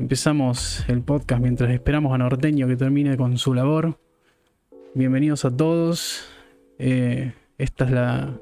[0.00, 3.98] Empezamos el podcast mientras esperamos a Norteño que termine con su labor.
[4.94, 6.26] Bienvenidos a todos.
[6.78, 8.40] Eh, esta es la,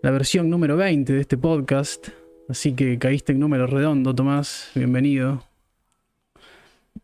[0.00, 2.10] la versión número 20 de este podcast.
[2.48, 4.70] Así que caíste en número redondo, Tomás.
[4.76, 5.42] Bienvenido.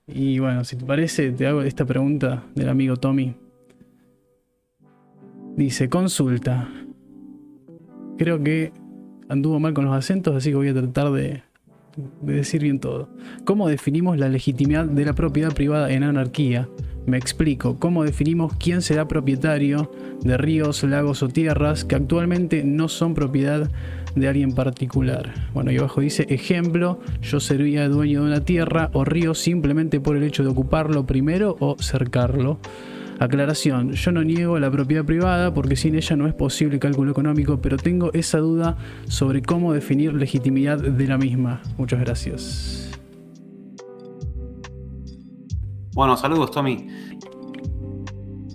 [0.07, 3.35] Y bueno, si te parece, te hago esta pregunta del amigo Tommy.
[5.57, 6.71] Dice, consulta.
[8.17, 8.73] Creo que
[9.29, 11.43] anduvo mal con los acentos, así que voy a tratar de,
[11.97, 13.09] de decir bien todo.
[13.45, 16.69] ¿Cómo definimos la legitimidad de la propiedad privada en anarquía?
[17.07, 19.91] Me explico, ¿cómo definimos quién será propietario
[20.23, 23.71] de ríos, lagos o tierras que actualmente no son propiedad
[24.15, 25.33] de alguien particular?
[25.55, 30.17] Bueno, y abajo dice, ejemplo, yo sería dueño de una tierra o río simplemente por
[30.17, 32.59] el hecho de ocuparlo primero o cercarlo.
[33.21, 37.61] Aclaración, yo no niego la propiedad privada porque sin ella no es posible cálculo económico,
[37.61, 38.79] pero tengo esa duda
[39.09, 41.61] sobre cómo definir legitimidad de la misma.
[41.77, 42.99] Muchas gracias.
[45.93, 46.87] Bueno, saludos Tommy.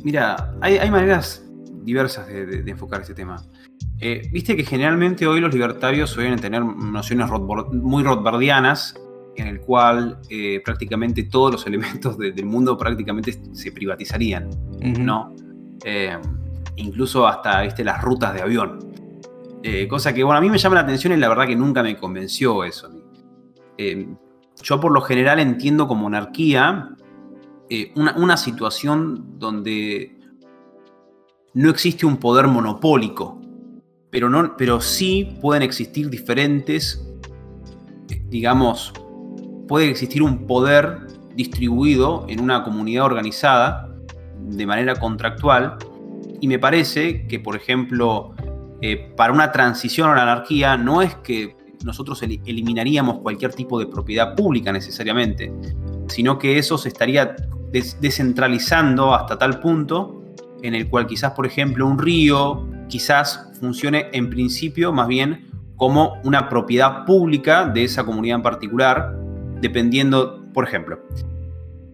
[0.03, 1.45] Mira, hay, maneras
[1.83, 3.35] diversas de, enfocar este tema.
[3.99, 7.29] Eh, viste que generalmente hoy los libertarios suelen tener nociones
[7.71, 8.95] muy rothbardianas
[9.35, 14.49] en el cual eh, prácticamente todos los elementos del mundo prácticamente se privatizarían,
[14.99, 15.35] ¿no?
[15.83, 16.17] Eh,
[16.77, 17.83] incluso hasta ¿viste?
[17.83, 18.79] las rutas de avión.
[19.63, 21.81] Eh, cosa que, bueno, a mí me llama la atención y la verdad que nunca
[21.81, 22.89] me convenció eso.
[24.61, 26.89] yo por lo general entiendo como monarquía
[27.95, 30.15] una, una situación donde
[31.55, 33.41] no existe un poder monopólico,
[34.11, 37.05] pero, no, pero sí pueden existir diferentes,
[38.29, 38.93] digamos,
[39.67, 40.99] puede existir un poder
[41.35, 43.89] distribuido en una comunidad organizada
[44.39, 45.77] de manera contractual.
[46.39, 48.33] Y me parece que, por ejemplo,
[48.81, 53.85] eh, para una transición a la anarquía no es que nosotros eliminaríamos cualquier tipo de
[53.85, 55.53] propiedad pública necesariamente,
[56.07, 57.35] sino que eso se estaría
[57.99, 60.23] descentralizando hasta tal punto
[60.61, 66.21] en el cual quizás, por ejemplo, un río quizás funcione en principio más bien como
[66.23, 69.15] una propiedad pública de esa comunidad en particular,
[69.67, 70.99] dependiendo, por ejemplo,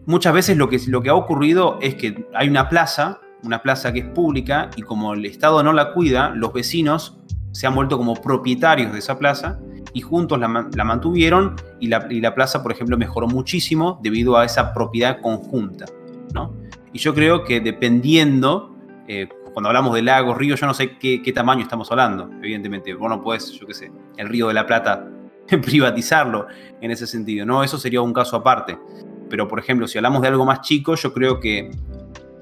[0.06, 3.94] muchas veces lo que, lo que ha ocurrido es que hay una plaza, una plaza
[3.94, 7.18] que es pública, y como el Estado no la cuida, los vecinos
[7.52, 9.60] se han vuelto como propietarios de esa plaza
[9.94, 14.74] y juntos la, mantuvieron y la, la, plaza, por ejemplo, mejoró muchísimo debido a esa
[14.74, 15.86] propiedad conjunta.
[16.34, 16.54] ¿no?
[16.94, 18.76] Y yo creo que dependiendo,
[19.08, 22.94] eh, cuando hablamos de lagos, ríos, yo no sé qué, qué, tamaño estamos hablando, evidentemente.
[22.94, 25.10] Vos no puedes, yo qué sé, el río de la Plata
[25.62, 26.48] privatizarlo
[26.80, 27.64] en ese sentido, ¿no?
[27.64, 28.78] Eso sería un caso aparte.
[29.30, 31.72] Pero, por ejemplo, si hablamos de algo más chico, yo creo que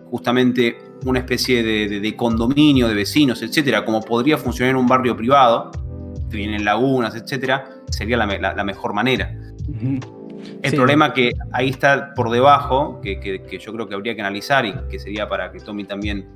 [0.10, 5.72] justamente una especie de, condominio de vecinos, etcétera, como podría funcionar en un barrio privado,
[6.30, 9.36] que vienen lagunas, etcétera, sería la, mejor manera.
[10.64, 14.74] El problema que ahí está por debajo, que, yo creo que habría que analizar y
[14.90, 16.28] que sería para que Tommy también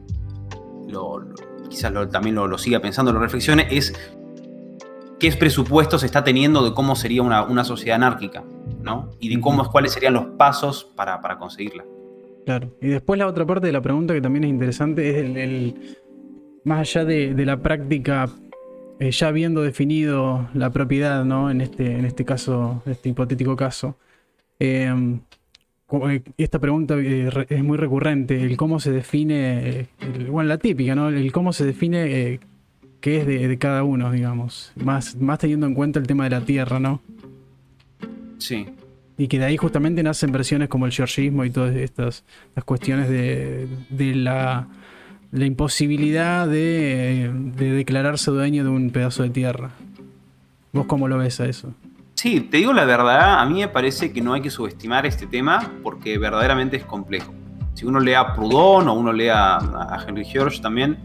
[0.87, 1.25] lo,
[1.67, 3.93] quizás también lo, lo, siga pensando, lo reflexione, es
[5.23, 8.43] qué presupuesto se está teniendo de cómo sería una, sociedad anárquica,
[8.81, 9.09] ¿no?
[9.21, 11.85] Y de cómo, cuáles serían los pasos para, conseguirla.
[12.45, 12.75] Claro.
[12.81, 15.97] Y después la otra parte de la pregunta que también es interesante es el,
[16.65, 18.27] más allá de, la práctica,
[18.99, 21.49] eh, ya habiendo definido la propiedad, ¿no?
[21.49, 23.95] En este, en este caso, este hipotético caso.
[24.59, 25.21] Em,
[26.09, 29.87] eh, esta pregunta eh, es muy recurrente, el cómo se define,
[30.29, 31.07] bueno, la típica, ¿no?
[31.07, 32.41] El cómo se define
[33.03, 34.71] que es de, cada uno, digamos.
[34.77, 37.01] Más, más teniendo en cuenta el tema de la tierra, ¿no?
[38.37, 38.65] Sí.
[39.17, 42.23] Y que de ahí justamente nacen versiones como el georgismo y todas estas
[42.55, 43.67] las cuestiones de,
[44.15, 44.69] la,
[45.33, 49.71] la, imposibilidad de, declararse dueño de un pedazo de tierra.
[50.71, 51.73] ¿Vos cómo lo ves a eso?
[52.13, 55.27] Sí, te digo la verdad, a mí me parece que no hay que subestimar este
[55.27, 57.33] tema porque verdaderamente es complejo.
[57.73, 60.97] Si uno lee a Proudhon o uno lee a Henry George también,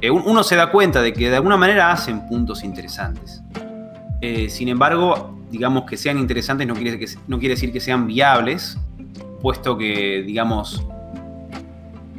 [0.00, 3.42] eh, uno se da cuenta de que de alguna manera hacen puntos interesantes.
[4.20, 8.78] Eh, sin embargo, digamos que sean interesantes no quiere, no quiere decir que sean viables,
[9.40, 10.84] puesto que, digamos,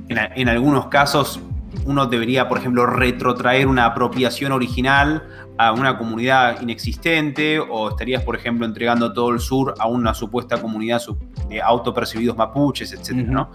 [0.08, 1.40] en, algunos casos
[1.86, 5.24] uno debería, por ejemplo, retrotraer una apropiación original
[5.58, 10.60] a una comunidad inexistente o estarías, por ejemplo, entregando todo el sur a una supuesta
[10.62, 11.02] comunidad
[11.50, 13.12] de autopercibidos mapuches, etc.
[13.12, 13.52] ¿no?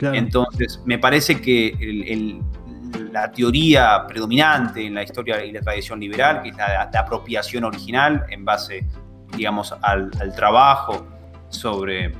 [0.00, 2.40] Entonces, me parece que el,
[3.12, 8.24] la teoría predominante en la historia y la tradición liberal, que es la, apropiación original
[8.28, 8.86] en base,
[9.36, 11.06] digamos, al, trabajo
[11.48, 12.12] sobre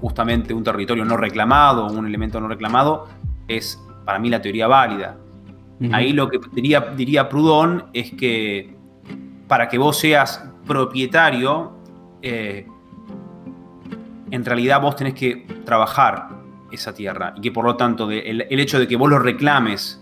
[0.00, 3.08] justamente un territorio no reclamado, un elemento no reclamado,
[3.48, 5.16] es para mí la teoría válida.
[5.92, 8.76] Ahí lo que diría, diría Proudhon es que
[9.48, 11.72] para que vos seas propietario,
[12.22, 12.66] eh,
[14.30, 16.41] en realidad vos tenés que trabajar
[16.72, 20.00] esa tierra y que por lo tanto el, hecho de que vos lo reclames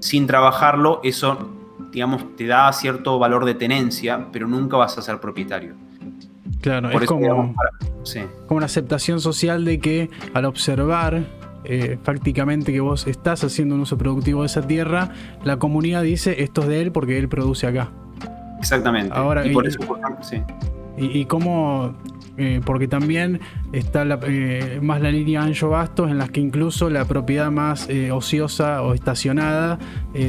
[0.00, 1.50] sin trabajarlo, eso,
[1.90, 5.74] digamos, te da cierto valor de tenencia, pero nunca vas a ser propietario.
[6.60, 7.54] Claro, es como,
[8.46, 11.24] como una aceptación social de que al observar
[11.64, 15.10] eh, prácticamente que vos estás haciendo un uso productivo de esa tierra,
[15.44, 17.90] la comunidad dice esto es de él porque él produce acá.
[18.58, 19.14] Exactamente.
[19.14, 19.78] Ahora, y, por eso,
[20.20, 20.42] sí.
[20.98, 21.94] y, cómo
[22.36, 23.40] eh, porque también
[23.72, 28.82] está eh, más la línea ancho bastos en las que incluso la propiedad más ociosa
[28.82, 29.78] o estacionada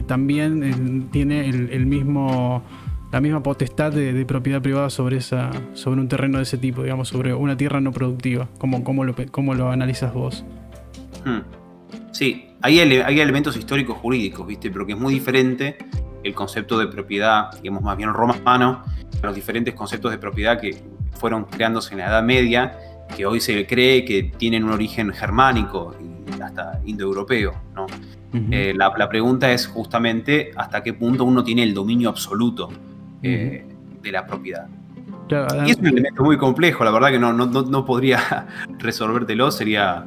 [0.08, 2.64] también tiene el, mismo
[3.12, 7.08] la misma potestad de, propiedad privada sobre esa sobre un terreno de ese tipo digamos
[7.08, 10.46] sobre una tierra no productiva como cómo lo, cómo lo analizas vos
[11.26, 11.40] Hmm.
[12.12, 14.70] Sí, hay, hay, elementos históricos jurídicos, ¿viste?
[14.72, 15.78] Pero que es muy diferente
[16.24, 18.84] el concepto de propiedad, digamos, más bien romano,
[19.22, 20.82] a los diferentes conceptos de propiedad que
[21.16, 22.78] fueron creándose en la Edad Media,
[23.16, 27.88] que hoy se cree que tienen un origen germánico y hasta indoeuropeo, ¿no?
[28.52, 32.70] Eh, la, pregunta es justamente hasta qué punto uno tiene el dominio absoluto
[33.24, 33.66] eh,
[34.02, 34.68] de la propiedad.
[35.66, 38.48] y es un elemento muy complejo, la verdad que no, no, no podría
[38.80, 40.06] resolvértelo, sería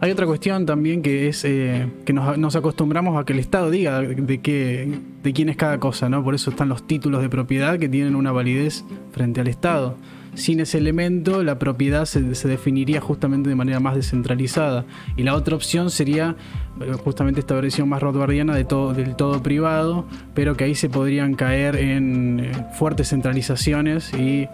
[0.00, 4.00] hay otra cuestión también que es eh, que nos, acostumbramos a que el Estado diga
[4.00, 6.22] de, qué, de quién es cada cosa, ¿no?
[6.22, 9.96] Por eso están los títulos de propiedad que tienen una validez frente al Estado.
[10.36, 14.84] Sin ese elemento, la propiedad se, definiría justamente de manera más descentralizada.
[15.16, 16.36] Y la otra opción sería
[16.82, 20.90] eh, justamente esta versión más rothbardiana de todo, del todo privado, pero que ahí se
[20.90, 24.46] podrían caer en eh, fuertes centralizaciones y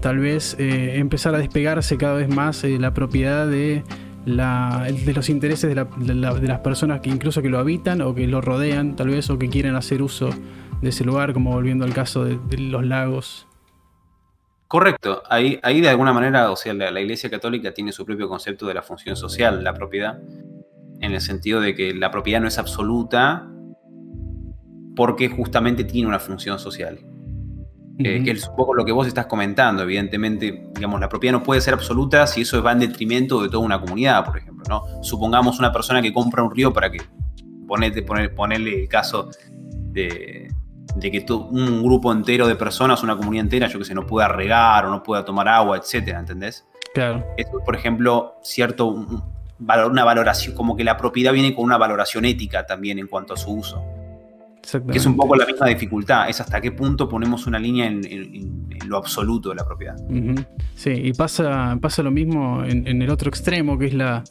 [0.00, 3.82] tal vez eh, empezar a despegarse cada vez más la propiedad de
[4.26, 9.08] los intereses de, las personas que incluso que lo habitan o que lo rodean, tal
[9.08, 10.30] vez, o que quieren hacer uso
[10.80, 13.48] de ese lugar, como volviendo al caso de los lagos.
[14.74, 18.66] Correcto, ahí, ahí de alguna manera, o sea, la, Iglesia Católica tiene su propio concepto
[18.66, 20.18] de la función social, la propiedad,
[20.98, 23.48] en el sentido de que la propiedad no es absoluta
[24.96, 26.98] porque justamente tiene una función social.
[27.98, 31.60] que es un poco lo que vos estás comentando, evidentemente, digamos, la propiedad no puede
[31.60, 35.04] ser absoluta si eso va en detrimento de toda una comunidad, por ejemplo, ¿no?
[35.04, 36.98] Supongamos una persona que compra un río para que,
[37.68, 39.30] ponete, poner, ponerle el caso
[39.92, 40.43] de,
[40.94, 44.28] de que un grupo entero de personas, una comunidad entera, yo que sé, no pueda
[44.28, 46.66] regar o no pueda tomar agua, etcétera, ¿entendés?
[46.94, 47.24] Claro.
[47.36, 52.66] Eso, por ejemplo, cierto, una valoración, como que la propiedad viene con una valoración ética
[52.66, 53.82] también en cuanto a su uso.
[54.90, 58.64] Que es un poco la misma dificultad, es hasta qué punto ponemos una línea en,
[58.86, 59.96] lo absoluto de la propiedad.
[60.74, 64.24] Sí, y pasa, pasa lo mismo en el otro extremo, que es la,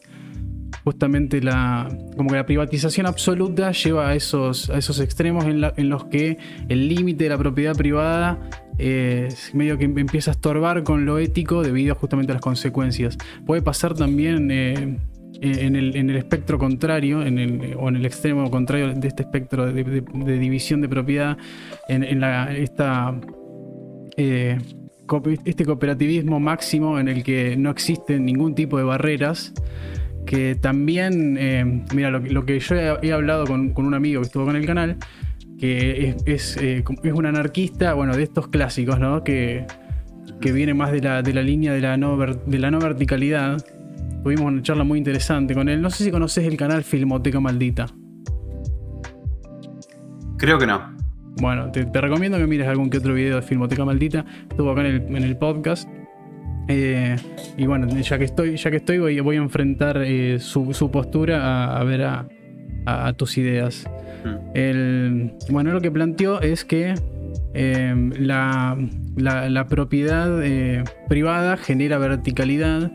[0.83, 1.87] justamente la,
[2.17, 6.37] como que la privatización absoluta lleva a esos, a esos extremos en, los que
[6.69, 11.61] el límite de la propiedad privada eh, medio que empieza a estorbar con lo ético
[11.63, 13.17] debido justamente a las consecuencias.
[13.45, 14.97] Puede pasar también eh,
[15.41, 20.39] en, el, espectro contrario, en el, o en el extremo contrario de este espectro de,
[20.39, 21.37] división de propiedad,
[21.87, 23.19] en, la, esta...
[24.17, 24.57] Eh,
[25.43, 29.53] este cooperativismo máximo en el que no existen ningún tipo de barreras
[30.25, 34.55] que también, eh, mira, lo, que yo he, hablado con, un amigo que estuvo con
[34.55, 34.97] el canal,
[35.59, 39.23] que es, eh, es, un anarquista, bueno, de estos clásicos, ¿no?
[39.23, 39.65] Que,
[40.41, 43.63] que viene más de la, de la línea de la, no de la no verticalidad.
[44.23, 45.81] Tuvimos una charla muy interesante con él.
[45.81, 47.87] No sé si conoces el canal Filmoteca Maldita.
[50.37, 50.93] Creo que no.
[51.41, 54.25] Bueno, te, recomiendo que mires algún que otro video de Filmoteca Maldita.
[54.49, 55.89] Estuvo acá en el, en el podcast.
[56.67, 57.15] Eh,
[57.57, 61.77] y bueno, ya que estoy, ya que estoy voy, voy a enfrentar eh, su, postura
[61.77, 63.85] a, ver a, tus ideas.
[64.23, 65.31] Hmm.
[65.49, 66.95] bueno, lo que planteó es que
[67.53, 68.77] em, la,
[69.69, 72.91] propiedad eh, privada genera verticalidad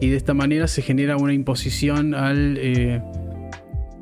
[0.00, 3.02] y de esta manera se genera una imposición al...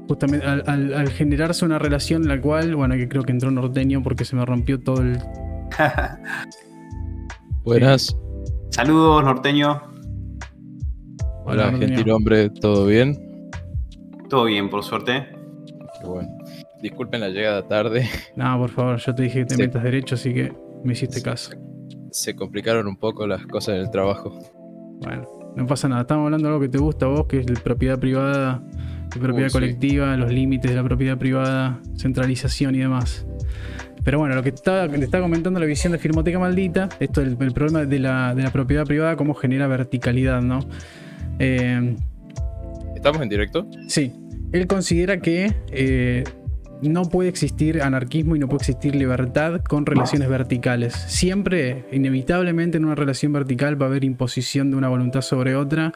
[0.06, 4.26] Justamente al, generarse una relación en la cual, bueno, que creo que entró norteño porque
[4.26, 5.18] se me rompió todo el.
[7.64, 8.14] Buenas.
[8.75, 9.81] Saludos, norteño.
[11.45, 13.16] Hola, gentil hombre, ¿todo bien?
[14.28, 15.28] Todo bien, por suerte.
[16.00, 16.28] Qué bueno.
[16.83, 18.09] Disculpen la llegada tarde.
[18.37, 20.52] No, por favor, yo te dije que te metas derecho, así que
[20.83, 21.52] me hiciste caso.
[22.11, 24.37] Se complicaron un poco las cosas en el trabajo.
[25.04, 26.00] Bueno, no pasa nada.
[26.00, 28.61] Estamos hablando de algo que te gusta a vos, que es la propiedad privada,
[29.14, 33.25] la propiedad colectiva, los límites de la propiedad privada, centralización y demás.
[34.04, 37.28] Pero bueno, lo que está, le está comentando la visión de Firmoteca Maldita, esto es
[37.28, 40.61] el, problema de la, propiedad privada, cómo genera verticalidad, ¿no?
[41.38, 41.96] Eh,
[42.94, 43.66] ¿Estamos en directo?
[43.88, 44.12] Sí.
[44.52, 46.25] Él considera que eh,
[46.82, 50.94] no puede existir anarquismo y no puede existir libertad con relaciones verticales.
[50.94, 55.92] Siempre, inevitablemente, en una relación vertical va a haber imposición de una voluntad sobre otra.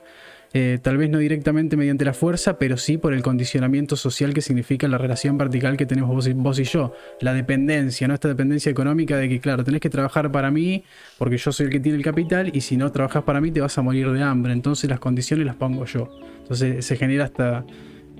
[0.54, 4.40] Eh, tal vez no directamente mediante la fuerza, pero sí por el condicionamiento social que
[4.40, 6.94] significa la relación vertical que tenemos vos y, yo.
[7.20, 8.14] La dependencia, ¿no?
[8.14, 10.84] Esta dependencia económica de que, claro, tenés que trabajar para mí
[11.18, 13.60] porque yo soy el que tiene el capital y si no trabajas para mí te
[13.60, 14.52] vas a morir de hambre.
[14.52, 16.08] Entonces las condiciones las pongo yo.
[16.42, 17.64] Entonces se genera esta,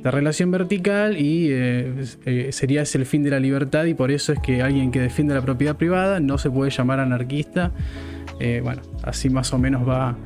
[0.04, 1.92] relación vertical y eh,
[2.24, 5.00] eh, sería ese el fin de la libertad y por eso es que alguien que
[5.00, 7.72] defiende la propiedad privada no se puede llamar anarquista.
[8.62, 10.16] Bueno, así más o menos va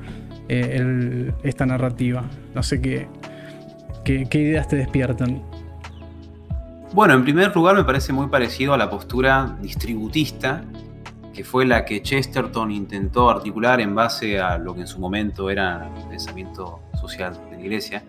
[1.43, 2.25] esta narrativa.
[2.55, 3.09] No sé qué
[4.33, 5.43] ideas te despiertan.
[6.93, 10.65] Bueno, en primer lugar me parece muy parecido a la postura distributista
[11.33, 15.51] que fue la que Chesterton intentó articular en base a lo que en su momento
[15.51, 18.03] era el pensamiento social de la Iglesia,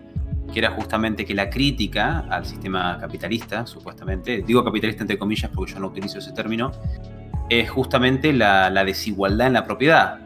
[0.52, 5.72] que era justamente que la crítica al sistema capitalista, supuestamente, digo capitalista entre comillas porque
[5.72, 6.72] yo no utilizo ese término,
[7.48, 10.18] es justamente la, desigualdad en la propiedad.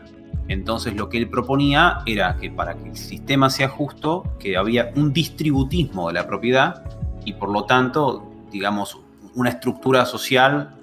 [0.48, 4.90] Entonces lo que él proponía era que para que el sistema sea justo, que había
[4.96, 6.82] un distributismo de la propiedad
[7.24, 8.98] y por lo tanto, digamos,
[9.34, 10.74] una estructura social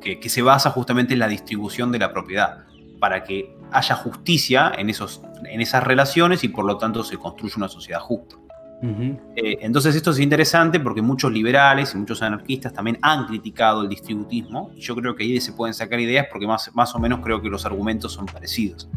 [0.00, 2.64] que, se basa justamente en la distribución de la propiedad,
[3.00, 7.54] para que haya justicia en, esos, en esas relaciones y por lo tanto se construya
[7.56, 8.36] una sociedad justa.
[8.80, 13.88] Eh, entonces esto es interesante porque muchos liberales y muchos anarquistas también han criticado el
[13.88, 17.20] distributismo y yo creo que ahí se pueden sacar ideas porque más, más o menos
[17.20, 18.88] creo que los argumentos son parecidos.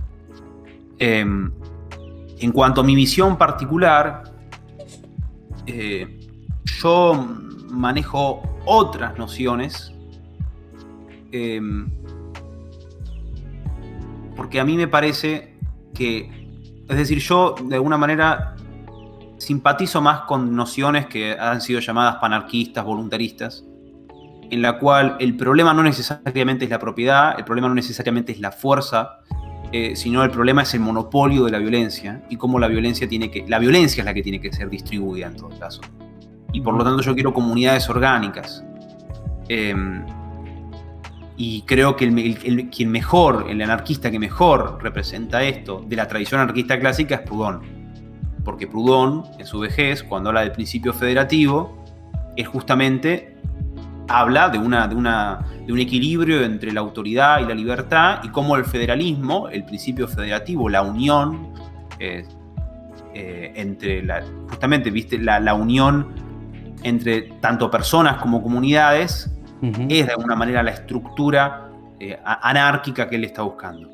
[0.99, 1.51] Em,
[2.39, 4.23] en cuanto a mi visión particular,
[5.65, 6.19] eh,
[6.79, 7.27] yo
[7.69, 9.93] manejo otras nociones
[11.31, 11.89] em,
[14.35, 15.55] porque a mí me parece
[15.93, 16.29] que,
[16.87, 18.55] es decir, yo de alguna manera
[19.41, 23.65] simpatizo más con nociones que han sido llamadas panarquistas, voluntaristas,
[24.51, 28.39] en la cual el problema no necesariamente es la propiedad, el problema no necesariamente es
[28.39, 29.19] la fuerza,
[29.71, 33.31] eh, sino el problema es el monopolio de la violencia y cómo la violencia tiene
[33.31, 35.81] que, la violencia es la que tiene que ser distribuida en todo caso.
[36.53, 38.63] Y por lo tanto yo quiero comunidades orgánicas.
[39.47, 40.05] Em,
[41.37, 46.79] y creo que quien mejor, el anarquista que mejor representa esto de la tradición anarquista
[46.79, 47.80] clásica es Proudhon
[48.43, 51.83] porque Proudhon, en su vejez, cuando habla del principio federativo,
[52.35, 53.35] es justamente
[54.07, 58.29] habla de, una, de, una, de un equilibrio entre la autoridad y la libertad y
[58.29, 61.53] cómo el federalismo, el principio federativo, la unión
[61.99, 62.25] eh,
[63.13, 66.07] eh, entre la, justamente, viste, la, unión
[66.83, 69.31] entre tanto personas como comunidades
[69.89, 71.69] es de alguna manera la estructura
[71.99, 73.89] eh, anárquica que él está buscando.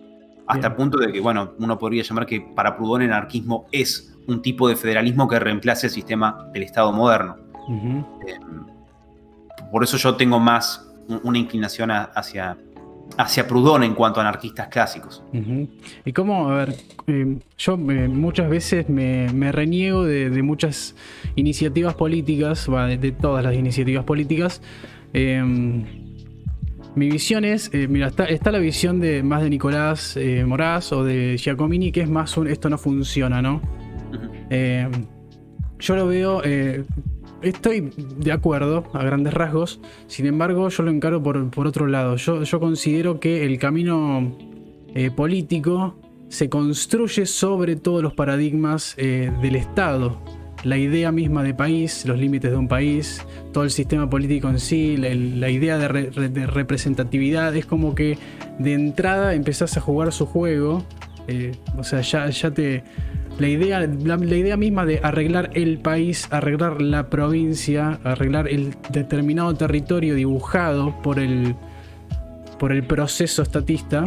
[0.48, 4.17] Hasta el punto de que, bueno, uno podría llamar que para Proudhon el anarquismo es
[4.28, 7.38] un tipo de federalismo que reemplace el sistema del Estado moderno.
[8.28, 8.38] Eh,
[9.72, 10.84] por eso yo tengo más
[11.24, 12.58] una inclinación hacia,
[13.18, 15.24] hacia Proudhon en cuanto a anarquistas clásicos.
[16.06, 16.76] Y cómo, a ver,
[17.08, 20.96] eh, yo eh, muchas veces me, reniego de, muchas
[21.36, 24.62] iniciativas políticas, de, todas las iniciativas políticas.
[25.14, 31.94] mi visión es, mira, está, la visión de más de Nicolás Moraz o de Giacomini,
[31.94, 33.62] que es más un esto no funciona, ¿no?
[34.50, 34.90] Eh,
[35.80, 36.84] yo lo veo, eh,
[37.42, 42.16] estoy de acuerdo a grandes rasgos, sin embargo yo lo encaro por, otro lado.
[42.16, 44.36] Yo, yo, considero que el camino
[44.96, 45.96] eh, político
[46.30, 50.20] se construye sobre todos los paradigmas del Estado.
[50.64, 54.60] La idea misma de país, los límites de un país, todo el sistema político en
[54.60, 58.18] sí, la, idea de, representatividad, es como que
[58.60, 60.84] de entrada empezás a jugar su juego.
[61.78, 62.84] o sea, ya, ya te,
[63.40, 69.54] la idea, la, idea misma de arreglar el país, arreglar la provincia, arreglar el determinado
[69.54, 71.56] territorio dibujado por el,
[72.58, 74.06] por el proceso estatista,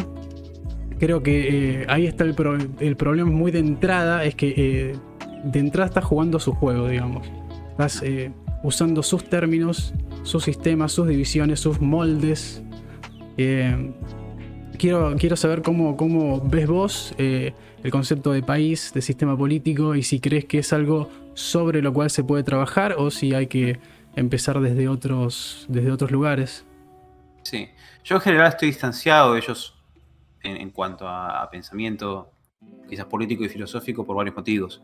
[0.98, 2.34] creo que eh, ahí está el,
[2.80, 4.96] el, problema muy de entrada, es que eh,
[5.44, 7.26] de entrada estás jugando su juego, digamos.
[7.70, 8.32] Estás eh,
[8.64, 9.94] usando sus términos,
[10.24, 12.62] sus sistemas, sus divisiones, sus moldes.
[14.76, 17.14] quiero, quiero saber cómo, cómo ves vos
[17.82, 21.92] el concepto de país, de sistema político y si crees que es algo sobre lo
[21.92, 23.80] cual se puede trabajar o si hay que
[24.16, 26.64] empezar desde otros, desde otros lugares.
[27.42, 27.68] Sí,
[28.04, 29.74] yo en general estoy distanciado de ellos
[30.42, 32.30] en, cuanto a, pensamiento
[32.88, 34.82] quizás político y filosófico por varios motivos.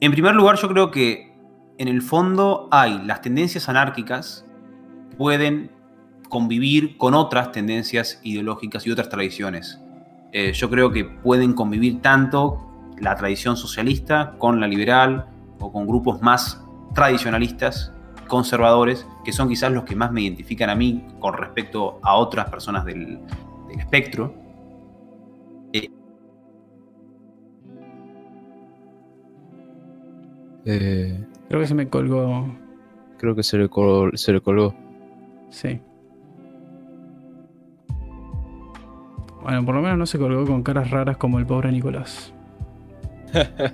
[0.00, 1.32] En primer lugar, yo creo que
[1.78, 4.44] en el fondo hay las tendencias anárquicas
[5.16, 5.70] pueden
[6.28, 9.80] convivir con otras tendencias ideológicas y otras tradiciones.
[10.36, 12.58] Eh, yo creo que pueden convivir tanto
[12.98, 15.26] la tradición socialista con la liberal
[15.60, 16.60] o con grupos más
[16.92, 17.92] tradicionalistas
[18.26, 22.50] conservadores, que son quizás los que más me identifican a mí con respecto a otras
[22.50, 23.20] personas del,
[23.68, 24.34] del espectro.
[25.72, 25.88] Eh,
[30.66, 32.46] Eh, Creo que se me colgó.
[33.18, 34.74] creo que se le, col- se le colgó.
[35.50, 35.80] Sí.
[39.44, 42.32] Bueno, por lo menos no se colgó con caras raras como el pobre Nicolás.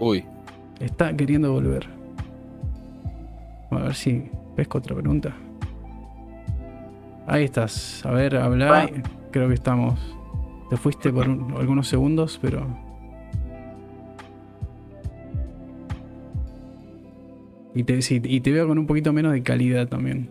[0.00, 0.24] Uy,
[0.80, 1.86] Está queriendo volver.
[3.70, 5.34] A ver si pesco otra pregunta.
[7.26, 8.06] Ahí estás.
[8.06, 8.88] A ver, habla.
[9.32, 9.98] Creo que estamos.
[10.70, 12.64] Te fuiste por un- algunos segundos, pero.
[17.74, 20.30] Y te, sí, y te veo con un poquito menos de calidad también.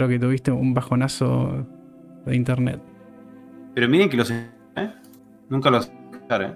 [0.00, 1.66] Creo que tuviste un bajonazo
[2.24, 2.80] de internet.
[3.74, 4.30] pero miren que los...
[4.30, 4.48] ¿eh?
[5.50, 5.88] Nunca los...
[5.88, 6.54] ¿eh?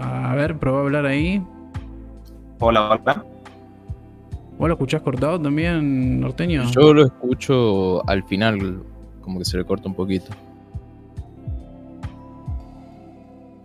[0.00, 1.44] A ver, probá a hablar ahí.
[2.58, 3.22] Hola, hola.
[4.56, 6.64] ¿Vos lo escuchás cortado también, norteño?
[6.70, 8.82] yo lo escucho al final,
[9.20, 10.30] como que se le corta un poquito.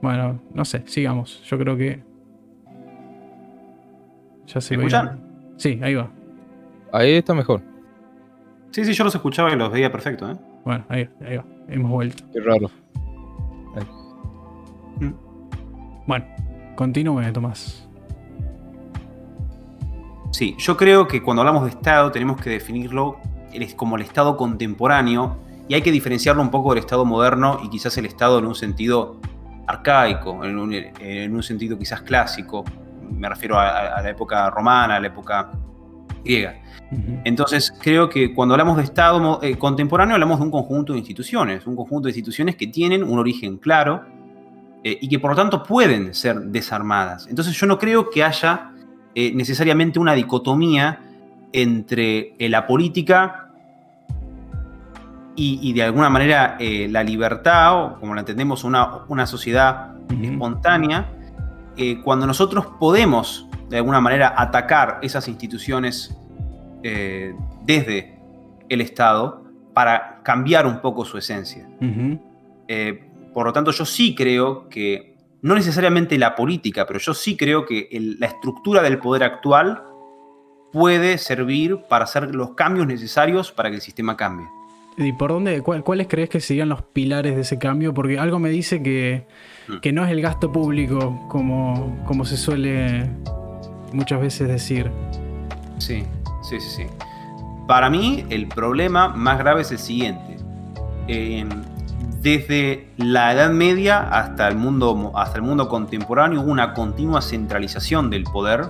[0.02, 1.42] Bueno, no sé, sigamos.
[1.46, 2.04] Yo creo que.
[4.48, 5.22] Ya se ¿Me escuchan?
[5.56, 6.12] Sí, ahí va.
[6.94, 7.62] Ahí está mejor.
[8.70, 10.38] Sí, sí, yo los escuchaba y los veía perfecto, ¿eh?
[10.64, 11.46] Bueno, ahí, ahí va.
[11.68, 12.24] Hemos vuelto.
[12.32, 12.70] Qué raro.
[16.06, 16.26] Bueno,
[16.76, 17.90] continúe, Tomás.
[20.32, 23.18] Sí, yo creo que cuando hablamos de Estado tenemos que definirlo
[23.76, 27.98] como el Estado contemporáneo y hay que diferenciarlo un poco del Estado moderno y quizás
[27.98, 29.20] el Estado en un sentido
[29.66, 32.64] arcaico, en un, en un sentido quizás clásico.
[33.10, 35.52] Me refiero a la época romana, a la época
[36.24, 36.64] griega.
[37.24, 41.66] Entonces, creo que cuando hablamos de Estado eh, contemporáneo, hablamos de un conjunto de instituciones,
[41.66, 44.04] un conjunto de instituciones que tienen un origen claro
[44.84, 47.28] eh, y que por lo tanto pueden ser desarmadas.
[47.28, 48.72] Entonces, yo no creo que haya
[49.16, 51.00] eh, necesariamente una dicotomía
[51.52, 53.52] entre la política
[55.36, 61.10] y, y de alguna manera la libertad, o como la entendemos, una, una sociedad espontánea,
[62.04, 66.16] cuando nosotros podemos de alguna manera atacar esas instituciones
[66.84, 67.34] eh,
[67.66, 68.16] desde
[68.70, 71.68] el Estado para cambiar un poco su esencia.
[72.68, 77.36] Eh, por lo tanto, yo sí creo que, no necesariamente la política, pero yo sí
[77.36, 79.82] creo que el- la estructura del poder actual
[80.72, 84.46] puede servir para hacer los cambios necesarios para que el sistema cambie.
[84.98, 87.94] ¿Y por dónde, cuál- cuáles crees que serían los pilares de ese cambio?
[87.94, 89.26] Porque algo me dice que,
[89.68, 89.78] Mm.
[89.80, 93.10] que no es el gasto público como, como se suele
[93.94, 94.92] muchas veces decir.
[95.78, 96.04] Sí,
[96.42, 96.84] sí, sí, sí.
[97.68, 100.38] Para mí, el problema más grave es el siguiente.
[101.08, 101.48] Eh,
[102.22, 108.10] desde la Edad Media hasta el, mundo, hasta el mundo contemporáneo hubo una continua centralización
[108.10, 108.68] del poder,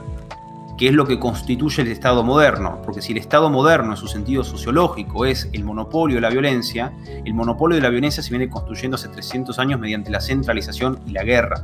[0.77, 2.81] que es lo que constituye el Estado moderno.
[2.83, 6.93] Porque si el Estado moderno, en su sentido sociológico, es el monopolio de la violencia,
[7.23, 11.11] el monopolio de la violencia se viene construyendo hace 300 años mediante la centralización y
[11.11, 11.63] la guerra.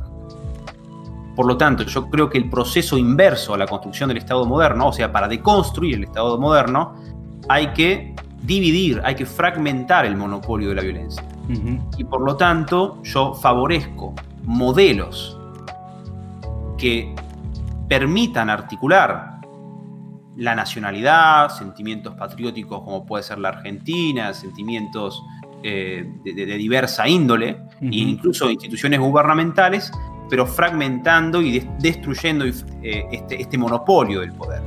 [1.40, 4.88] Por lo tanto, yo creo que el proceso inverso a la construcción del Estado moderno,
[4.88, 6.94] o sea, para deconstruir el Estado moderno,
[7.48, 11.24] hay que dividir, hay que fragmentar el monopolio de la violencia.
[11.96, 15.40] Y por lo tanto, yo favorezco modelos
[16.76, 17.14] que
[17.88, 19.40] permitan articular
[20.36, 25.22] la nacionalidad, sentimientos patrióticos como puede ser la Argentina, sentimientos
[25.62, 27.84] eh, de, diversa índole, Ujú.
[27.86, 29.90] e incluso instituciones gubernamentales,
[30.30, 34.62] pero fragmentando y des- destruyendo eh, este, este monopolio del poder.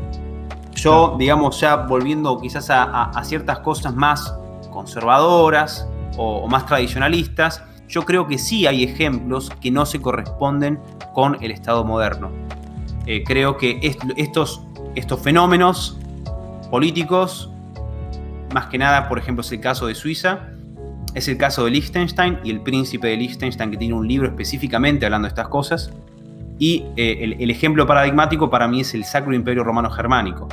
[0.75, 4.35] Yo, digamos, ya volviendo quizás a, a- a ciertas cosas más
[4.71, 10.79] conservadoras o, o más tradicionalistas, yo creo que sí hay ejemplos que no se corresponden
[11.13, 12.31] con el Estado moderno.
[13.05, 15.97] Eh, creo que est- estos, estos fenómenos
[16.71, 17.51] políticos,
[18.53, 20.49] más que nada, por ejemplo, es el caso de Suiza,
[21.13, 25.05] es el caso de Liechtenstein y el príncipe de Liechtenstein que tiene un libro específicamente
[25.05, 25.91] hablando de estas cosas.
[26.59, 30.47] Y eh, el, ejemplo paradigmático para mí es el Sacro Imperio Romano Germánico,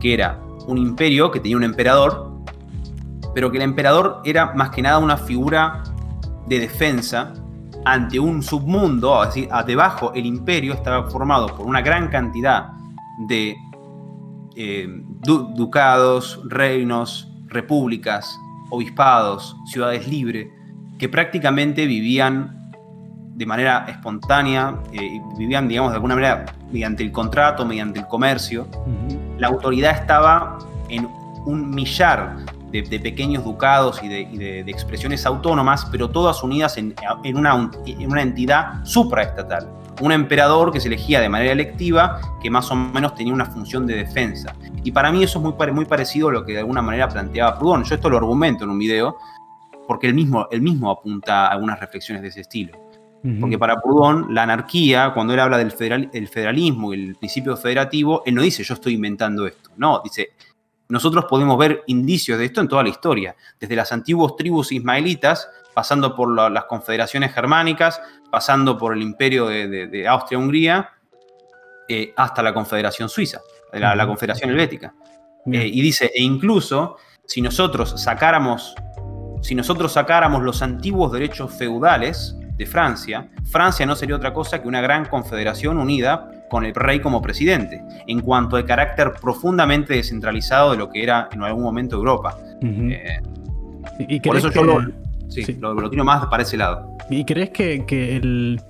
[0.00, 2.30] que era un imperio que tenía un emperador,
[3.34, 5.82] pero que el emperador era más que nada una figura
[6.46, 7.34] de defensa
[7.84, 12.72] ante un submundo, es decir, debajo el imperio estaba formado por una gran cantidad
[13.28, 13.56] de
[14.56, 14.86] eh,
[15.20, 18.36] du- ducados, reinos, repúblicas,
[18.70, 20.48] obispados, ciudades libres,
[20.98, 22.72] que prácticamente vivían
[23.34, 28.68] de manera espontánea, eh, vivían, digamos, de alguna manera mediante el contrato, mediante el comercio.
[29.38, 30.58] La autoridad estaba
[30.90, 31.08] en
[31.46, 32.36] un millar
[32.70, 36.94] de, pequeños ducados y, de, expresiones autónomas, pero todas unidas en,
[37.34, 39.68] una, en una entidad supraestatal.
[40.00, 43.86] Un emperador que se elegía de manera electiva, que más o menos tenía una función
[43.86, 44.54] de defensa.
[44.82, 47.58] Y para mí eso es muy, muy parecido a lo que de alguna manera planteaba
[47.58, 47.84] Proudhon.
[47.84, 49.16] Yo esto lo argumento en un video,
[49.86, 52.72] porque él mismo, él mismo apunta a algunas reflexiones de ese estilo.
[53.38, 58.34] Porque para Proudhon, la anarquía, cuando él habla del federalismo y el principio federativo, él
[58.34, 59.70] no dice yo estoy inventando esto.
[59.76, 60.30] No, dice
[60.90, 65.48] nosotros podemos ver indicios de esto en toda la historia, desde las antiguas tribus ismaelitas,
[65.72, 70.90] pasando por las confederaciones germánicas, pasando por el imperio de, Austria-Hungría,
[71.88, 73.40] eh, hasta la confederación suiza,
[73.72, 74.94] la, confederación helvética.
[75.52, 78.74] Eh, y dice, e incluso si nosotros sacáramos,
[79.42, 84.68] si nosotros sacáramos los antiguos derechos feudales de Francia, Francia no sería otra cosa que
[84.68, 90.72] una gran confederación unida con el rey como presidente, en cuanto al carácter profundamente descentralizado
[90.72, 92.36] de lo que era en algún momento Europa.
[92.62, 93.20] Eh,
[94.00, 94.80] ¿Y por eso yo lo,
[95.30, 96.96] sí, Lo, tiro más para ese lado.
[97.08, 98.60] ¿Y crees que, el,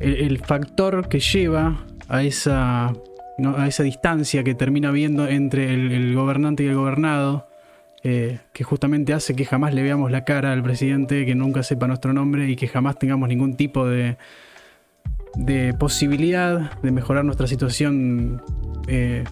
[0.00, 6.64] el, factor que lleva a esa, a esa distancia que termina viendo entre el, gobernante
[6.64, 7.48] y el gobernado,
[8.02, 11.86] eh, que justamente hace que jamás le veamos la cara al presidente, que nunca sepa
[11.86, 14.16] nuestro nombre y que jamás tengamos ningún tipo de,
[15.36, 18.42] de posibilidad de mejorar nuestra situación
[18.88, 19.24] eh,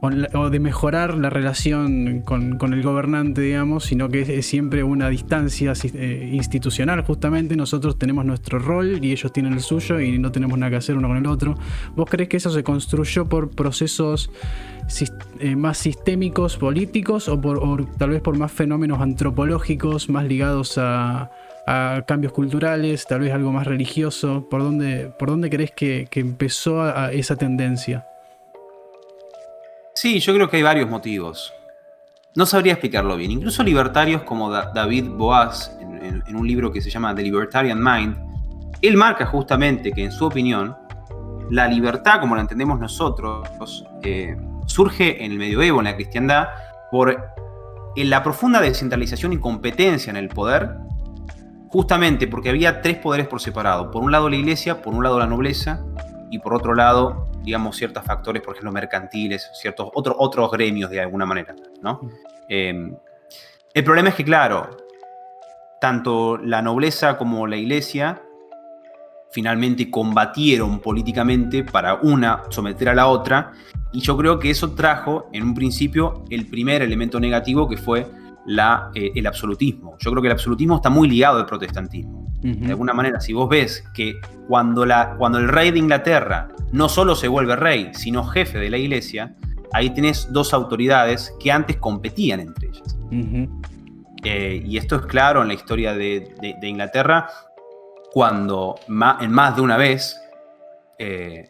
[0.00, 5.72] o, de mejorar la relación con, el gobernante, digamos, sino que es, siempre una distancia
[5.94, 7.56] eh, institucional, justamente.
[7.56, 10.96] Nosotros tenemos nuestro rol y ellos tienen el suyo y no tenemos nada que hacer
[10.96, 11.54] uno con el otro.
[11.94, 14.30] ¿Vos crees que eso se construyó por procesos
[15.40, 21.30] eh, más sistémicos, políticos, o, por, tal vez por más fenómenos antropológicos, más ligados a,
[21.66, 24.46] a cambios culturales, tal vez algo más religioso?
[24.48, 28.06] ¿Por dónde, por dónde crees que, empezó a, esa tendencia?
[30.06, 31.52] Sí, yo creo que hay varios motivos.
[32.36, 33.32] No sabría explicarlo bien.
[33.32, 38.16] Incluso libertarios como David Boaz, en, un libro que se llama The Libertarian Mind,
[38.82, 40.76] él marca justamente que en su opinión,
[41.50, 46.50] la libertad, como la entendemos nosotros, eh, surge en el medioevo, en la cristiandad,
[46.92, 47.32] por
[47.96, 50.76] en la profunda descentralización y competencia en el poder
[51.68, 53.90] justamente porque había tres poderes por separado.
[53.90, 55.84] Por un lado la iglesia, por un lado la nobleza
[56.30, 61.00] y por otro lado, digamos, ciertos factores, por ejemplo, mercantiles, ciertos otros otros gremios de
[61.00, 61.54] alguna manera.
[61.80, 62.00] ¿no?
[62.48, 62.92] Em,
[63.72, 64.76] el problema es que, claro,
[65.80, 68.20] tanto la nobleza como la iglesia
[69.30, 73.52] finalmente combatieron políticamente para una someter a la otra,
[73.92, 78.06] y yo creo que eso trajo en un principio el primer elemento negativo que fue
[78.46, 79.96] la, eh, el absolutismo.
[79.98, 82.26] Yo creo que el absolutismo está muy ligado al protestantismo.
[82.42, 86.88] De alguna manera, si vos ves que cuando, la, cuando el rey de Inglaterra no
[86.88, 89.34] solo se vuelve rey, sino jefe de la iglesia,
[89.72, 92.96] ahí tenés dos autoridades que antes competían entre ellas.
[94.22, 97.28] Eh, y esto es claro en la historia de, Inglaterra,
[98.12, 100.20] cuando en más de una vez,
[100.98, 101.48] eh,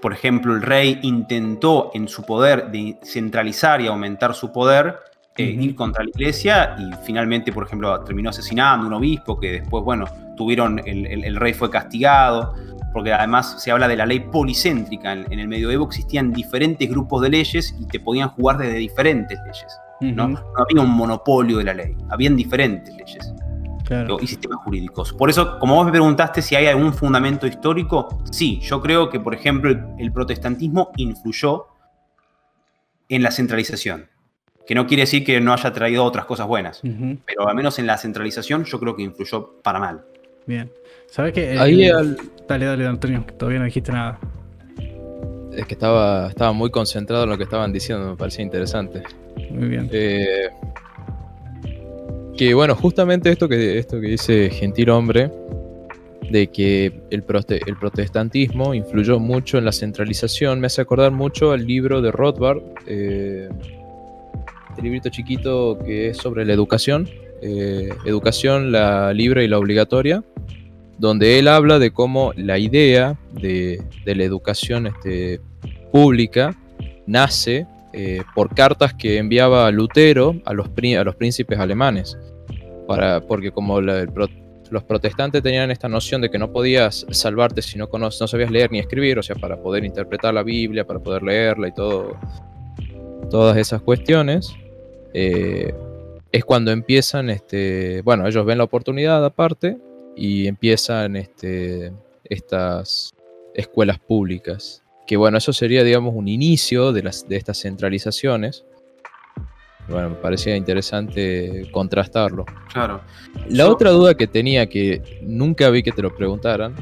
[0.00, 4.96] por ejemplo, el rey intentó en su poder de centralizar y aumentar su poder,
[5.38, 9.84] eh, ir contra la iglesia y finalmente, por ejemplo, terminó asesinando un obispo que después,
[9.84, 12.54] bueno, tuvieron, el, rey fue castigado,
[12.92, 15.12] porque además se habla de la ley policéntrica.
[15.12, 19.78] En, el medioevo existían diferentes grupos de leyes y te podían jugar desde diferentes leyes.
[20.00, 20.28] ¿no?
[20.28, 23.34] no había un monopolio de la ley, habían diferentes leyes.
[24.20, 25.12] y sistemas jurídicos.
[25.12, 29.20] Por eso, como vos me preguntaste si hay algún fundamento histórico, sí, yo creo que,
[29.20, 31.66] por ejemplo, el protestantismo influyó
[33.08, 34.15] en la centralización
[34.66, 36.82] que no quiere decir que no haya traído otras cosas buenas,
[37.24, 40.04] pero al menos en la centralización yo creo que influyó para mal.
[40.46, 40.70] Bien.
[41.08, 41.58] ¿Sabes qué?
[41.58, 41.88] Ahí
[42.48, 44.18] Dale, dale, Antonio, que todavía no dijiste nada.
[45.52, 49.02] Es que estaba, estaba muy concentrado en lo que estaban diciendo, me parecía interesante.
[49.50, 49.88] Muy bien.
[49.92, 50.48] Eh,
[52.36, 55.30] que bueno, justamente esto que, esto que dice Gentil Hombre,
[56.30, 57.24] de que el,
[57.66, 62.62] el, protestantismo influyó mucho en la centralización, me hace acordar mucho al libro de Rothbard,
[62.86, 63.48] eh,
[64.76, 67.08] este librito chiquito que es sobre la educación,
[67.40, 70.22] eh, educación la libre y la obligatoria,
[70.98, 75.40] donde él habla de cómo la idea de, la educación este,
[75.92, 76.54] pública
[77.06, 82.18] nace eh, por cartas que enviaba Lutero a los, a los príncipes alemanes,
[82.86, 87.88] para, porque como los protestantes tenían esta noción de que no podías salvarte si no,
[87.90, 91.68] no sabías leer ni escribir, o sea, para poder interpretar la Biblia, para poder leerla
[91.68, 91.72] y
[93.30, 94.54] todas esas cuestiones,
[95.14, 95.72] eh,
[96.32, 99.78] es cuando empiezan, este, bueno, ellos ven la oportunidad aparte
[100.16, 101.92] y empiezan este,
[102.24, 103.14] estas
[103.54, 104.82] escuelas públicas.
[105.06, 108.64] Que bueno, eso sería, digamos, un inicio de, las, de estas centralizaciones.
[109.88, 112.44] Bueno, me parecía interesante contrastarlo.
[112.72, 113.02] Claro.
[113.48, 116.74] La otra duda que tenía que nunca vi que te lo preguntaran.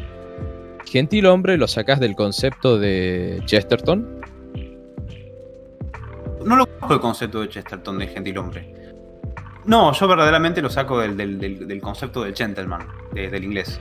[0.86, 4.20] Gentil hombre lo sacás del concepto de Chesterton.
[6.44, 8.74] No lo conozco el concepto de Chesterton de gentilhombre.
[9.66, 13.80] No, yo verdaderamente lo saco del, del- del- del concepto del gentleman, de- del inglés.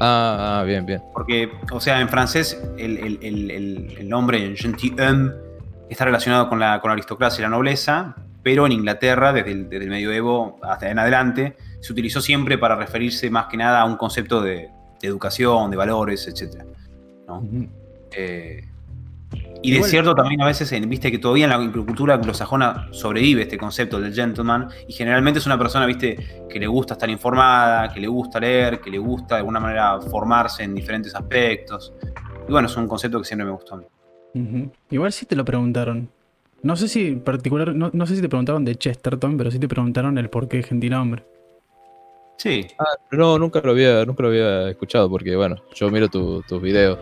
[0.00, 1.02] Ah, ah, bien, bien.
[1.12, 5.32] Porque, o sea, en francés el, el- el- el- el nombre gentilhomme
[5.90, 9.68] está relacionado con la, con la aristocracia y la nobleza, pero en Inglaterra, desde el,
[9.68, 13.84] desde el medioevo hasta en adelante, se utilizó siempre para referirse más que nada a
[13.84, 16.64] un concepto de, de educación, de valores, etc.
[17.28, 17.42] ¿no?
[18.12, 18.64] Eh,
[19.62, 23.56] y de cierto también a veces, viste que todavía en la cultura anglosajona sobrevive este
[23.56, 28.00] concepto del gentleman y generalmente es una persona, viste, que le gusta estar informada, que
[28.00, 31.92] le gusta leer, que le gusta de alguna manera formarse en diferentes aspectos.
[32.48, 34.68] Y bueno, es un concepto que siempre me gustó a mí.
[34.90, 36.08] Igual sí te lo preguntaron.
[36.62, 39.58] No sé si en particular, no, no sé si te preguntaron de Chesterton, pero sí
[39.58, 41.24] te preguntaron el por qué gentilhombre.
[42.38, 42.66] Sí,
[43.12, 46.98] No, nunca lo había, nunca lo había escuchado porque, bueno, yo miro tu- tus videos.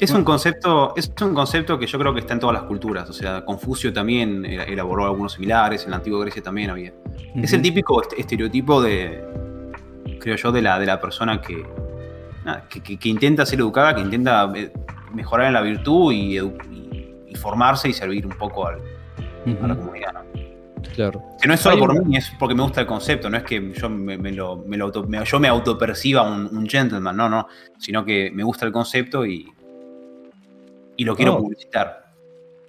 [0.00, 3.08] Es un concepto, es un concepto que yo creo que está en todas las culturas.
[3.10, 6.92] O sea, Confucio también elaboró algunos similares, en la antigua Grecia también había.
[7.36, 9.22] Es el típico est- estereotipo de,
[10.20, 11.64] creo yo, de la, de la persona que,
[12.68, 14.72] que, que- que intenta ser educada, que intenta eh,
[15.12, 18.80] mejorar en la virtud y, edu- y- y formarse y servir un poco al-
[19.62, 20.12] a la comunidad.
[20.12, 20.20] ¿no?
[20.94, 21.22] Claro.
[21.40, 23.42] Que no es solo Hay por mí, es porque me gusta el concepto, no es
[23.44, 27.16] que yo me, me lo, me lo auto- me- yo me autoperciba un, un gentleman,
[27.16, 27.46] no, no,
[27.78, 29.48] sino que me gusta el concepto y,
[30.98, 31.38] y lo quiero No.
[31.38, 32.04] publicitar.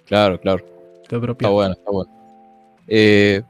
[0.06, 0.64] Claro, claro.
[1.02, 2.10] Está bueno, está bueno.
[2.86, 3.42] Eh,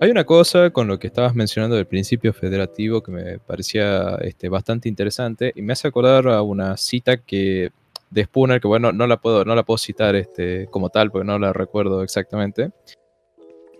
[0.00, 4.48] hay una cosa con lo que estabas mencionando del principio federativo que me parecía este,
[4.48, 7.70] bastante interesante y me hace acordar a una cita que
[8.10, 11.26] de Spooner, que bueno, no la puedo, no la puedo citar este, como tal porque
[11.26, 12.70] no la recuerdo exactamente,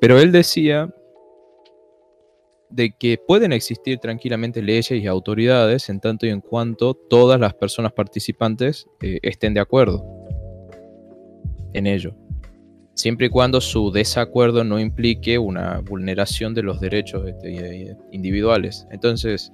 [0.00, 0.92] pero él decía
[2.68, 7.54] de que pueden existir tranquilamente leyes y autoridades en tanto y en cuanto todas las
[7.54, 10.19] personas participantes eh, estén de acuerdo
[11.74, 12.14] en ello
[12.94, 18.87] siempre y cuando su desacuerdo no implique una vulneración de los derechos este, i- individuales.
[18.90, 19.50] Entonces,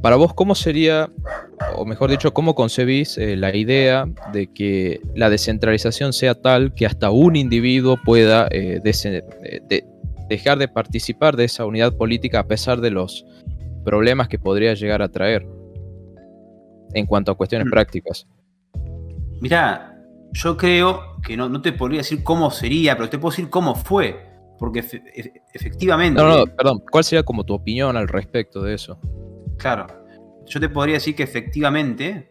[0.00, 1.10] para vos, ¿cómo sería,
[1.76, 6.86] o mejor dicho, cómo concebís eh, la idea de que la descentralización sea tal que
[6.86, 9.84] hasta un individuo pueda eh, eh, de-
[10.28, 13.24] dejar de participar de esa unidad política a pesar de los
[13.84, 15.44] problemas que podría llegar a traer
[16.94, 17.70] en cuanto a cuestiones Mm.
[17.70, 18.26] prácticas?
[19.42, 19.98] Mirá,
[20.32, 23.74] yo creo que no, no te podría decir cómo sería, pero te puedo decir cómo
[23.74, 24.30] fue.
[24.56, 26.22] Porque efe- efe- efectivamente.
[26.22, 26.80] No, no, perdón.
[26.88, 28.96] ¿Cuál sería como tu opinión al respecto de eso?
[29.58, 29.88] Claro.
[30.46, 32.30] Yo te podría decir que efectivamente,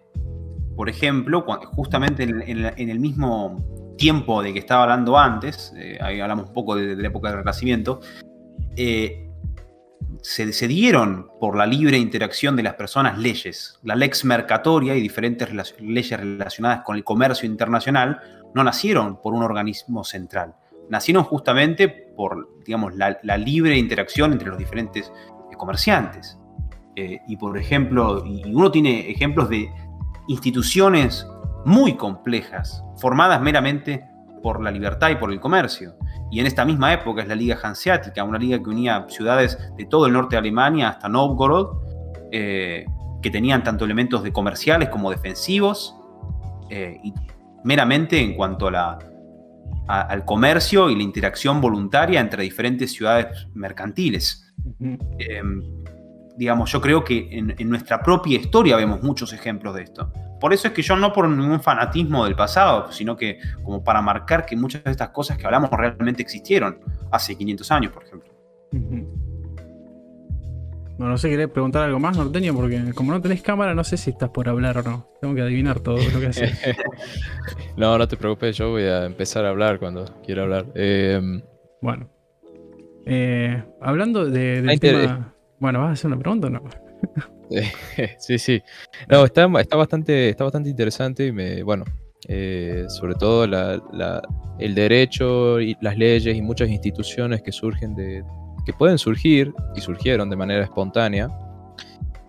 [0.77, 1.45] por ejemplo,
[1.75, 6.21] justamente en, en la- en el mismo tiempo de que estaba hablando antes, eh, ahí
[6.21, 7.99] hablamos un poco de, de la época del Renacimiento,
[8.77, 9.29] eh,
[10.21, 13.79] se, se dieron por la libre interacción de las personas leyes.
[13.83, 18.21] La lex mercatoria y diferentes leyes relacionadas con el comercio internacional
[18.53, 20.55] no nacieron por un organismo central.
[20.89, 25.11] Nacieron justamente por, digamos, la, libre interacción entre los diferentes
[25.51, 26.37] eh, comerciantes.
[26.95, 29.69] Eh, y por ejemplo, uno tiene ejemplos de
[30.27, 31.25] instituciones
[31.65, 34.05] muy complejas, formadas meramente
[34.41, 35.95] por la libertad y por el comercio.
[36.31, 39.85] Y en esta misma época es la Liga Hanseática, una liga que unía ciudades de
[39.85, 41.77] todo el norte de Alemania hasta Novgorod,
[42.31, 42.85] eh,
[43.21, 45.95] que tenían tanto elementos de comerciales como defensivos,
[46.69, 47.13] eh, y
[47.65, 48.99] meramente en cuanto a la,
[49.87, 54.53] a- al comercio y la interacción voluntaria entre diferentes ciudades mercantiles.
[55.19, 55.41] Eh,
[56.37, 60.11] digamos, yo creo que en, en nuestra propia historia vemos muchos ejemplos de esto.
[60.41, 64.01] Por eso es que yo no por ningún fanatismo del pasado, sino que como para
[64.01, 66.79] marcar que muchas de estas cosas que hablamos realmente existieron
[67.11, 68.31] hace 500 años, por ejemplo.
[71.01, 73.97] Bueno, no sé, querés preguntar algo más, Norteño, porque como no tenés cámara, no sé
[73.97, 75.07] si estás por hablar o no.
[75.21, 76.59] Tengo que adivinar todo lo que haces.
[77.77, 80.65] no, no te preocupes, yo voy a empezar a hablar cuando quiera hablar.
[80.73, 81.21] Eh,
[81.81, 82.09] Bueno.
[83.05, 85.35] Eh, hablando de, del tema.
[85.59, 86.63] Bueno, ¿vas a hacer una pregunta o no?
[88.19, 88.61] sí, sí.
[89.09, 91.85] No, está, está, bastante, está bastante interesante y bueno,
[92.27, 93.45] eh, sobre todo
[94.59, 98.23] el derecho y las leyes y muchas instituciones que surgen de,
[98.65, 101.29] que pueden surgir y surgieron de manera espontánea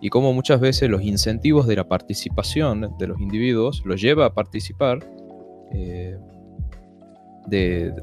[0.01, 4.33] y cómo muchas veces los incentivos de la participación de los individuos los lleva a
[4.33, 4.99] participar
[5.71, 6.17] eh,
[7.47, 7.93] de,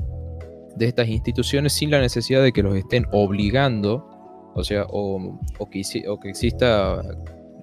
[0.77, 4.10] de estas instituciones sin la necesidad de que los estén obligando,
[4.55, 7.03] o sea, o, o que, hici- o que exista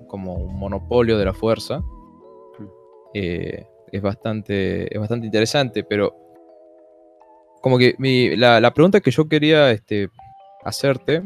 [0.08, 1.82] como un monopolio de la fuerza.
[3.13, 6.15] eh, es, bastante, es bastante interesante, pero
[7.62, 7.95] como que
[8.38, 10.10] la, pregunta que yo quería este,
[10.63, 11.23] hacerte,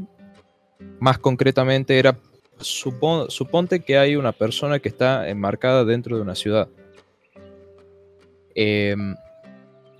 [0.99, 2.17] más concretamente, era,
[2.59, 6.69] suponte que hay una persona que está enmarcada dentro de una ciudad.
[8.55, 9.15] Em,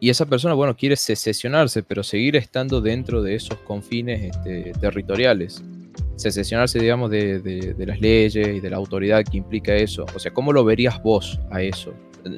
[0.03, 5.63] y esa persona, bueno, quiere secesionarse, pero seguir estando dentro de esos confines este, territoriales.
[6.15, 10.07] Secesionarse, digamos, de, de, las leyes y de la autoridad que implica eso.
[10.15, 11.93] O sea, ¿cómo lo verías vos a eso?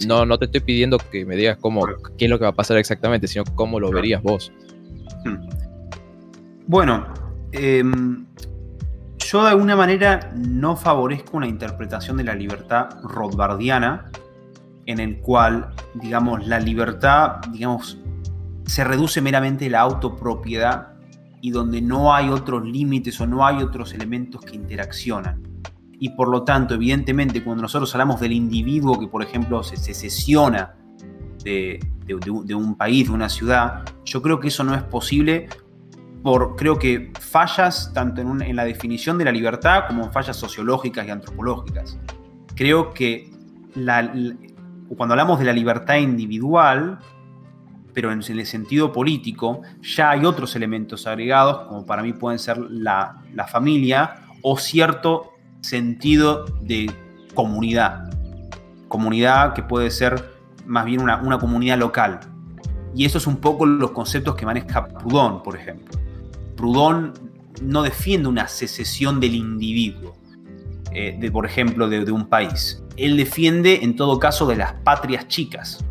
[0.06, 1.86] No, no te estoy pidiendo que me digas cómo,
[2.18, 4.52] qué es lo que va a pasar exactamente, sino cómo lo verías vos.
[5.24, 5.48] Hmm.
[6.68, 7.08] Bueno,
[7.54, 8.26] em,
[9.20, 14.12] yo de alguna manera no favorezco una interpretación de la libertad rothbardiana
[14.86, 18.00] en el cual, digamos, la libertad, digamos,
[18.66, 20.94] se reduce meramente la autopropiedad
[21.42, 25.54] y donde no hay otros límites o no hay otros elementos que interaccionan
[26.04, 30.76] y por lo tanto, evidentemente, cuando nosotros hablamos del individuo que, por ejemplo, se, secesiona
[31.46, 31.80] de,
[32.54, 35.48] un país, de una ciudad, yo creo que eso no es posible
[36.22, 41.08] por, creo que, fallas tanto en, la definición de la libertad como en fallas sociológicas
[41.08, 41.98] y antropológicas.
[42.54, 43.32] Creo que
[44.96, 47.00] cuando hablamos de la libertad individual,
[47.94, 52.58] pero en el sentido político, ya hay otros elementos agregados, como para mí pueden ser
[52.58, 56.92] la, familia o cierto sentido de
[57.34, 58.10] comunidad.
[58.88, 60.34] Comunidad que puede ser
[60.66, 62.20] más bien una, comunidad local.
[62.96, 65.98] Y eso es un poco los conceptos que maneja Proudhon, por ejemplo.
[66.56, 67.14] Proudhon
[67.62, 70.16] no defiende una secesión del individuo,
[70.92, 72.83] eh, por ejemplo, de, un país.
[72.98, 75.84] Él defiende, en todo caso, de las patrias chicas.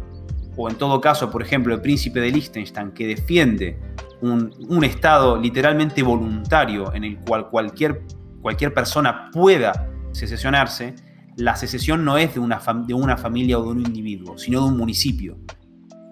[0.56, 3.78] O en todo caso, por ejemplo, el príncipe de Liechtenstein, que defiende
[4.20, 8.02] un, Estado literalmente voluntario en el cual cualquier
[8.42, 10.94] cualquier persona pueda secesionarse,
[11.36, 14.66] la secesión no es de una, de una familia o de un individuo, sino de
[14.66, 15.38] un municipio.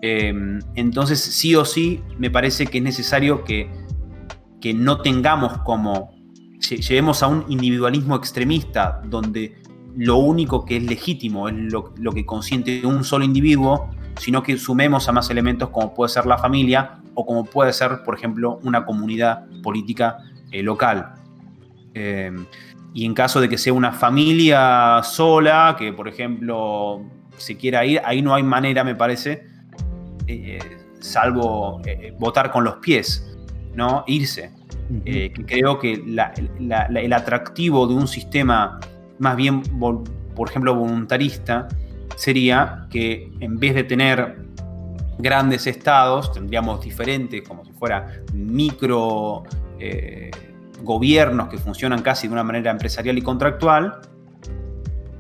[0.01, 3.71] Em, entonces, sí o sí, me parece que es necesario que,
[4.61, 6.15] que no tengamos como,
[6.61, 9.61] lleguemos a un individualismo extremista donde
[9.97, 15.09] lo único que es legítimo es lo, que consiente un solo individuo, sino que sumemos
[15.09, 18.85] a más elementos como puede ser la familia o como puede ser, por ejemplo, una
[18.85, 20.19] comunidad política
[20.51, 21.15] eh, local.
[21.95, 22.47] Em,
[22.93, 27.05] y en caso de que sea una familia sola, que por ejemplo
[27.37, 29.47] se quiera ir, ahí no hay manera, me parece,
[30.27, 30.59] eh,
[31.01, 33.27] salvo eh, votar con los pies,
[33.75, 34.05] ¿no?
[34.07, 34.53] Irse.
[35.05, 38.81] Eh, creo que el atractivo de un sistema
[39.21, 41.69] más bien, por ejemplo, voluntarista,
[42.17, 44.37] sería que en vez de tener
[45.19, 49.45] grandes estados, tendríamos diferentes, como si fuera micro
[50.83, 54.01] gobiernos que funcionan casi de una manera empresarial y contractual,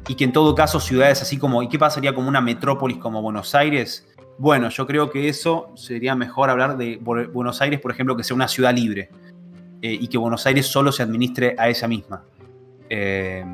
[0.08, 3.22] y que en todo caso ciudades así como, ¿y qué pasaría como una metrópolis como
[3.22, 4.08] Buenos Aires?
[4.38, 8.34] Bueno, yo creo que eso sería mejor hablar de Buenos Aires, por ejemplo, que sea
[8.34, 9.10] una ciudad libre
[9.82, 12.24] eh, y que Buenos Aires solo se administre a ella misma.
[12.88, 13.44] Eh,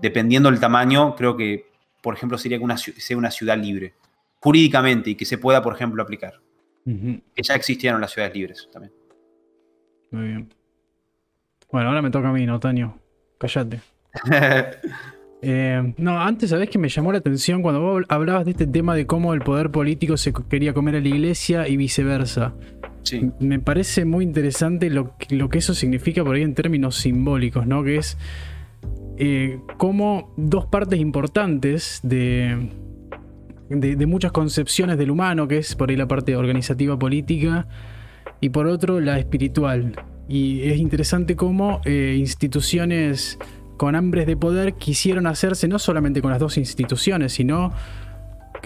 [0.00, 1.66] dependiendo del tamaño, creo que,
[2.02, 3.94] por ejemplo, sería que una, sea una ciudad libre,
[4.40, 6.40] jurídicamente, y que se pueda, por ejemplo, aplicar.
[6.84, 8.92] Que ya existieron las ciudades libres también.
[10.10, 10.54] Muy bien.
[11.70, 12.98] Bueno, ahora me toca a mí, ¿no, Taño?
[13.38, 13.80] Cállate.
[15.40, 18.96] Eh, no, antes, ¿sabés que me llamó la atención cuando vos hablabas de este tema
[18.96, 22.54] de cómo el poder político se quería comer a la iglesia y viceversa?
[23.04, 23.30] Sí.
[23.38, 27.84] Me parece muy interesante lo, lo que eso significa por ahí en términos simbólicos, ¿no?
[27.84, 28.18] Que es
[29.18, 32.70] eh, como dos partes importantes de,
[33.68, 37.66] de, de, muchas concepciones del humano, que es por ahí la parte organizativa política,
[38.40, 39.94] y por otro la espiritual.
[40.28, 43.38] Y es interesante cómo eh, instituciones
[43.76, 47.72] con hambres de poder quisieron hacerse no solamente con las dos instituciones, sino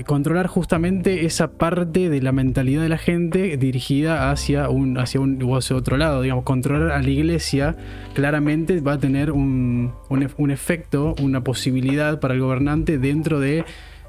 [0.07, 5.39] controlar justamente esa parte de la mentalidad de la gente dirigida hacia un, hacia un
[5.55, 6.23] hacia otro lado.
[6.23, 7.77] Digamos, controlar a la iglesia
[8.15, 13.65] claramente va a tener un, un efecto, una posibilidad para el gobernante dentro de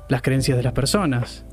[0.09, 1.45] las creencias de las personas.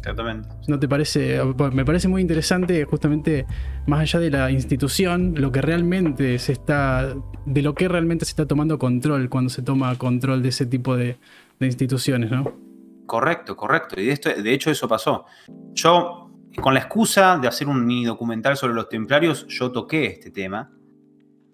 [0.00, 0.48] Exactamente.
[0.66, 1.40] ¿No te parece?
[1.72, 3.44] Me parece muy interesante, justamente,
[3.86, 7.14] más allá de la institución, lo que realmente se está.
[7.44, 10.96] de lo que realmente se está tomando control cuando se toma control de ese tipo
[10.96, 11.18] de,
[11.60, 12.69] instituciones, ¿no?
[13.10, 14.00] Correcto, correcto.
[14.00, 15.24] Y de, esto, de hecho, eso pasó.
[15.72, 16.30] Yo,
[16.62, 20.70] con la excusa de hacer un mini documental sobre los templarios, yo toqué este tema,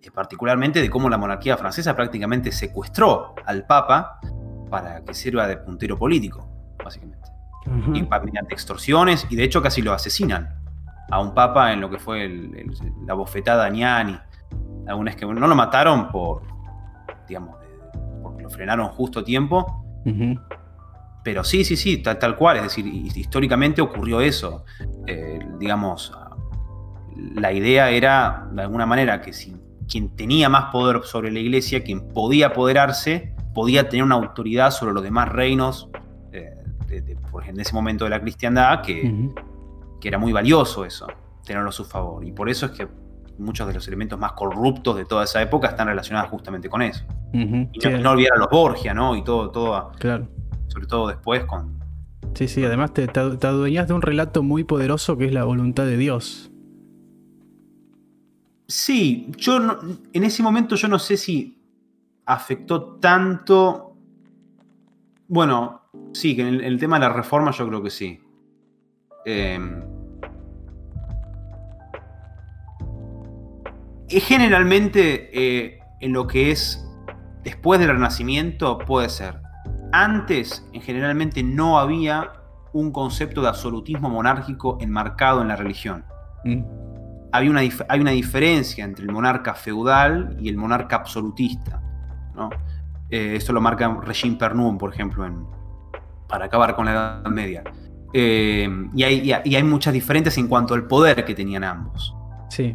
[0.03, 4.21] eh, particularmente de cómo la monarquía francesa prácticamente secuestró al Papa
[4.69, 6.47] para que sirva de puntero político,
[6.85, 7.27] básicamente
[8.23, 10.61] mediante extorsiones, y de hecho casi lo asesinan
[11.11, 12.29] a un papa en lo que fue
[13.07, 14.19] la bofetada a Ñani.
[14.87, 16.43] Algunas que no lo mataron por,
[17.27, 17.57] digamos,
[18.23, 19.83] porque lo frenaron justo a tiempo.
[21.27, 22.59] Pero sí, sí, sí, tal, tal, cual.
[22.59, 24.65] Es decir, históricamente ocurrió eso.
[25.09, 26.13] eh, digamos,
[27.35, 29.57] la idea era, de alguna manera, que si
[29.89, 34.95] quien tenía más poder sobre la iglesia, quien podía apoderarse, podía tener una autoridad sobre
[34.95, 35.89] los demás reinos,
[36.31, 36.55] eh,
[36.91, 39.33] en ese momento de la cristiandad, que,
[40.01, 41.09] que era muy valioso eso,
[41.45, 42.25] tenerlo a su favor.
[42.25, 42.87] Y por eso es que
[43.37, 47.05] muchos de los elementos más corruptos de toda esa época están relacionados justamente con eso.
[47.33, 49.17] Y no, olvidar a los Borgia, ¿no?
[49.17, 49.91] Y todo, todo.
[49.99, 50.29] Claro.
[50.69, 51.79] Sobre todo después con.
[52.35, 55.87] Sí, sí, además te, te, adueñas de un relato muy poderoso que es la voluntad
[55.87, 56.51] de Dios.
[58.69, 59.59] Sí, yo
[60.13, 61.59] en ese momento yo no sé si
[62.27, 63.97] afectó tanto.
[65.29, 68.21] Bueno, sí, que en el, tema de la reforma yo creo que sí.
[69.25, 69.59] Eh,
[74.09, 76.87] generalmente eh, en lo que es
[77.43, 79.46] después del Renacimiento puede ser.
[79.93, 82.33] Antes, en generalmente no había
[82.73, 86.05] un concepto de absolutismo monárquico enmarcado en la religión.
[86.45, 86.63] Mm.
[87.33, 91.81] Había una, hay una diferencia entre el monarca feudal y el monarca absolutista.
[92.35, 92.51] ¿no?
[93.11, 95.27] Eh, esto lo marca Regine Pernum, por ejemplo,
[96.29, 97.65] para acabar con la Edad Media.
[98.13, 102.15] Eh, y, hay, y hay muchas diferencias en cuanto al poder que tenían ambos.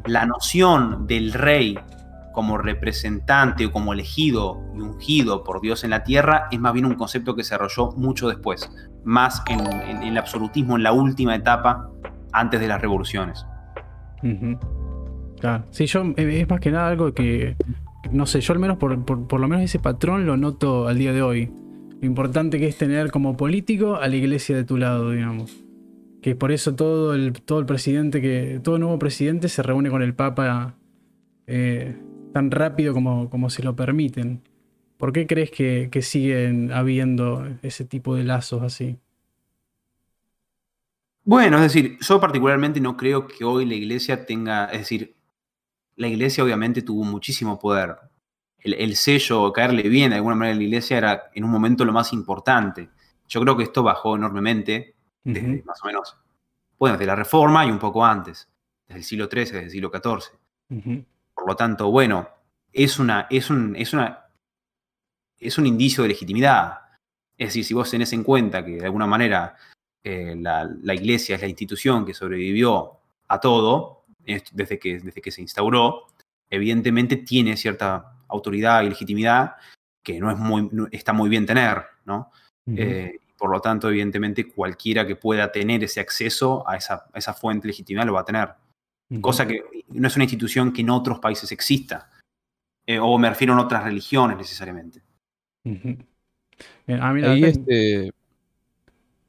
[0.06, 1.78] La noción del rey
[2.34, 6.86] como representante o como elegido y ungido por Dios en la tierra es más bien
[6.86, 8.72] un concepto que se desarrolló mucho después,
[9.04, 11.90] más en, el absolutismo en la última etapa
[12.32, 13.46] antes de las revoluciones.
[15.40, 17.56] Claro, sí, yo eh, es más que nada algo que,
[18.12, 21.14] no sé, yo al menos por, por, lo menos ese patrón lo noto al día
[21.14, 21.52] de hoy.
[22.00, 25.64] Lo importante que es tener como político a la iglesia de tu lado, digamos
[26.22, 28.60] que por eso todo el, todo el presidente que.
[28.64, 30.76] todo nuevo presidente se reúne con el Papa
[31.48, 31.98] eh,
[32.32, 34.42] tan rápido como, como se lo permiten.
[35.02, 39.00] ¿Por qué crees que, siguen habiendo ese tipo de lazos así?
[41.24, 45.16] Bueno, es decir, yo particularmente no creo que hoy la iglesia tenga, es decir,
[45.96, 47.96] la iglesia obviamente tuvo muchísimo poder.
[48.60, 51.94] El, sello, caerle bien de alguna manera a la iglesia era en un momento lo
[51.94, 52.90] más importante.
[53.28, 56.16] Yo creo que esto bajó enormemente desde más o menos,
[56.78, 58.48] bueno, de la Reforma y un poco antes,
[58.88, 61.08] desde el siglo XIII, desde el siglo XIV.
[61.42, 62.30] Por lo tanto, bueno,
[62.72, 64.28] es, una, es, un, es, una,
[65.40, 66.82] es un indicio de legitimidad.
[67.36, 69.56] Es decir, si vos tenés en cuenta que de alguna manera
[70.04, 72.92] eh, la, iglesia es la institución que sobrevivió
[73.28, 76.06] a todo desde que, desde que se instauró,
[76.48, 79.56] evidentemente tiene cierta autoridad y legitimidad
[80.04, 82.30] que no es muy, está muy bien tener, ¿no?
[83.36, 88.06] Por lo tanto, evidentemente, cualquiera que pueda tener ese acceso a esa, esa fuente legítima
[88.06, 88.50] lo va a tener.
[89.20, 92.10] Cosa que no es una institución que en otros países exista.
[92.86, 95.02] Eh, o me refiero a otras religiones necesariamente.
[95.66, 98.12] ah, mira, este,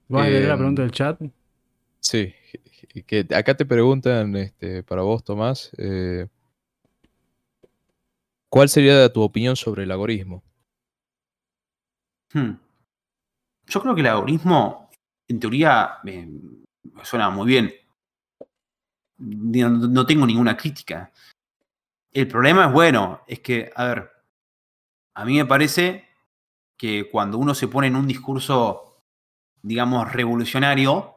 [0.08, 1.20] ¿Vas a leer la em, pregunta del chat?
[2.00, 2.34] Sí,
[3.06, 6.28] que acá te preguntan este, para vos, Tomás, eh,
[8.48, 10.42] ¿cuál sería tu opinión sobre el algoritmo?
[12.34, 12.52] Hmm.
[13.66, 14.90] Yo creo que el algoritmo,
[15.28, 15.98] en teoría,
[17.02, 17.72] suena muy bien.
[19.22, 21.12] No, tengo ninguna crítica.
[22.12, 24.10] El problema es, bueno, es que, a ver,
[25.14, 26.04] a mí me parece
[26.76, 28.98] que cuando uno se pone en un discurso,
[29.62, 31.16] digamos, revolucionario,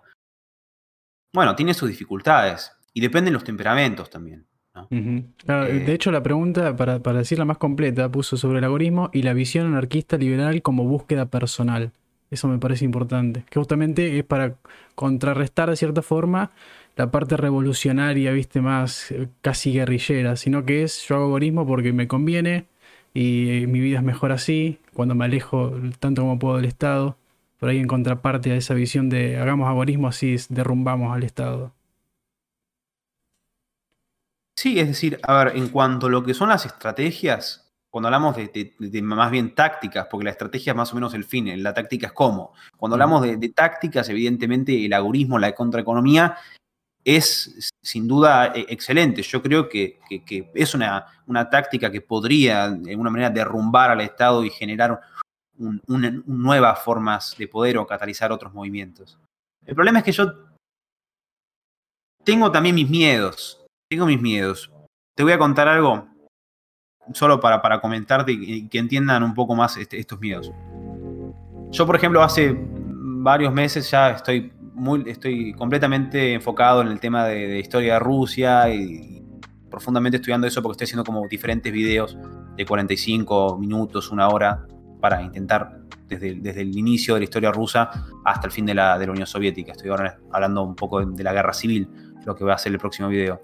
[1.33, 4.45] bueno, tiene sus dificultades y dependen los temperamentos también.
[4.91, 9.23] de eh, hecho, la pregunta, para, para decirla más completa, puso sobre el algoritmo y
[9.23, 11.91] la visión anarquista liberal como búsqueda personal.
[12.29, 13.45] Eso me parece importante.
[13.49, 14.55] Que justamente es para
[14.95, 16.51] contrarrestar de cierta forma
[16.95, 21.93] la parte revolucionaria, viste, más eh, casi guerrillera, sino que es yo hago algoritmo porque
[21.93, 22.67] me conviene
[23.13, 27.17] y mi vida es mejor así, cuando me alejo tanto como puedo del Estado.
[27.59, 31.73] Por ahí en contraparte a esa visión de hagamos algoritmo así, derrumbamos al Estado.
[34.57, 38.35] Sí, es decir, a ver, en cuanto a lo que son las estrategias, cuando hablamos
[38.35, 42.07] de, más bien tácticas, porque la estrategia es más o menos el fin, la táctica
[42.07, 42.53] es cómo.
[42.75, 46.35] Cuando hablamos de, tácticas, evidentemente el algoritmo, la contraeconomía,
[47.05, 49.21] es sin duda e, excelente.
[49.21, 49.99] Yo creo que,
[50.53, 54.99] es una, una, táctica que podría de alguna manera derrumbar al Estado y generar
[55.55, 59.17] nuevas formas de poder o catalizar otros movimientos.
[59.65, 60.33] El problema es que yo
[62.23, 63.63] tengo también mis miedos.
[63.87, 64.71] Tengo mis miedos.
[65.15, 66.07] Te voy a contar algo
[67.13, 70.51] solo para, para comentarte y que entiendan un poco más este, estos miedos.
[71.69, 74.51] Yo, por ejemplo, hace varios meses ya estoy,
[75.05, 79.21] estoy completamente enfocado en el tema de, historia de Rusia y,
[79.69, 82.17] profundamente estudiando eso porque estoy haciendo como diferentes videos
[82.55, 84.65] de 45 minutos, una hora,
[85.01, 87.89] para intentar desde, desde, el inicio de la historia rusa
[88.23, 89.73] hasta el fin de la, de Unión Soviética.
[89.73, 91.89] Estoy ahora hablando un poco de, de la guerra civil,
[92.25, 93.41] lo que va a ser el próximo video.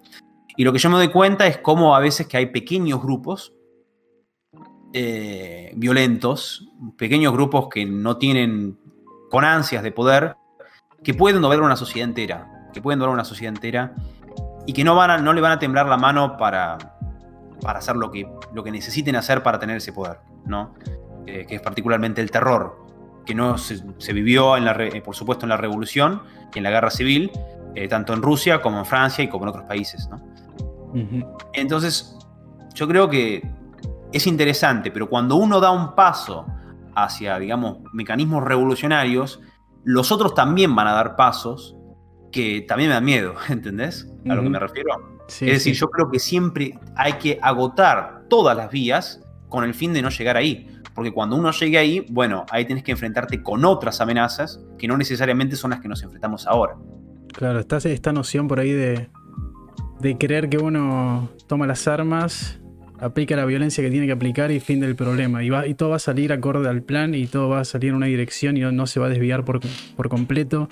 [0.56, 3.54] Y lo que yo me doy cuenta es cómo a veces que hay pequeños grupos
[4.94, 6.68] eh, violentos,
[6.98, 8.78] pequeños grupos que no tienen,
[9.30, 10.36] con ansias de poder,
[11.04, 13.94] que pueden doblar una sociedad entera, que pueden doblar una sociedad entera
[14.66, 16.78] y que no, van a, no le van a temblar la mano para,
[17.62, 20.74] para hacer lo que, lo que necesiten hacer para tener ese poder, ¿no?
[21.26, 22.78] Eh, que es particularmente el terror,
[23.26, 26.22] que no se, se vivió, en la, por supuesto, en la revolución
[26.54, 27.32] y en la guerra civil,
[27.76, 30.18] eh, tanto en Rusia como en Francia y como en otros países, ¿no?
[30.94, 31.38] Uh -huh.
[31.54, 32.18] Entonces,
[32.74, 33.42] yo creo que
[34.12, 36.46] es interesante, pero cuando uno da un paso
[36.96, 39.40] hacia, digamos, mecanismos revolucionarios,
[39.84, 41.76] los otros también van a dar pasos
[42.32, 44.06] que también me dan miedo, ¿entendés?
[44.06, 44.36] A uh -huh.
[44.36, 44.90] lo que me refiero.
[45.28, 45.80] Sí, es decir, sí.
[45.80, 50.10] yo creo que siempre hay que agotar todas las vías con el fin de no
[50.10, 50.68] llegar ahí.
[50.94, 54.98] Porque cuando uno llegue ahí, bueno, ahí tienes que enfrentarte con otras amenazas que no
[54.98, 56.76] necesariamente son las que nos enfrentamos ahora.
[57.34, 59.10] Claro, está esta noción por ahí de,
[60.00, 62.61] de creer que uno toma las armas
[63.02, 65.44] aplica la violencia que tiene que aplicar y fin del problema.
[65.44, 67.90] Y, va, y todo va a salir acorde al plan y todo va a salir
[67.90, 69.60] en una dirección y no, no se va a desviar por,
[69.96, 70.70] por, completo.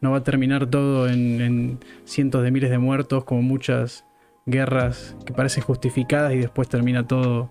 [0.00, 4.04] No va a terminar todo en, en, cientos de miles de muertos como muchas
[4.46, 7.50] guerras que parecen justificadas y después termina todo...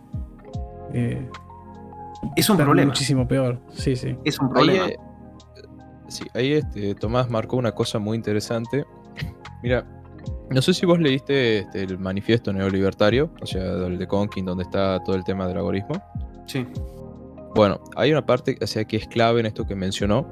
[0.94, 1.30] Eh,
[2.36, 2.88] es un problema.
[2.88, 3.60] Muchísimo peor.
[3.74, 4.16] Sí, sí.
[4.24, 4.86] Es un problema.
[4.86, 4.94] Ahí,
[6.08, 8.86] sí, ahí este, Tomás marcó una cosa muy interesante.
[9.64, 9.86] Mira,
[10.52, 14.64] no sé si vos leíste este, el manifiesto neolibertario, o sea, el de Conkin, donde
[14.64, 16.02] está todo el tema del algoritmo.
[16.46, 16.66] Sí.
[17.56, 20.28] Bueno, hay una parte o sea, que es clave en esto que mencionó.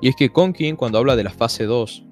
[0.00, 2.06] Y es que Conkin, cuando habla de la fase 2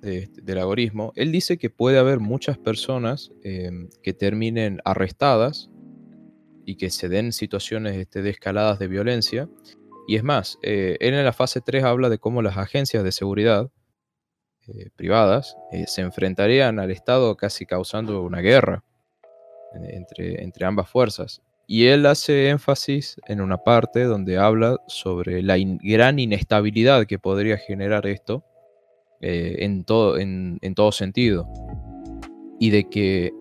[0.00, 3.70] de, del algoritmo, él dice que puede haber muchas personas eh,
[4.02, 5.70] que terminen arrestadas
[6.64, 9.48] y que se den situaciones este, de escaladas de violencia.
[10.06, 13.12] Y es más, eh, él en la fase 3 habla de cómo las agencias de
[13.12, 13.70] seguridad
[14.74, 18.84] eh, privadas eh, se enfrentarían al Estado casi causando una guerra
[19.74, 21.42] eh, entre, entre ambas fuerzas.
[21.66, 27.58] Y él hace énfasis en una parte donde habla sobre la gran inestabilidad que podría
[27.58, 28.44] generar esto
[29.20, 31.46] en, todo, en, en todo sentido.
[32.58, 33.32] Y de que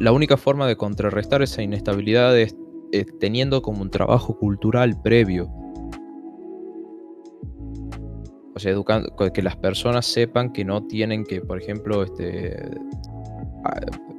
[0.00, 2.56] la única forma de contrarrestar esa inestabilidad es,
[2.90, 5.48] es teniendo como un trabajo cultural previo
[8.58, 12.56] o sea, educando, que las personas sepan que no tienen que, por ejemplo, este,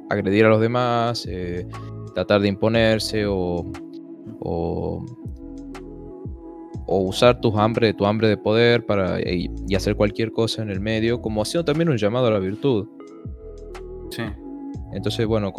[0.08, 1.68] agredir a los demás, eh,
[2.14, 3.70] tratar de imponerse o,
[4.40, 5.04] o,
[6.86, 10.70] o, usar tu hambre, tu hambre de poder para, y, y, hacer cualquier cosa en
[10.70, 12.88] el medio, como haciendo también un llamado a la virtud.
[14.08, 14.22] Sí.
[14.94, 15.52] Entonces, bueno,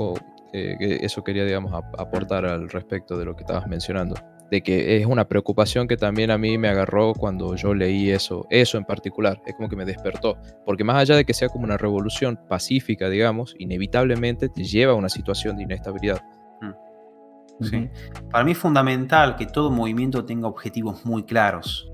[0.53, 4.15] eh, eso quería, digamos, aportar al respecto de lo que estabas mencionando
[4.51, 8.45] de que es una preocupación que también a mí me agarró cuando yo leí eso,
[8.49, 11.63] eso en particular, es como que me despertó, porque más allá de que sea como
[11.63, 16.21] una revolución pacífica, digamos, inevitablemente te lleva a una situación de inestabilidad.
[16.61, 17.63] Mm.
[17.63, 17.89] Sí.
[18.29, 21.89] Para mí es fundamental que todo movimiento tenga objetivos muy claros.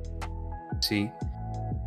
[0.80, 1.12] ¿sí?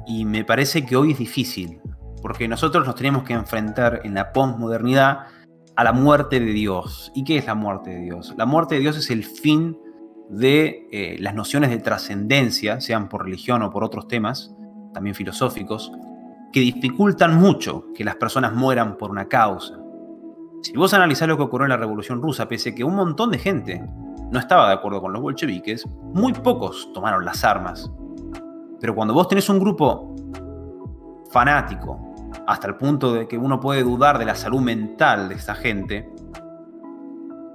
[0.07, 1.81] Y me parece que hoy es difícil,
[2.23, 5.27] porque nosotros nos tenemos que enfrentar en la postmodernidad
[5.75, 7.11] a la muerte de Dios.
[7.15, 8.35] ¿Y qué es la muerte de Dios?
[8.37, 9.77] La muerte de Dios es el fin
[10.31, 14.55] de eh, las nociones de trascendencia, sean por religión o por otros temas,
[14.95, 15.93] también filosóficos,
[16.53, 19.79] que dificultan mucho que las personas mueran por una causa.
[20.63, 23.33] Si vos analizás lo que ocurrió en la Revolución Rusa, pese a que un montón
[23.33, 23.85] de gente
[24.31, 27.91] no estaba de acuerdo con los bolcheviques, muy pocos tomaron las armas.
[28.81, 30.15] Pero cuando vos tenés un grupo
[31.33, 31.99] fanático,
[32.47, 36.09] hasta el punto de que uno puede dudar de la salud mental de esa gente,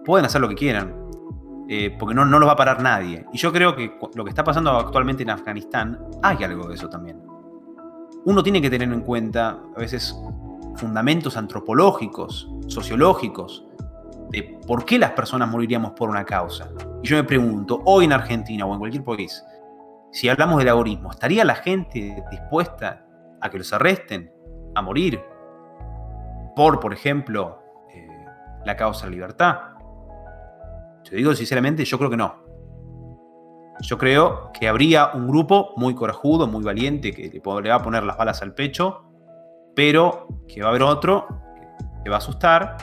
[0.04, 1.05] pueden hacer lo que quieran
[1.68, 3.26] eh, porque no, no lo va a parar nadie.
[3.34, 6.90] Y yo creo que lo que está pasando actualmente en Afganistán, hay algo de eso
[6.90, 7.22] también.
[8.26, 10.16] Uno tiene que tener en cuenta a veces
[10.76, 13.66] fundamentos antropológicos, sociológicos,
[14.30, 16.70] de por qué las personas moriríamos por una causa.
[17.02, 19.44] Y yo me pregunto, hoy en Argentina o en cualquier país,
[20.12, 23.06] si hablamos del algoritmo, ¿estaría la gente dispuesta
[23.42, 24.32] a que los arresten,
[24.74, 25.22] a morir,
[26.56, 27.60] por, por ejemplo,
[27.94, 28.08] eh,
[28.66, 29.75] la causa de libertad?
[31.10, 32.44] Te digo sinceramente, yo creo que no.
[33.82, 38.04] Yo creo que habría un grupo muy corajudo, muy valiente, que le va a poner
[38.04, 39.04] las balas al pecho,
[39.76, 41.28] pero que va a haber otro
[42.04, 42.78] que va a asustar,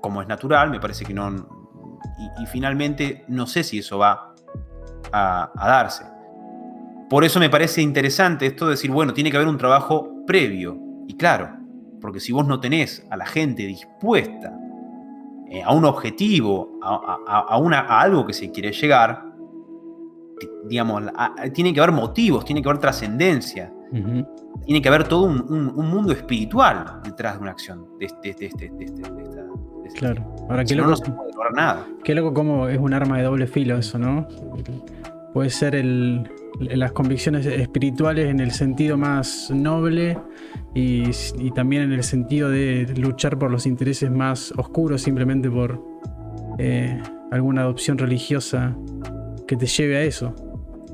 [0.00, 1.58] como es natural, me parece que no...
[2.40, 4.34] Y, finalmente no sé si eso va
[5.12, 6.04] a, a darse.
[7.08, 10.78] Por eso me parece interesante esto de decir, bueno, tiene que haber un trabajo previo
[11.08, 11.50] y claro,
[12.00, 14.56] porque si vos no tenés a la gente dispuesta
[15.50, 19.30] eh, a un objetivo, a, a, a, una, a, algo que se quiere llegar,
[20.64, 21.02] digamos,
[21.52, 23.72] tiene que haber motivos, tiene que haber trascendencia.
[24.64, 30.24] Tiene que haber todo un, mundo espiritual detrás de una acción de, de, de, Claro.
[30.48, 31.86] Ahora, qué loco, no, se puede lograr nada.
[32.04, 34.28] Qué loco como es un arma de doble filo eso, ¿no?
[35.34, 36.30] Puede ser el,
[36.60, 40.16] las convicciones espirituales en el sentido más noble
[40.74, 45.82] y, también en el sentido de luchar por los intereses más oscuros simplemente por
[46.58, 47.02] eh,
[47.32, 48.76] alguna adopción religiosa
[49.48, 50.34] que te lleve a eso.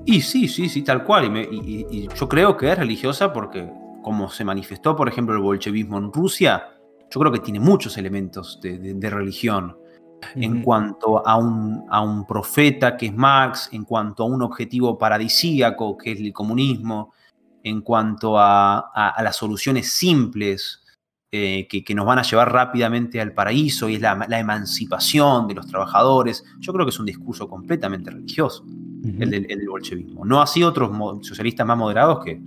[0.07, 1.37] Y sí, sí, sí, tal cual.
[1.37, 3.69] Y, yo creo que es religiosa porque,
[4.03, 6.69] como se manifestó, por ejemplo, el bolchevismo en Rusia,
[7.11, 9.77] yo creo que tiene muchos elementos de, religión.
[10.35, 14.97] En cuanto a un, a un, profeta que es Marx, en cuanto a un objetivo
[14.97, 17.13] paradisíaco que es el comunismo,
[17.67, 20.85] en cuanto a, las soluciones simples
[21.33, 25.67] eh, que, nos van a llevar rápidamente al paraíso y es la, emancipación de los
[25.67, 28.65] trabajadores, yo creo que es un discurso completamente religioso
[29.19, 30.25] el, del, bolchevismo.
[30.25, 30.93] No así otros
[31.27, 32.41] socialistas más moderados que,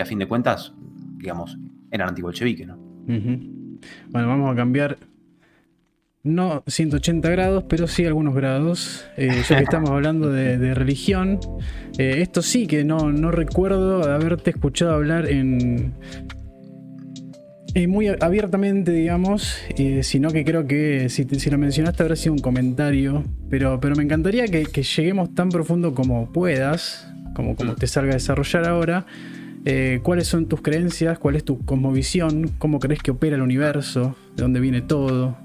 [0.00, 0.74] a fin de cuentas,
[1.18, 1.56] digamos,
[1.92, 2.76] eran antibolcheviques, ¿no?
[4.08, 4.98] Bueno, vamos a cambiar.
[6.24, 9.04] No 180 grados, pero sí algunos grados.
[9.18, 11.38] Eh, ya que estamos hablando de, religión,
[11.98, 15.92] eh, esto sí que no, no recuerdo haberte escuchado hablar en,
[17.74, 22.32] eh, muy abiertamente, digamos, eh, sino que creo que si, si, lo mencionaste habrá sido
[22.32, 27.86] un comentario, pero, pero me encantaría que, lleguemos tan profundo como puedas, como, como te
[27.86, 29.04] salga a desarrollar ahora.
[30.02, 31.18] ¿Cuáles son tus creencias?
[31.18, 32.50] ¿Cuál es tu cosmovisión?
[32.58, 34.14] ¿Cómo crees que opera el universo?
[34.36, 35.43] ¿De dónde viene todo?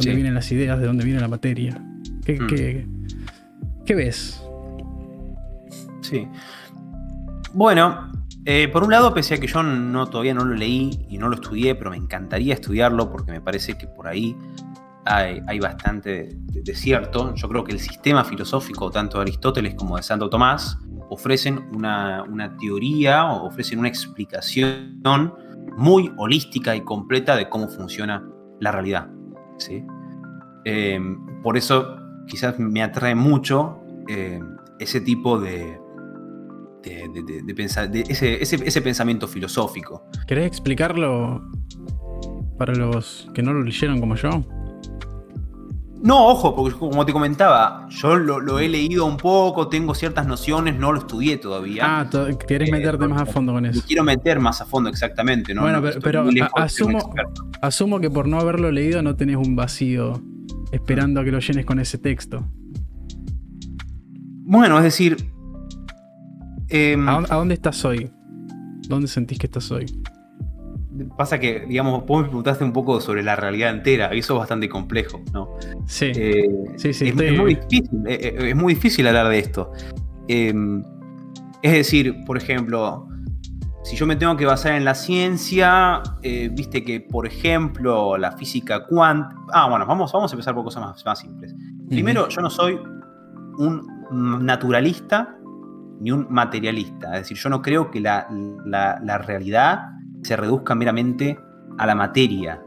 [0.00, 0.78] ¿De dónde vienen las ideas?
[0.78, 1.82] ¿De dónde viene la materia?
[2.24, 2.46] ¿Qué, mm.
[2.46, 2.86] qué,
[3.84, 4.42] qué ves?
[6.02, 6.28] Sí.
[7.52, 8.12] Bueno,
[8.44, 11.28] eh, por un lado, pese a que yo no, todavía no lo leí y no
[11.28, 14.36] lo estudié, pero me encantaría estudiarlo porque me parece que por ahí
[15.04, 17.34] hay, bastante de, cierto.
[17.34, 20.78] Yo creo que el sistema filosófico, tanto de Aristóteles como de Santo Tomás,
[21.10, 25.34] ofrecen una, teoría o ofrecen una explicación
[25.76, 28.22] muy holística y completa de cómo funciona
[28.60, 29.08] la realidad.
[29.58, 29.84] ¿Sí?
[30.64, 31.00] Eh,
[31.42, 31.96] por eso
[32.26, 34.40] quizás me atrae mucho eh,
[34.78, 35.78] ese tipo de,
[36.82, 40.08] de, pensar, de ese, ese, pensamiento filosófico.
[40.26, 41.48] ¿Querés explicarlo
[42.58, 44.44] para los que no lo leyeron como yo?
[46.02, 50.78] No, ojo, porque como te comentaba, yo lo, he leído un poco, tengo ciertas nociones,
[50.78, 51.84] no lo estudié todavía.
[51.84, 52.10] Ah,
[52.46, 53.82] querés eh, meterte más a fondo con eso.
[53.86, 55.54] Quiero meter más a fondo, exactamente.
[55.54, 55.62] ¿no?
[55.62, 57.14] Bueno, pero, asumo,
[57.62, 60.22] asumo que por no haberlo leído no tenés un vacío
[60.70, 62.44] esperando a que lo llenes con ese texto.
[64.48, 65.16] Bueno, es decir,
[66.68, 68.10] Em, ¿A, dónde estás hoy?
[68.88, 69.86] ¿Dónde sentís que estás hoy?
[71.16, 74.38] Pasa que, digamos, vos me preguntaste un poco sobre la realidad entera, y eso es
[74.40, 75.56] bastante complejo, ¿no?
[75.86, 76.12] Sí.
[76.14, 77.08] Eh, sí, sí.
[77.08, 79.72] Es, muy difícil, eh, eh, es, muy difícil hablar de esto.
[80.28, 80.82] Em,
[81.62, 83.08] es decir, por ejemplo,
[83.84, 86.02] si yo me tengo que basar en la ciencia,
[86.52, 89.40] viste que, por ejemplo, la física cuántica.
[89.52, 91.54] Ah, bueno, vamos, vamos a empezar por cosas más, más simples.
[91.88, 92.78] Primero, yo no soy
[93.58, 95.36] un naturalista
[96.00, 97.14] ni un materialista.
[97.14, 98.28] Es decir, yo no creo que la,
[99.26, 99.90] realidad
[100.26, 101.38] se reduzca meramente
[101.78, 102.62] a la materia.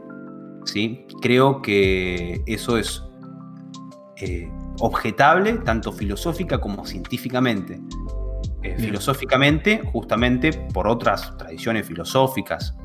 [0.64, 1.06] ¿sí?
[1.20, 3.02] Creo que eso es
[4.16, 4.50] eh,
[4.80, 7.80] objetable tanto filosófica como científicamente.
[8.62, 12.76] Eh, filosóficamente, justamente por otras tradiciones filosóficas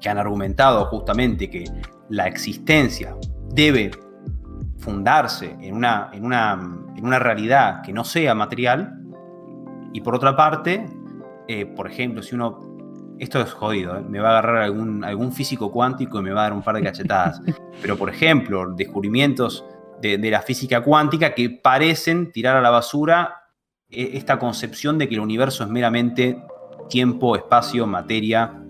[0.00, 1.64] que han argumentado justamente que
[2.08, 3.14] la existencia
[3.50, 3.90] debe
[4.78, 6.52] fundarse en una, en una,
[6.96, 8.98] en una realidad que no sea material,
[9.94, 10.86] y por otra parte,
[11.48, 12.73] eh, por ejemplo, si uno.
[13.18, 14.02] Esto es jodido, ¿eh?
[14.08, 16.76] me va a agarrar algún, algún físico cuántico y me va a dar un par
[16.76, 17.40] de cachetadas.
[17.82, 19.64] Pero, por ejemplo, descubrimientos
[20.00, 23.44] de, la física cuántica que parecen tirar a la basura
[23.88, 26.42] eh, esta concepción de que el universo es meramente
[26.88, 28.60] tiempo, espacio, materia.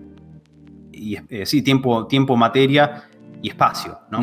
[0.92, 3.04] Y, sí, tiempo, tiempo, materia
[3.42, 4.20] y espacio, ¿no?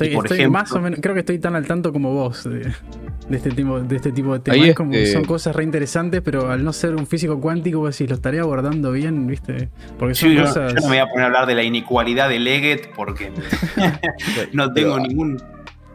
[0.00, 2.72] Estoy, más o menos, creo que estoy tan al tanto como vos de
[3.30, 4.74] este tipo de, este tipo de temas.
[4.74, 8.16] como, Son cosas re interesantes, pero al no ser un físico cuántico, vos decís, lo
[8.16, 9.68] estaría abordando bien, ¿viste?
[9.98, 10.74] Porque son cosas...
[10.74, 13.32] yo, no me voy a poner a hablar de la inequalidad de Leggett porque
[14.52, 15.42] no tengo ningún.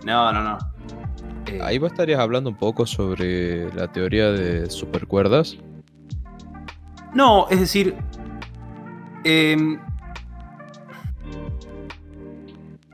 [0.06, 0.58] No, no, no.
[1.47, 5.58] Eh, Ahí vos estarías hablando un poco sobre la teoría de supercuerdas.
[7.14, 7.95] No, es decir.
[9.24, 9.80] Em,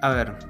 [0.01, 0.48] a ver.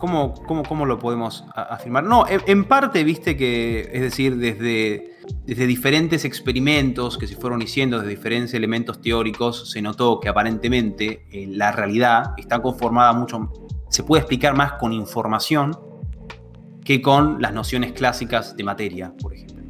[0.00, 2.04] ¿Cómo, cómo, lo podemos afirmar?
[2.04, 7.98] No, en, parte, viste que, es decir, desde, desde diferentes experimentos que se fueron haciendo,
[7.98, 13.52] desde diferentes elementos teóricos, se notó que aparentemente eh, la realidad está conformada mucho,
[13.90, 15.78] se puede explicar más con información
[16.82, 19.60] que con las nociones clásicas de materia, por ejemplo.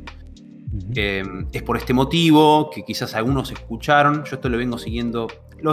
[0.94, 5.26] Eh, es por este motivo que quizás algunos escucharon, yo esto lo vengo siguiendo,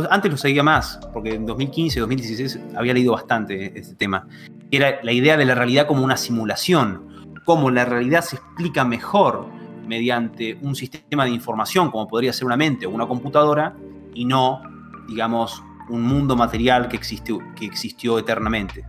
[0.09, 4.27] antes lo seguía más, porque en 2015, 2016 había leído bastante este tema,
[4.71, 9.47] era la idea de la realidad como una simulación, cómo la realidad se explica mejor
[9.87, 13.75] mediante un sistema de información, como podría ser una mente o una computadora,
[14.13, 14.61] y no,
[15.07, 18.85] digamos, un mundo material que existió, que existió eternamente.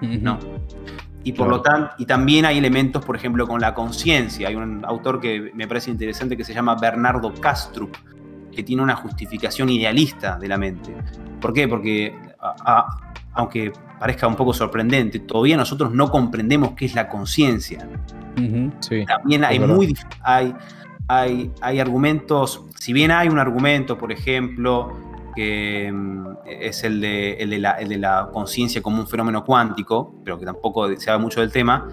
[0.00, 0.38] ¿no?
[1.24, 4.48] Y por lo tanto, y también hay elementos, por ejemplo, con la conciencia.
[4.48, 7.94] Hay un autor que me parece interesante que se llama Bernardo Castrup,
[8.54, 10.94] que tiene una justificación idealista de la mente.
[11.40, 11.66] ¿Por qué?
[11.66, 12.14] Porque,
[13.34, 17.88] aunque parezca un poco sorprendente, todavía nosotros no comprendemos qué es la conciencia.
[19.06, 20.54] también hay, muy, hay,
[21.08, 24.96] hay, hay argumentos, si bien hay un argumento, por ejemplo,
[25.34, 30.44] que mm, es el de, el de la, conciencia como un fenómeno cuántico, pero que
[30.44, 31.88] tampoco se sabe mucho del tema,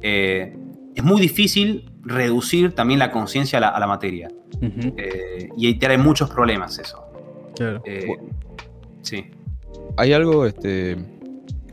[0.00, 0.56] eh,
[0.94, 4.28] es muy difícil reducir también la conciencia a, la, materia.
[4.60, 7.04] Eh, y ahí trae muchos problemas eso.
[7.84, 8.06] Eh,
[9.02, 9.26] sí.
[9.96, 10.96] Hay algo este,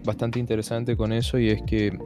[0.03, 1.97] bastante interesante con eso y es que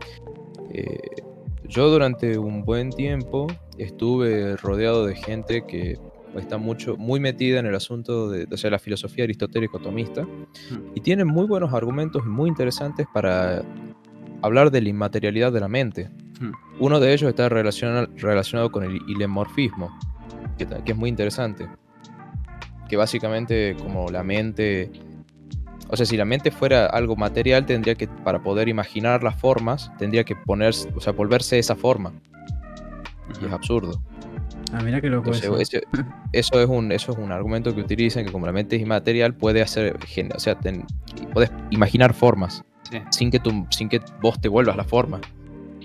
[1.67, 3.47] yo durante un buen tiempo
[3.77, 5.97] estuve rodeado de gente que
[6.35, 10.27] está mucho, muy metida en el asunto de, o sea, la filosofía aristotélico-tomista
[10.95, 13.63] y tiene muy buenos argumentos muy interesantes para
[14.41, 16.09] hablar de la inmaterialidad de la mente.
[16.79, 19.97] Uno de ellos está relacionado, relacionado con el ilemorfismo,
[20.57, 21.67] que, que es muy interesante.
[22.89, 24.91] Que básicamente como la mente...
[25.89, 29.91] O sea, si la mente fuera algo material, tendría que, para poder imaginar las formas,
[29.99, 32.13] tendría que ponerse, o sea, volverse esa forma.
[33.39, 34.01] Y es absurdo.
[34.73, 35.59] Ah, mira que loco eso.
[35.59, 39.35] Eso, es un, eso es un argumento que utilizan que como la mente es inmaterial
[39.35, 39.99] puede hacer,
[40.35, 40.57] o sea,
[41.31, 42.63] puedes imaginar formas
[43.11, 45.21] sin, que tú, sin que vos te vuelvas la forma.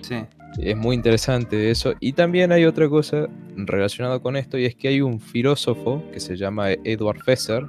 [0.00, 0.24] Sí.
[0.60, 1.94] Es muy interesante eso.
[2.00, 6.20] Y también hay otra cosa relacionada con esto y es que hay un filósofo que
[6.20, 7.64] se llama Edward Fesser.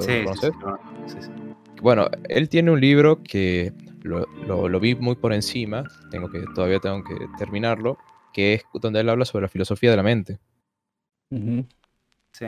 [0.00, 1.18] Sí, sí,
[1.82, 3.72] bueno, él tiene un libro que
[4.02, 4.26] lo,
[4.68, 7.98] lo, vi muy por encima, tengo que, todavía tengo que terminarlo,
[8.32, 10.38] que es donde él habla sobre la filosofía de la mente.
[12.32, 12.46] Sí.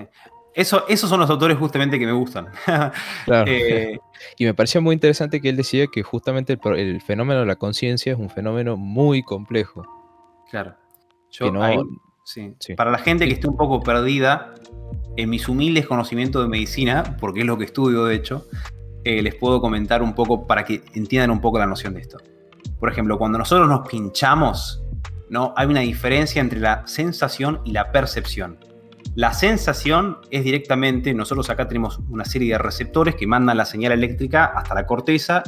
[0.54, 2.48] Eso, esos son los autores justamente que me gustan.
[3.24, 3.50] Claro.
[3.50, 3.98] Eh,
[4.38, 8.12] y me pareció muy interesante que él decía que justamente el, fenómeno de la conciencia
[8.12, 9.84] es un fenómeno muy complejo.
[10.50, 10.76] Claro.
[12.76, 14.54] Para la gente que esté un poco perdida,
[15.16, 18.46] en mis humildes conocimientos de medicina, porque es lo que estudio de hecho,
[19.04, 22.18] eh, les puedo comentar un poco para que entiendan un poco la noción de esto.
[22.78, 24.82] Por ejemplo, cuando nosotros nos pinchamos,
[25.28, 25.52] ¿no?
[25.56, 28.58] hay una diferencia entre la sensación y la percepción.
[29.14, 33.92] La sensación es directamente, nosotros acá tenemos una serie de receptores que mandan la señal
[33.92, 35.42] eléctrica hasta la corteza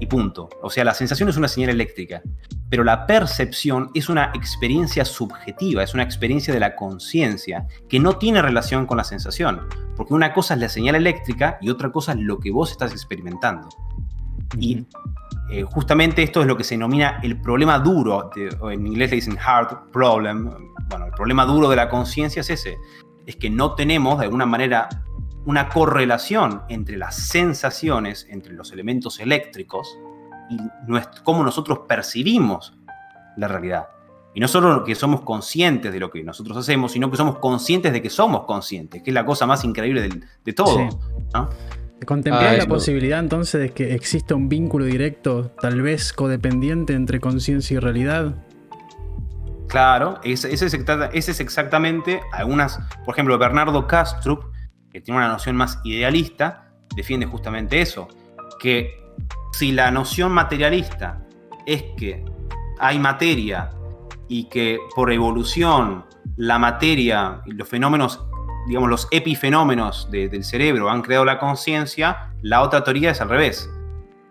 [0.00, 0.48] y punto.
[0.62, 2.22] O sea, la sensación es una señal eléctrica,
[2.68, 8.18] pero la percepción es una experiencia subjetiva, es una experiencia de la conciencia que no
[8.18, 12.12] tiene relación con la sensación, porque una cosa es la señal eléctrica y otra cosa
[12.12, 13.68] es lo que vos estás experimentando.
[14.56, 14.86] Y
[15.50, 19.38] eh, justamente esto es lo que se denomina el problema duro, en inglés le dicen
[19.38, 20.50] hard problem,
[20.88, 22.76] bueno, el problema duro de la conciencia es ese,
[23.26, 24.88] es que no tenemos de alguna manera
[25.44, 29.98] una correlación entre las sensaciones, entre los elementos eléctricos
[30.50, 30.58] y
[31.24, 32.74] cómo nosotros percibimos
[33.36, 33.88] la realidad.
[34.34, 37.92] Y no solo que somos conscientes de lo que nosotros hacemos, sino que somos conscientes
[37.92, 40.08] de que somos conscientes, que es la cosa más increíble
[40.44, 40.88] de, todo.
[42.06, 47.74] ¿Contemplar la posibilidad entonces de que exista un vínculo directo, tal vez codependiente entre conciencia
[47.74, 48.34] y realidad?
[49.68, 54.44] Claro, ese, es, exactamente algunas, por ejemplo, Bernardo Castrup,
[54.90, 58.08] que tiene una noción más idealista, defiende justamente eso,
[58.58, 58.90] que
[59.52, 61.20] si la noción materialista
[61.66, 62.24] es que
[62.78, 63.70] hay materia
[64.28, 68.24] y que por evolución la materia y los fenómenos,
[68.66, 73.70] digamos, los epifenómenos del cerebro han creado la conciencia, la otra teoría es al revés.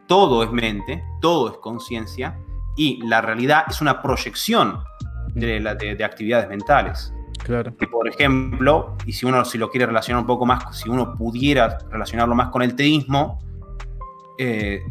[0.07, 2.37] Todo es mente, todo es conciencia
[2.75, 4.79] y la realidad es una proyección
[5.33, 7.13] de, actividades mentales.
[7.43, 7.71] Claro.
[7.91, 11.77] por ejemplo, y si uno si lo quiere relacionar un poco más, si uno pudiera
[11.89, 13.39] relacionarlo más con el teísmo,
[14.37, 14.81] eh,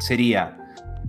[0.00, 0.58] sería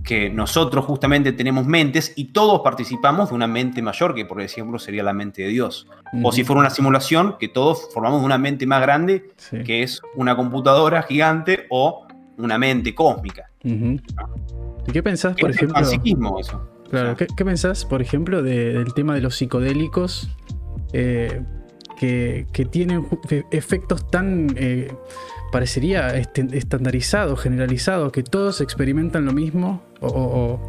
[0.06, 4.78] que nosotros justamente tenemos mentes y todos participamos de una mente mayor, que por ejemplo
[4.78, 5.88] sería la mente de Dios.
[6.22, 9.30] O si fuera una simulación, que todos formamos una mente más grande,
[9.64, 12.06] que es una computadora gigante o
[12.38, 13.50] una mente cósmica.
[13.62, 15.84] ¿Y qué pensás, por ejemplo?
[15.84, 16.70] psiquismo eso.
[16.88, 20.30] Claro, ¿qué, pensás, por ejemplo, del tema de los psicodélicos
[20.92, 21.42] eh,
[21.96, 23.06] que, tienen
[23.50, 24.92] efectos tan, eh,
[25.52, 29.82] parecería, estandarizados, generalizados, que todos experimentan lo mismo?
[30.00, 30.60] O,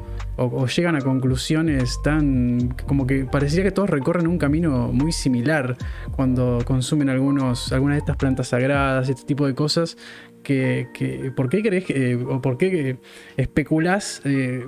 [0.67, 5.75] llegan a conclusiones tan como que parecería que todos recorren un camino muy similar
[6.15, 9.97] cuando consumen algunos, algunas de estas plantas sagradas, este tipo de cosas.
[10.43, 10.87] Que,
[11.35, 12.99] ¿Por qué crees que, o por qué
[13.35, 14.65] especulás eh,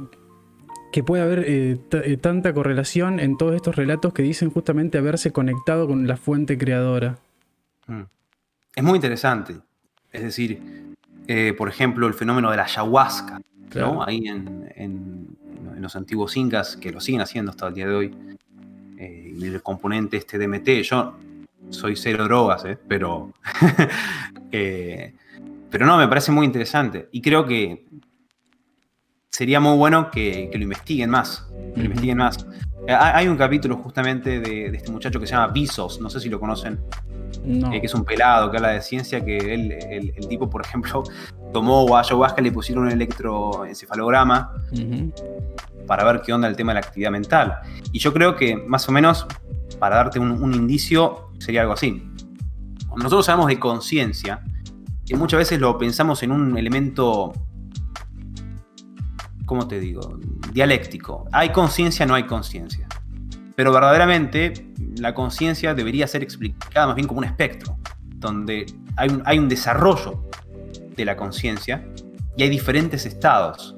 [0.92, 5.32] que puede haber eh, eh, tanta correlación en todos estos relatos que dicen justamente haberse
[5.32, 7.18] conectado con la fuente creadora?
[7.88, 8.04] Mm.
[8.76, 9.56] Es muy interesante.
[10.12, 10.60] Es decir,
[11.58, 13.40] por ejemplo, el fenómeno de la ayahuasca,
[14.06, 15.28] ahí en,
[15.80, 18.14] los antiguos incas, que lo siguen haciendo hasta el día de hoy,
[18.98, 21.16] eh, el componente este DMT, yo
[21.70, 23.32] soy cero drogas, eh, pero,
[24.52, 25.14] eh,
[25.70, 27.86] pero no, me parece muy interesante y creo que
[29.32, 32.46] sería muy bueno que, lo investiguen más, que lo investiguen más.
[32.88, 36.40] Hay un capítulo justamente de, este muchacho que se llama Visos, no sé si lo
[36.40, 36.80] conocen,
[37.72, 39.72] que es un pelado que habla de ciencia, que él,
[40.16, 41.04] el, tipo, por ejemplo,
[41.54, 44.54] tomó ayahuasca y le pusieron un electroencefalograma
[45.86, 47.60] para ver qué onda el tema de la actividad mental.
[47.92, 49.26] Y yo creo que más o menos,
[49.80, 52.04] para darte un, indicio, sería algo así.
[52.96, 54.42] Nosotros hablamos de conciencia,
[55.06, 57.34] que muchas veces lo pensamos en un elemento,
[59.50, 60.20] ¿cómo te digo?
[60.54, 61.28] Dialéctico.
[61.32, 62.88] Hay conciencia, no hay conciencia.
[63.56, 64.54] Pero verdaderamente
[64.98, 67.76] la conciencia debería ser explicada más bien como un espectro,
[68.18, 70.24] donde hay un, hay un desarrollo
[70.96, 71.84] de la conciencia
[72.38, 73.76] y hay diferentes estados.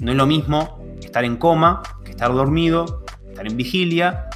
[0.00, 4.28] No es lo mismo estar en coma, que estar dormido, estar en vigilia.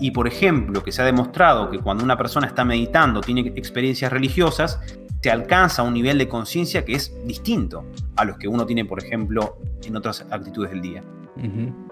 [0.00, 4.10] Y por ejemplo, que se ha demostrado que cuando una persona está meditando, tiene experiencias
[4.10, 4.80] religiosas,
[5.22, 7.84] se alcanza un nivel de conciencia que es distinto
[8.16, 11.02] a los que uno tiene, por ejemplo, en otras actitudes del día.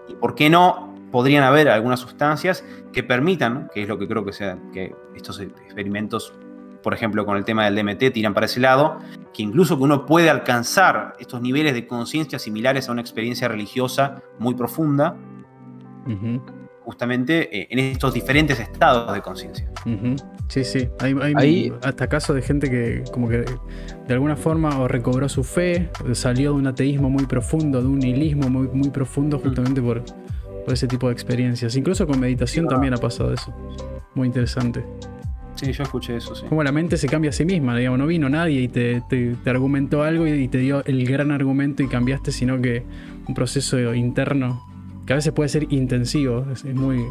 [0.08, 0.94] ¿Y por qué no?
[1.12, 5.40] Podrían haber algunas sustancias que permitan, que es lo que creo que sea, que estos
[5.40, 6.32] experimentos
[6.82, 9.00] por ejemplo, con el tema del DMT, tiran para ese lado,
[9.34, 14.22] que incluso que uno puede alcanzar estos niveles de conciencia similares a una experiencia religiosa
[14.38, 15.14] muy profunda,
[16.82, 19.70] justamente eh, en estos diferentes estados de conciencia.
[20.50, 20.88] Sí, sí.
[20.98, 23.38] Hay, hasta casos de gente que como que
[24.08, 28.00] de alguna forma o recobró su fe, salió de un ateísmo muy profundo, de un
[28.00, 29.42] nihilismo muy, muy profundo, mm.
[29.42, 30.02] justamente por,
[30.64, 31.76] por ese tipo de experiencias.
[31.76, 33.54] Incluso con meditación también ha pasado eso.
[34.16, 34.84] Muy interesante.
[35.54, 36.44] Sí, yo escuché eso, sí.
[36.48, 39.02] Como la mente se cambia a sí misma, digamos, no vino nadie y te,
[39.46, 42.84] argumentó algo y te dio el gran argumento y cambiaste, sino que
[43.28, 44.66] un proceso interno
[45.06, 47.04] que a veces puede ser intensivo, es, muy...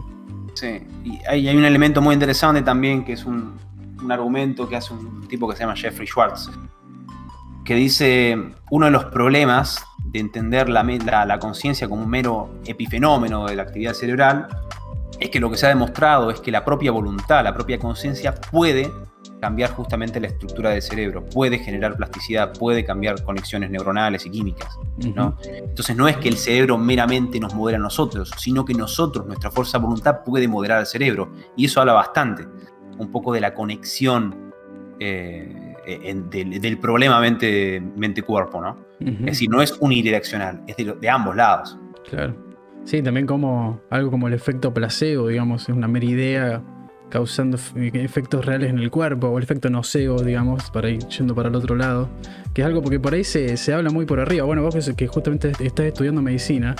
[1.03, 3.57] Y hay, un elemento muy interesante también que es un,
[4.09, 6.49] argumento que hace un tipo que se llama Jeffrey Schwartz,
[7.65, 8.37] que dice
[8.71, 13.55] uno de los problemas de entender la, la, la conciencia como un mero epifenómeno de
[13.55, 14.47] la actividad cerebral
[15.19, 18.33] es que lo que se ha demostrado es que la propia voluntad, la propia conciencia
[18.33, 18.91] puede
[19.39, 24.77] cambiar justamente la estructura del cerebro, puede generar plasticidad, puede cambiar conexiones neuronales y químicas.
[25.15, 25.37] ¿no?
[25.43, 29.51] Entonces no es que el cerebro meramente nos modera a nosotros, sino que nosotros, nuestra
[29.51, 31.31] fuerza de voluntad puede moderar al cerebro.
[31.55, 32.45] Y eso habla bastante,
[32.97, 34.53] un poco de la conexión
[34.99, 35.75] eh,
[36.29, 38.61] del, problema mente-cuerpo.
[38.61, 38.77] ¿no?
[38.99, 41.77] Es decir, no es unidireccional, es de ambos lados.
[42.09, 42.35] Claro.
[42.83, 46.63] Sí, también como algo como el efecto placebo, digamos, es una mera idea
[47.09, 51.49] causando efectos reales en el cuerpo, o el efecto nocebo, digamos, para ir yendo para
[51.49, 52.09] el otro lado,
[52.53, 54.45] que es algo porque por ahí se, habla muy por arriba.
[54.45, 56.75] Bueno, vos que, justamente estás estudiando medicina,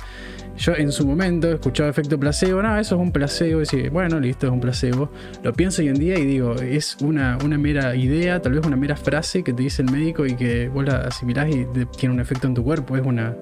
[0.58, 4.48] yo en su momento escuchaba efecto placebo, no, eso es un placebo, y bueno, listo,
[4.48, 5.10] es un placebo.
[5.42, 8.76] Lo pienso hoy en día y digo, es una, una mera idea, tal vez una
[8.76, 11.66] mera frase que te dice el médico y que vos la asimilás y
[11.98, 13.36] tiene un efecto en tu cuerpo, es una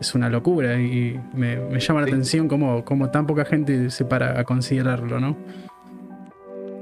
[0.00, 4.44] es una locura y me, llama la atención cómo, tan poca gente se para a
[4.44, 5.36] considerarlo, ¿no?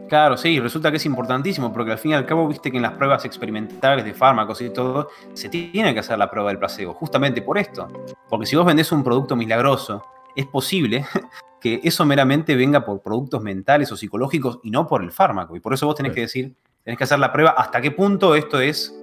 [0.09, 2.82] Claro, sí, resulta que es importantísimo porque al fin y al cabo, viste que en
[2.82, 6.94] las pruebas experimentales de fármacos y todo, se tiene que hacer la prueba del placebo,
[6.94, 7.88] justamente por esto.
[8.28, 10.04] Porque si vos vendés un producto milagroso,
[10.34, 11.04] es posible
[11.61, 15.56] que eso meramente venga por productos mentales o psicológicos y no por el fármaco.
[15.56, 16.54] Y por eso vos tenés que decir,
[16.84, 18.94] tenés que hacer la prueba hasta qué punto esto es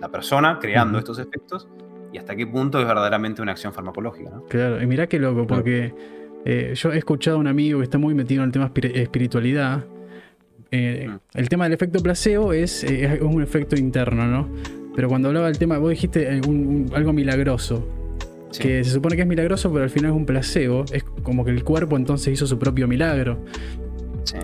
[0.00, 1.68] la persona creando estos efectos
[2.12, 4.30] y hasta qué punto es verdaderamente una acción farmacológica.
[4.30, 4.44] ¿no?
[4.46, 5.94] Claro, y mirá qué loco, porque
[6.44, 9.84] eh, yo he escuchado a un amigo que está muy metido en el tema espiritualidad.
[10.70, 11.38] Eh, mm.
[11.38, 14.48] El tema del efecto placebo es, eh, es, un efecto interno, ¿no?
[14.94, 17.86] Pero cuando hablaba del tema, vos dijiste algo milagroso.
[18.58, 20.84] Que se supone que es milagroso, pero al final es un placebo.
[20.92, 23.38] Es como que el cuerpo entonces hizo su propio milagro.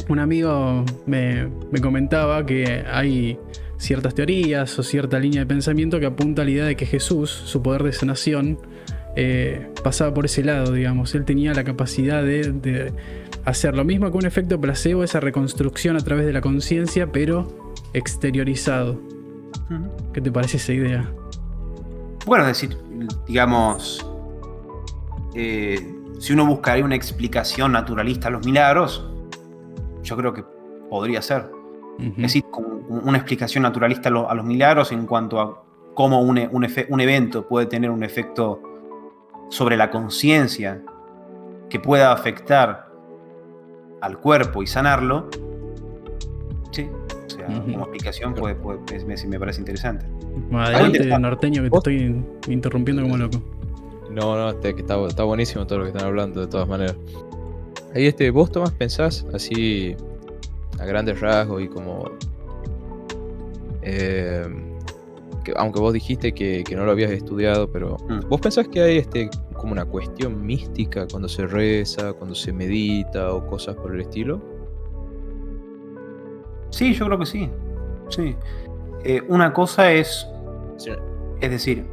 [0.09, 3.37] Un amigo me, me comentaba que hay
[3.79, 7.31] ciertas teorías o cierta línea de pensamiento que apunta a la idea de que Jesús,
[7.31, 8.59] su poder de sanación,
[9.17, 11.15] eh, pasaba por ese lado, digamos.
[11.15, 12.93] Él tenía la capacidad de,
[13.47, 17.47] hacer lo mismo que un efecto placebo, esa reconstrucción a través de la conciencia, pero
[17.95, 19.01] exteriorizado.
[20.13, 21.11] ¿Qué te parece esa idea?
[22.27, 22.77] Bueno, es decir,
[23.27, 24.05] digamos,
[25.35, 29.09] eh, si uno buscaría una explicación naturalista a los milagros,
[30.03, 30.45] yo creo que
[30.91, 31.51] podría ser.
[31.99, 32.45] Es decir,
[32.89, 35.63] una explicación naturalista a, los milagros en cuanto a
[35.95, 38.61] cómo un, un, evento puede tener un efecto
[39.49, 40.83] sobre la conciencia
[41.71, 42.86] que pueda afectar
[44.07, 45.29] al cuerpo y sanarlo.
[46.71, 46.89] Sí,
[47.27, 48.57] o sea, como explicación puede,
[49.05, 50.07] me, parece interesante.
[50.53, 53.43] adelante, norteño, que te estoy interrumpiendo como loco.
[54.11, 56.97] No, no, este, está, está, buenísimo todo lo que están hablando, de todas maneras.
[57.95, 59.97] Ahí, este, vos, Tomás, pensás así
[60.79, 62.11] a grandes rasgos y como.
[63.83, 64.47] Eh,
[65.45, 68.29] que, aunque vos dijiste que, no lo habías estudiado, pero mm.
[68.29, 69.31] vos pensás que hay este
[69.67, 74.41] como una cuestión mística cuando se reza, cuando se medita o cosas por el estilo.
[76.71, 77.51] Sí, yo creo que sí.
[78.09, 78.37] Sí.
[79.03, 80.25] Eh, una cosa es.
[81.41, 81.85] Es decir,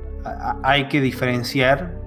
[0.61, 1.99] hay que diferenciar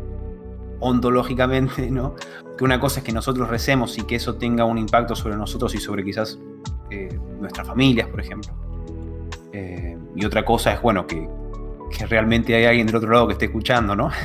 [0.79, 2.15] ontológicamente, ¿no?
[2.57, 5.75] Que una cosa es que nosotros recemos y que eso tenga un impacto sobre nosotros
[5.75, 6.39] y sobre quizás
[6.93, 8.55] eh, nuestras familias, por ejemplo.
[9.53, 11.29] Eh, y otra cosa es, bueno, que,
[12.09, 14.11] realmente hay alguien del otro lado que esté escuchando, ¿no?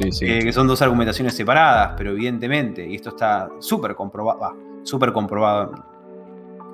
[0.00, 5.70] Eh, que son dos argumentaciones separadas, pero evidentemente, y esto está súper comprobado, súper comprobado,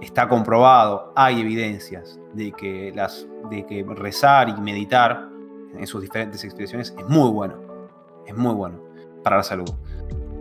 [0.00, 5.28] está comprobado, hay evidencias de que, las, de que rezar y meditar
[5.76, 7.56] en sus diferentes expresiones es muy bueno,
[8.26, 8.80] es muy bueno
[9.22, 9.74] para la salud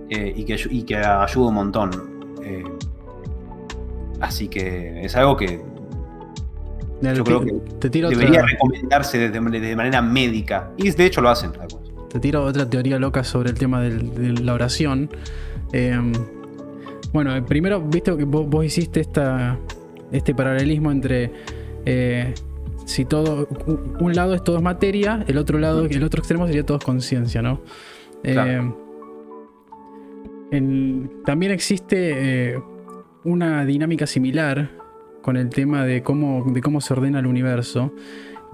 [0.08, 1.91] y, que, y que ayuda un montón.
[4.22, 5.62] Así que es algo que
[7.02, 10.72] yo creo que debería recomendarse de, manera médica.
[10.78, 11.52] Y de hecho lo hacen.
[12.10, 15.10] Te tiro otra teoría loca sobre el tema de la oración.
[15.74, 16.14] Em,
[17.14, 19.58] bueno, eh, primero, viste que vos, hiciste esta,
[20.12, 21.32] este paralelismo entre
[21.86, 22.34] eh,
[22.86, 23.48] si todo,
[24.00, 26.84] un lado es todo es materia, el otro lado, el otro extremo sería todo es
[26.84, 27.62] conciencia, ¿no?
[28.24, 28.74] Em,
[31.26, 32.60] también existe eh,
[33.26, 34.72] una dinámica similar
[35.28, 37.93] con el tema de cómo, de cómo se ordena el universo.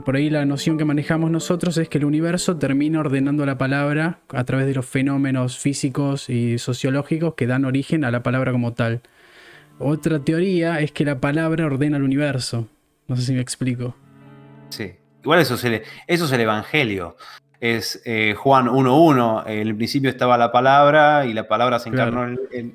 [0.04, 4.22] Por ahí la noción que manejamos nosotros es que el universo termina ordenando la palabra
[4.30, 8.74] a través de los fenómenos físicos y sociológicos que dan origen a la palabra como
[8.74, 9.04] tal.
[9.78, 12.68] Otra teoría es que la palabra ordena el universo.
[13.08, 13.96] No sé si me explico.
[14.70, 17.18] Sí, igual eso, eso es el Evangelio.
[17.60, 22.36] Es eh, Juan 1.1, en el principio estaba la palabra y la palabra se encarnó
[22.52, 22.74] en,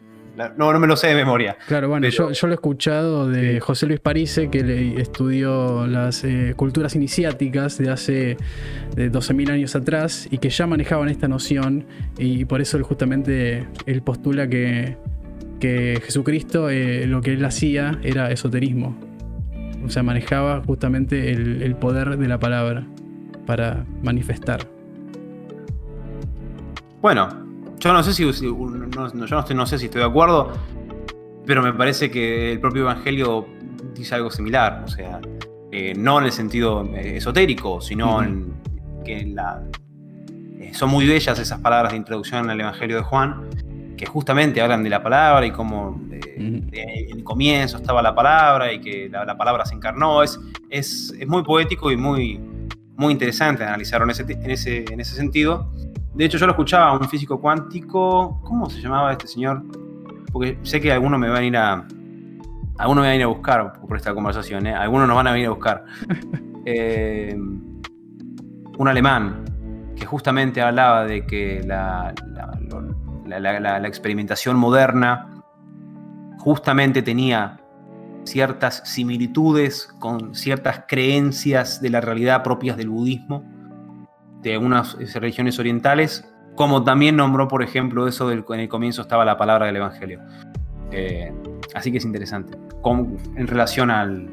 [0.56, 1.56] no, no me lo sé de memoria.
[1.66, 6.54] Claro, bueno, yo, lo he escuchado de José Luis Parise, que le estudió las eh,
[6.56, 8.36] culturas iniciáticas de hace
[8.94, 11.86] de 12.000 años atrás y que ya manejaban esta noción
[12.18, 14.96] y por eso él justamente él postula que,
[15.58, 18.96] que Jesucristo eh, lo que él hacía era esoterismo.
[19.84, 22.86] O sea, manejaba justamente el, el poder de la palabra
[23.46, 24.60] para manifestar.
[27.00, 27.47] Bueno,
[27.78, 30.52] yo no sé si, yo no, sé si estoy de acuerdo,
[31.46, 33.46] pero me parece que el propio Evangelio
[33.94, 35.20] dice algo similar, o sea,
[35.70, 38.52] eh, no en el sentido eh, esotérico, sino en
[39.04, 39.62] que la,
[40.58, 43.48] eh, son muy bellas esas palabras de introducción al Evangelio de Juan,
[43.96, 48.80] que justamente hablan de la palabra y cómo en el comienzo estaba la palabra y
[48.80, 50.22] que la, palabra se encarnó.
[50.22, 50.38] Es,
[50.70, 52.40] es, muy poético y muy,
[52.96, 55.72] muy interesante analizarlo en ese, en ese, en ese sentido.
[56.14, 58.40] De hecho, yo lo escuchaba a un físico cuántico.
[58.42, 59.62] ¿Cómo se llamaba este señor?
[60.32, 61.86] Porque sé que algunos me van a ir a.
[62.78, 64.74] Algunos me van a ir a buscar por esta conversación, ¿eh?
[64.74, 65.84] Algunos nos van a venir a buscar.
[66.70, 69.42] Eh, un alemán
[69.96, 72.12] que justamente hablaba de que la,
[73.26, 75.42] la, experimentación moderna
[76.38, 77.60] justamente tenía
[78.24, 83.44] ciertas similitudes con ciertas creencias de la realidad propias del budismo
[84.42, 86.24] de algunas eh, religiones orientales,
[86.54, 90.20] como también nombró, por ejemplo, eso del, en el comienzo estaba la palabra del Evangelio.
[90.90, 91.32] Eh,
[91.74, 92.58] así que es interesante,
[93.36, 94.28] en relación al,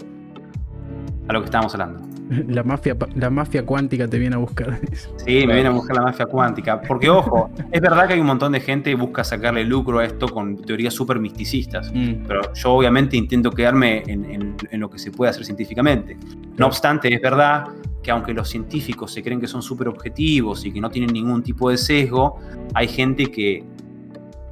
[1.27, 2.15] a lo que estábamos hablando.
[2.47, 4.79] La mafia, la mafia cuántica te viene a buscar.
[5.17, 6.81] Sí, me viene a buscar la mafia cuántica.
[6.81, 10.05] Porque, ojo, es verdad que hay un montón de gente que busca sacarle lucro a
[10.05, 11.91] esto con teorías súper misticistas.
[11.91, 12.25] Mm.
[12.27, 16.15] Pero yo, obviamente, intento quedarme en, lo que se puede hacer científicamente.
[16.57, 17.65] No obstante, es verdad
[18.05, 21.41] que aunque los científicos se creen que son súper objetivos y que no tienen ningún
[21.41, 22.39] tipo de sesgo,
[22.75, 23.63] hay gente que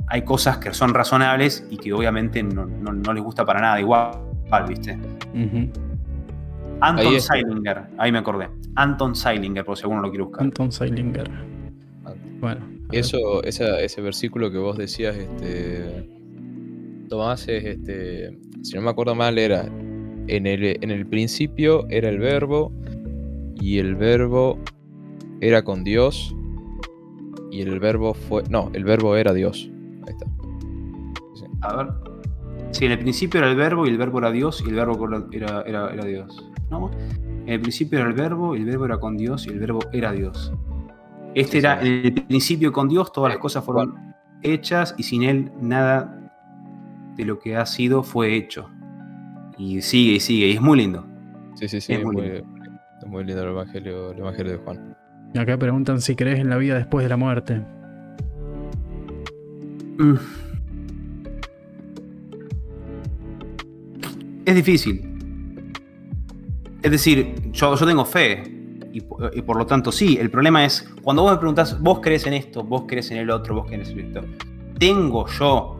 [0.07, 4.11] hay cosas que son razonables y que obviamente no, les gusta para nada igual,
[4.67, 4.97] ¿viste?
[6.79, 8.49] Anton Seilinger, ahí me acordé.
[8.73, 10.45] Anton Seilinger, por si alguno lo quiere buscar.
[10.45, 11.29] Anton Seilinger.
[12.39, 12.73] Bueno.
[12.91, 16.09] Eso, ese versículo que vos decías, este.
[17.07, 18.35] Tomás, es este.
[18.63, 19.65] Si no me acuerdo mal, era.
[20.25, 22.71] En el, en el principio era el verbo,
[23.55, 24.57] y el verbo
[25.41, 26.35] era con Dios
[27.51, 28.43] y el verbo fue.
[28.49, 29.69] No, el verbo era Dios.
[30.07, 30.25] Ahí está.
[31.35, 31.45] Sí.
[31.61, 31.87] A ver.
[32.71, 35.07] Sí, en el principio era el verbo y el verbo era Dios y el verbo
[35.31, 36.49] era, era, era Dios.
[36.71, 36.89] ¿No?
[37.45, 39.79] En el principio era el verbo y el verbo era con Dios y el verbo
[39.91, 40.51] era Dios.
[41.35, 43.95] Este era en el principio con Dios, todas las Eh, cosas fueron
[44.41, 46.19] hechas y sin Él nada
[47.15, 48.69] de lo que ha sido fue hecho.
[49.57, 51.05] Y sigue y sigue, y es muy lindo.
[51.55, 51.93] Sí, sí, sí.
[51.93, 52.43] Es muy muy,
[53.03, 54.97] es muy lindo el evangelio, el evangelio de Juan.
[55.33, 57.61] Y acá preguntan si crees en la vida después de la muerte.
[59.97, 60.15] Mm.
[64.45, 65.09] Es difícil.
[66.81, 68.43] Es decir, yo, yo tengo fe.
[68.91, 70.17] Y por lo tanto, sí.
[70.21, 73.31] El problema es, cuando vos me preguntás, vos crees en esto, vos crees en el
[73.31, 74.21] otro, vos crees en esto.
[74.77, 75.79] ¿Tengo yo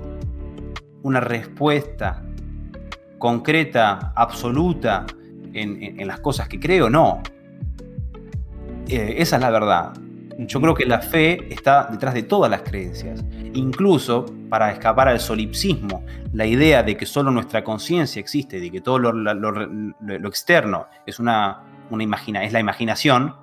[1.03, 2.24] una respuesta
[3.19, 5.05] concreta, absoluta
[5.54, 6.89] en, en- en las cosas que creo?
[6.89, 7.22] No.
[8.88, 9.93] Eh, esa es la verdad.
[10.38, 13.24] Yo creo que la fe está detrás de todas las creencias,
[13.54, 18.82] incluso para escapar al solipsismo, la idea de que solo nuestra conciencia existe, de que
[18.82, 19.68] todo lo, lo- lo-
[19.99, 23.36] lo externo es, una, una imagina, es la imaginación,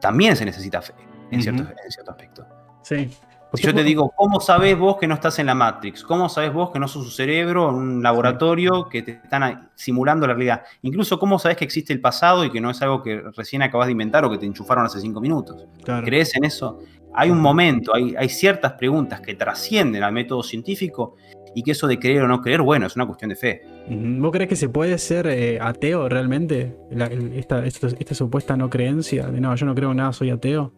[0.00, 0.92] también se necesita fe
[1.30, 1.72] en, cierto, Ujú.
[1.84, 2.46] en cierto aspecto.
[2.82, 3.10] Sí.
[3.54, 6.04] Si yo te digo, ¿cómo sabes vos que no estás en la Matrix?
[6.04, 10.26] ¿Cómo sabes vos que no sos un cerebro en un laboratorio que te están simulando
[10.26, 10.62] la realidad?
[10.82, 13.86] Incluso, ¿cómo sabes que existe el pasado y que no es algo que recién acabas
[13.88, 15.66] de inventar o que te enchufaron hace cinco minutos?
[15.82, 16.04] Claro.
[16.04, 16.78] ¿Crees en eso?
[17.12, 21.16] Hay un momento, hay, hay ciertas preguntas que trascienden al método científico
[21.52, 23.62] y que eso de creer o no creer, bueno, es una cuestión de fe.
[23.88, 26.76] ¿Vos crees que se puede ser eh, ateo realmente?
[26.92, 30.12] La- el- esta, esta- esta supuesta no creencia de no, yo no creo en nada,
[30.12, 30.72] soy ateo.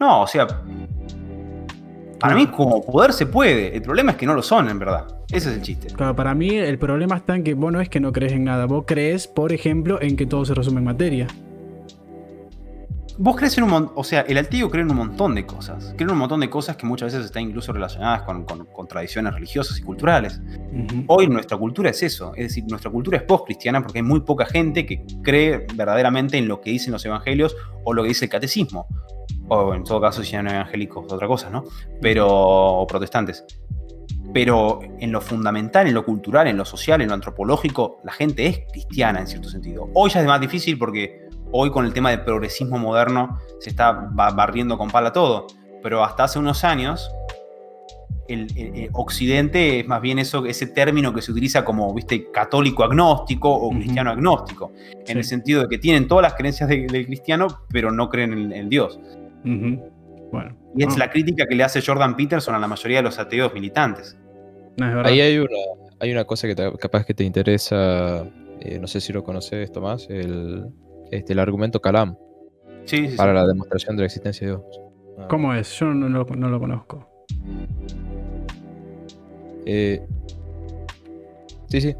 [0.00, 0.46] No, o sea,
[2.20, 3.74] para mí como poder se puede.
[3.76, 5.06] El problema es que no lo son, en verdad.
[5.30, 5.88] Ese es el chiste.
[5.88, 8.44] Claro, para mí el problema está en que vos no es que no crees en
[8.44, 11.26] nada, vos crees, por ejemplo, en que todo se resume en materia.
[13.16, 15.92] Vos crees en un montón, o sea, el ateo cree en un montón de cosas.
[15.96, 18.88] Cree en un montón de cosas que muchas veces están incluso relacionadas con, con- con
[18.88, 20.40] tradiciones religiosas y culturales.
[21.06, 24.46] Hoy nuestra cultura es eso, es decir, nuestra cultura es post-cristiana porque hay muy poca
[24.46, 28.30] gente que cree verdaderamente en lo que dicen los evangelios o lo que dice el
[28.32, 28.88] catecismo.
[29.48, 31.64] O en todo caso, si eran evangélicos, otra cosa, ¿no?
[32.00, 33.44] Pero, protestantes.
[34.32, 38.46] Pero en lo fundamental, en lo cultural, en lo social, en lo antropológico, la gente
[38.46, 39.88] es cristiana en cierto sentido.
[39.94, 43.92] Hoy ya es más difícil porque hoy con el tema del progresismo moderno se está
[43.92, 45.46] ba- barriendo con pala todo.
[45.82, 47.10] Pero hasta hace unos años,
[48.28, 52.30] el, el- el Occidente es más bien eso, ese término que se utiliza como, viste,
[52.30, 54.72] católico agnóstico o cristiano agnóstico.
[54.92, 55.12] En Sí.
[55.12, 58.52] el sentido de que tienen todas las creencias de- del cristiano, pero no creen en,
[58.52, 58.98] en Dios.
[59.44, 60.56] Bueno.
[60.76, 63.18] Y es no, la crítica que le hace Jordan Peterson a la mayoría de los
[63.18, 64.16] ateos militantes.
[64.78, 65.02] no.
[65.04, 65.48] Ahí hay una,
[66.00, 68.24] hay una cosa que te- capaz que te interesa,
[68.60, 70.66] eh, no sé si lo conoces, Tomás, el,
[71.12, 72.16] este, el argumento Calam
[72.84, 73.16] Sí, sí, sí.
[73.16, 74.80] para la demostración de la existencia de Dios.
[75.18, 75.70] Ah, ¿Cómo es?
[75.78, 77.08] Yo no, lo- no lo conozco.
[79.66, 80.02] Eh,
[81.68, 81.94] sí, sí.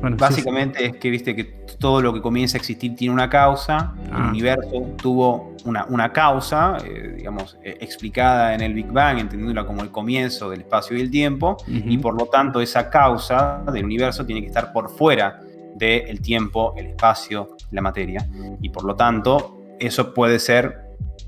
[0.00, 1.44] Bueno, sí, Básicamente es que viste que
[1.78, 3.94] todo lo que comienza a existir tiene una causa.
[4.06, 4.28] El Ah.
[4.30, 9.82] universo tuvo una, una causa, eh, digamos, eh, explicada en el Big Bang, entendiéndola como
[9.82, 11.56] el comienzo del espacio y el tiempo.
[11.66, 15.40] y por lo tanto esa causa del universo tiene que estar por fuera
[15.74, 18.26] del tiempo, el espacio, la materia.
[18.60, 20.82] Y por lo tanto, eso puede ser,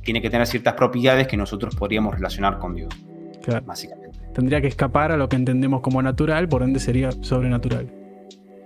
[0.04, 2.94] tiene que tener ciertas propiedades que nosotros podríamos relacionar con Dios,
[3.42, 3.64] Claro.
[3.66, 4.05] básicamente.
[4.36, 7.90] Tendría que escapar a lo que entendemos como natural, por ende sería sobrenatural.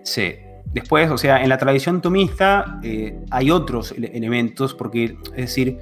[0.03, 0.35] Sí.
[0.65, 5.79] Después, o sea, en la tradición tomista eh, hay otros ele- elementos, porque, es decir,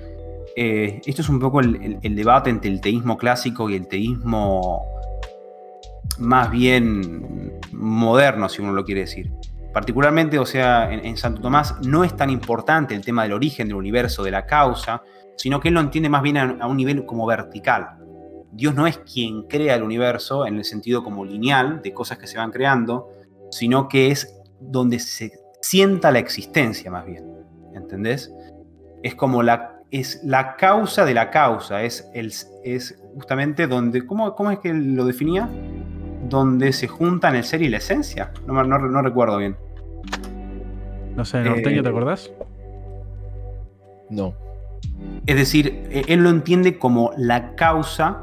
[0.56, 4.84] eh, esto es un poco el, debate entre el teísmo clásico y el teísmo
[6.18, 9.32] más bien moderno, si uno lo quiere decir.
[9.72, 13.76] Particularmente, o sea, en, Santo Tomás no es tan importante el tema del origen del
[13.76, 15.00] universo, de la causa,
[15.36, 17.97] sino que él lo entiende más bien a un nivel como vertical.
[18.52, 22.26] Dios no es quien crea el universo en el sentido como lineal de cosas que
[22.26, 23.10] se van creando,
[23.50, 27.24] sino que es donde se sienta la existencia más bien.
[27.74, 28.32] ¿Entendés?
[29.02, 32.32] Es como la, es la causa de la causa, es, el,
[32.64, 35.48] es justamente donde, ¿cómo, ¿cómo es que lo definía?
[36.28, 38.32] Donde se juntan el ser y la esencia.
[38.46, 39.56] No, me- no, no recuerdo bien.
[41.14, 42.30] No sé, norteño, Eh, ¿te acordás?
[44.10, 44.34] No.
[45.26, 48.20] Es decir, eh, él lo entiende como la causa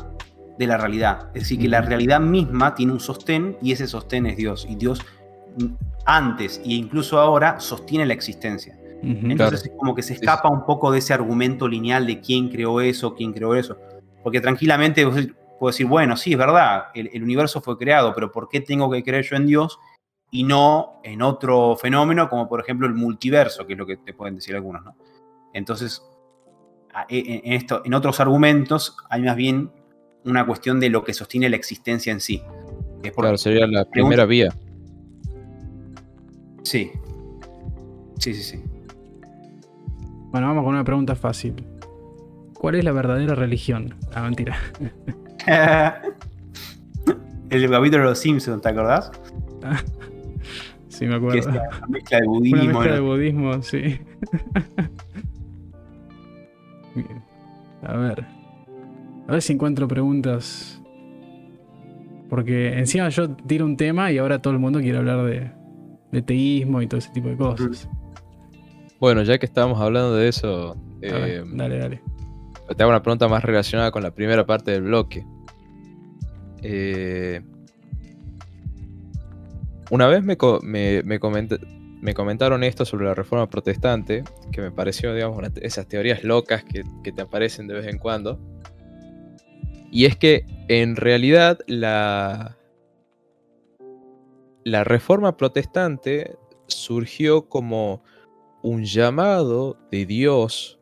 [0.58, 1.30] de la realidad.
[1.34, 4.66] Es decir, que la realidad misma tiene un sostén y ese sostén es Dios.
[4.70, 5.02] Y Dios
[5.58, 5.66] mm,
[6.06, 8.78] antes e incluso ahora sostiene la existencia.
[9.04, 9.56] Entonces Claro.
[9.56, 13.14] es como que se escapa un poco de ese argumento lineal de quién creó eso,
[13.14, 13.78] quién creó eso.
[14.24, 18.50] Porque tranquilamente puedo decir, bueno, sí, es verdad, el, el universo fue creado, pero ¿por
[18.50, 19.78] qué tengo que creer yo en Dios
[20.32, 24.14] y no en otro fenómeno como por ejemplo el multiverso, que es lo que te
[24.14, 24.96] pueden decir algunos, ¿no?
[25.54, 26.04] Entonces,
[27.10, 29.72] en, esto, en otros argumentos hay más bien
[30.26, 32.42] una cuestión de lo que sostiene la existencia en sí.
[33.16, 34.54] claro, sería la primera vía.
[36.64, 36.92] Sí.
[38.20, 38.64] Sí, sí, sí.
[40.32, 41.64] Bueno, vamos con una pregunta fácil.
[42.56, 43.94] ¿Cuál es la verdadera religión?
[44.14, 44.58] Ah, mentira.
[47.50, 49.12] El capítulo de los Simpsons, ¿te acordás?
[50.90, 51.48] sí, me acuerdo.
[51.50, 52.62] una mezcla de budismo.
[52.62, 54.00] Una mezcla de budismo, sí.
[56.96, 57.24] Bien.
[57.84, 58.35] A ver.
[59.28, 60.82] A ver si encuentro preguntas.
[62.30, 65.52] Porque encima yo tiro un tema y ahora todo el mundo quiere hablar de,
[66.12, 67.90] de teísmo y todo ese tipo de cosas.
[69.00, 72.02] Bueno, ya que estábamos hablando de eso, eh, dale, dale.
[72.76, 75.26] Te hago una pregunta más relacionada con la primera parte del bloque.
[76.64, 77.42] Eh,
[79.92, 80.36] una vez me,
[81.04, 86.84] me, comentaron esto sobre la reforma protestante, que me pareció, digamos, esas teorías locas que,
[87.04, 88.40] que, te aparecen de vez en cuando.
[89.96, 92.58] Y es que en realidad la,
[94.66, 96.36] la reforma protestante
[96.68, 98.04] surgió como
[98.62, 100.82] un llamado de Dios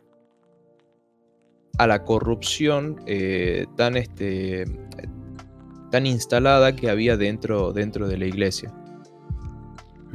[1.77, 4.65] a la corrupción eh, tan, este,
[5.91, 8.73] tan instalada que había dentro, dentro de la iglesia.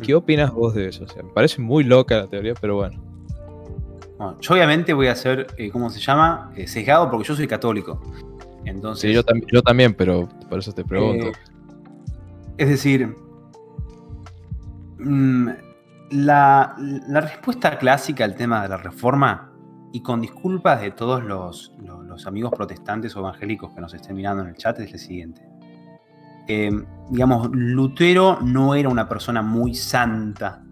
[0.02, 1.06] ¿Qué opinas vos de eso?
[1.22, 3.00] me parece muy loca la teoría, pero bueno.
[4.40, 6.50] yo obviamente voy a ser, eh, ¿cómo se llama?
[6.56, 8.02] Eh, sesgado porque yo soy católico.
[8.68, 9.22] Entonces, sí, yo,
[9.52, 11.32] yo también, pero por eso te pregunto.
[12.56, 13.14] es decir,
[14.98, 15.48] mm,
[16.10, 16.76] la,
[17.08, 19.52] respuesta clásica al tema de la reforma,
[19.92, 21.72] y con disculpas de todos los,
[22.26, 25.48] amigos protestantes o evangélicos que nos estén mirando en el chat, es la siguiente.
[26.48, 26.70] Eh,
[27.10, 30.64] digamos, Lutero no era una persona muy santa.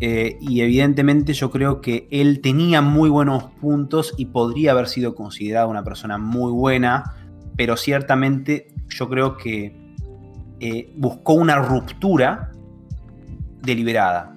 [0.00, 5.14] Eh, y evidentemente yo creo que él tenía muy buenos puntos y podría haber sido
[5.14, 7.04] considerado una persona muy buena,
[7.56, 9.76] pero ciertamente yo creo que
[10.60, 12.52] eh, buscó una ruptura
[13.62, 14.34] deliberada.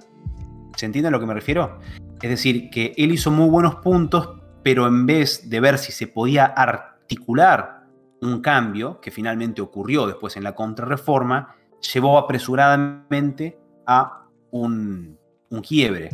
[0.76, 1.78] ¿Se entiende a lo que me refiero?
[2.20, 6.06] Es decir, que él hizo muy buenos puntos, pero en vez de ver si se
[6.06, 7.86] podía articular
[8.22, 11.54] un cambio, que finalmente ocurrió después en la contrarreforma,
[11.92, 15.18] llevó apresuradamente a un,
[15.62, 16.10] quiebre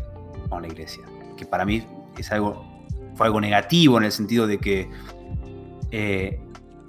[0.49, 1.03] con la iglesia,
[1.37, 1.87] que para mí
[2.19, 2.65] es algo,
[3.15, 4.91] fue algo negativo en el sentido de que
[5.91, 6.41] eh,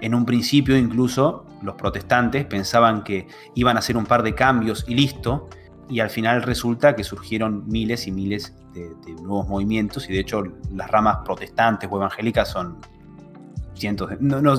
[0.04, 3.26] en un principio incluso los protestantes pensaban que
[3.56, 5.48] iban a hacer un par de cambios y listo,
[5.90, 10.44] y al final resulta que surgieron miles y miles de, nuevos movimientos y de hecho
[10.74, 12.80] las ramas protestantes o evangélicas son
[13.76, 14.18] cientos de...
[14.20, 14.54] No,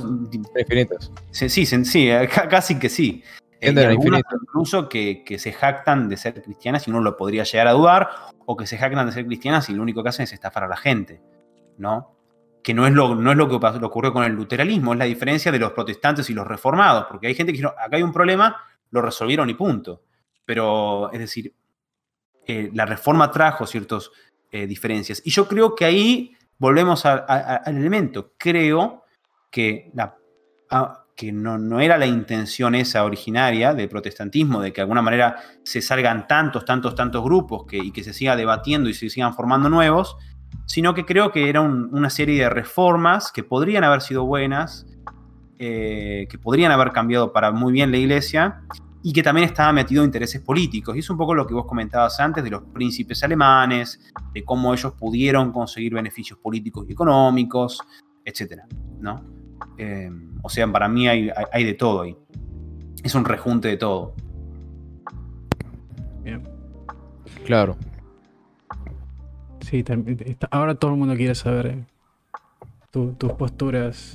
[0.57, 1.13] infinitas.
[1.31, 3.23] Sí, sí, sí, eh, casi que sí.
[3.61, 8.09] incluso que, se jactan de ser cristianas y uno lo podría llegar a dudar,
[8.47, 10.69] o que se jactan de ser cristianas y lo único que hacen es estafar a
[10.69, 11.21] la gente,
[11.77, 12.14] ¿no?
[12.65, 15.53] Que no es lo, no es lo que ocurrió con el luteranismo, es la diferencia
[15.53, 18.57] de los protestantes y los reformados, porque hay gente que dice, acá hay un problema,
[18.91, 20.03] lo resolvieron y punto.
[20.45, 21.55] Pero, es decir,
[22.47, 24.11] eh, la reforma trajo ciertas
[24.51, 25.23] eh, diferencias.
[25.25, 28.33] Y yo creo que ahí volvemos al elemento.
[28.39, 29.05] Creo
[29.51, 30.17] que, la,
[31.17, 35.37] que no, no, era la intención esa originaria del protestantismo, de que de alguna manera
[35.63, 39.35] se salgan tantos, tantos, tantos grupos que, y que se siga debatiendo y se sigan
[39.35, 40.17] formando nuevos,
[40.67, 44.87] sino que creo que era una serie de reformas que podrían haber sido buenas,
[45.59, 48.63] eh, que podrían haber cambiado para muy bien la iglesia
[49.03, 50.97] y que también estaba metido en intereses políticos.
[50.97, 54.01] Y es un poco lo que vos comentabas antes de los príncipes alemanes,
[54.33, 57.81] de cómo ellos pudieron conseguir beneficios políticos y económicos,
[58.25, 58.63] etc.
[59.01, 59.23] ¿no?
[59.77, 60.11] Eh,
[60.43, 61.31] o sea, para mí hay,
[61.65, 62.17] de todo ahí.
[63.03, 64.15] Es un rejunte de todo.
[66.23, 66.43] Bien.
[67.45, 67.77] Claro.
[69.83, 71.85] Sí, ahora todo el mundo quiere saber eh,
[72.91, 74.15] tus posturas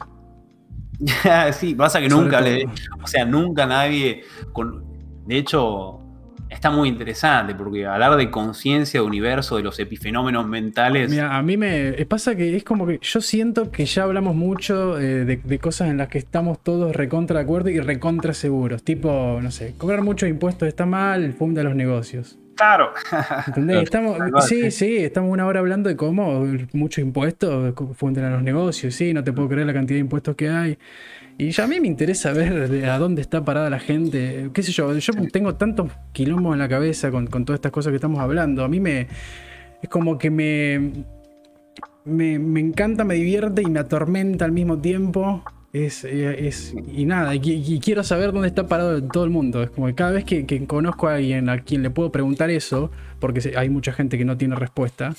[1.54, 2.66] sí, pasa que nunca le.
[3.02, 4.24] O sea, nunca nadie.
[5.26, 6.00] de hecho,
[6.50, 11.10] está muy interesante porque hablar de conciencia, de universo, de los epifenómenos mentales.
[11.10, 15.00] Mira, a mí me pasa que es como que yo siento que ya hablamos mucho
[15.00, 18.84] eh, de, cosas en las que estamos todos recontra de acuerdo y recontra seguros.
[18.84, 22.38] Tipo, no sé, cobrar muchos impuestos está mal, funda los negocios.
[22.60, 22.92] Claro.
[23.82, 28.94] Estamos, sí, sí, estamos una hora hablando de cómo muchos impuestos funden a los negocios,
[28.94, 30.78] sí, no te puedo creer la cantidad de impuestos que hay.
[31.38, 34.50] Y ya a mí me interesa ver a dónde está parada la gente.
[34.54, 34.94] ¿Qué sé yo?
[34.98, 38.66] Yo tengo tantos quilombos en la cabeza con, todas estas cosas que estamos hablando.
[38.66, 39.08] A mí me.
[39.82, 41.06] Es como que me,
[42.04, 42.40] me.
[42.40, 47.36] Me encanta, me divierte y me atormenta al mismo tiempo Es, eh, es, y nada,
[47.36, 49.62] y, quiero saber dónde está parado todo el mundo.
[49.62, 52.90] Es como que cada vez que, conozco a alguien a quien le puedo preguntar eso,
[53.20, 55.14] porque hay mucha gente que no tiene respuesta,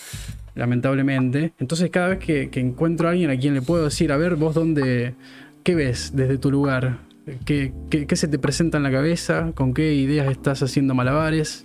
[0.57, 1.53] lamentablemente.
[1.61, 4.55] Entonces cada vez que, encuentro a alguien a quien le puedo decir, a ver, vos
[4.55, 5.15] dónde,
[5.63, 6.99] ¿qué ves desde tu lugar?
[7.45, 9.53] ¿Qué, qué, se te presenta en la cabeza?
[9.55, 11.65] ¿Con qué ideas estás haciendo malabares?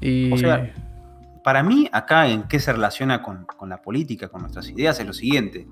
[0.00, 0.32] Y...
[0.32, 0.74] O sea,
[1.44, 5.06] para mí acá en qué se relaciona con, con la política, con nuestras ideas, es
[5.06, 5.68] lo siguiente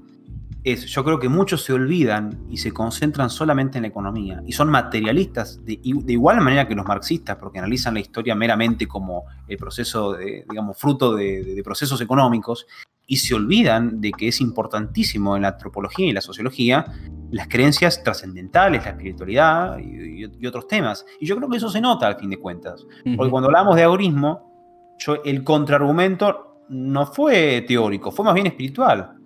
[0.64, 4.52] es, yo creo que muchos se olvidan y se concentran solamente en la economía y
[4.52, 9.58] son materialistas de, igual manera que los marxistas, porque analizan la historia meramente como el
[9.58, 12.66] proceso, de, digamos, fruto de, procesos económicos
[13.06, 16.86] y se olvidan de que es importantísimo en la antropología y la sociología
[17.30, 21.04] las creencias trascendentales, la espiritualidad y, otros temas.
[21.20, 22.86] Y yo creo que eso se nota al fin de cuentas,
[23.16, 29.16] porque cuando hablamos de agorismo, yo, el contraargumento no fue teórico, fue más bien espiritual.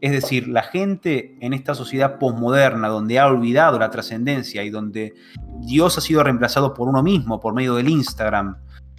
[0.00, 5.14] Es decir, la gente en esta sociedad posmoderna, donde ha olvidado la trascendencia y donde
[5.60, 8.56] Dios ha sido reemplazado por uno mismo, por medio del Instagram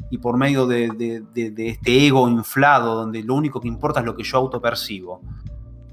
[0.10, 1.24] y por medio de,
[1.58, 5.22] este ego inflado, donde lo único que importa es lo que yo autopercibo.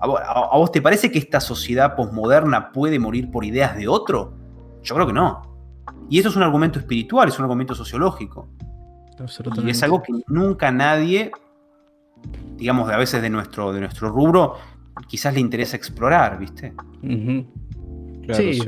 [0.00, 3.86] ¿A vos, ¿A vos te parece que esta sociedad posmoderna puede morir por ideas de
[3.88, 4.34] otro?
[4.82, 5.52] Yo creo que no.
[6.08, 8.48] Y eso es un argumento espiritual, es un argumento sociológico.
[9.64, 11.30] Y es algo que nunca nadie,
[12.56, 14.56] digamos, a veces de nuestro, de nuestro rubro,
[15.08, 16.72] quizás le interesa explorar, ¿viste?
[18.32, 18.60] Sí,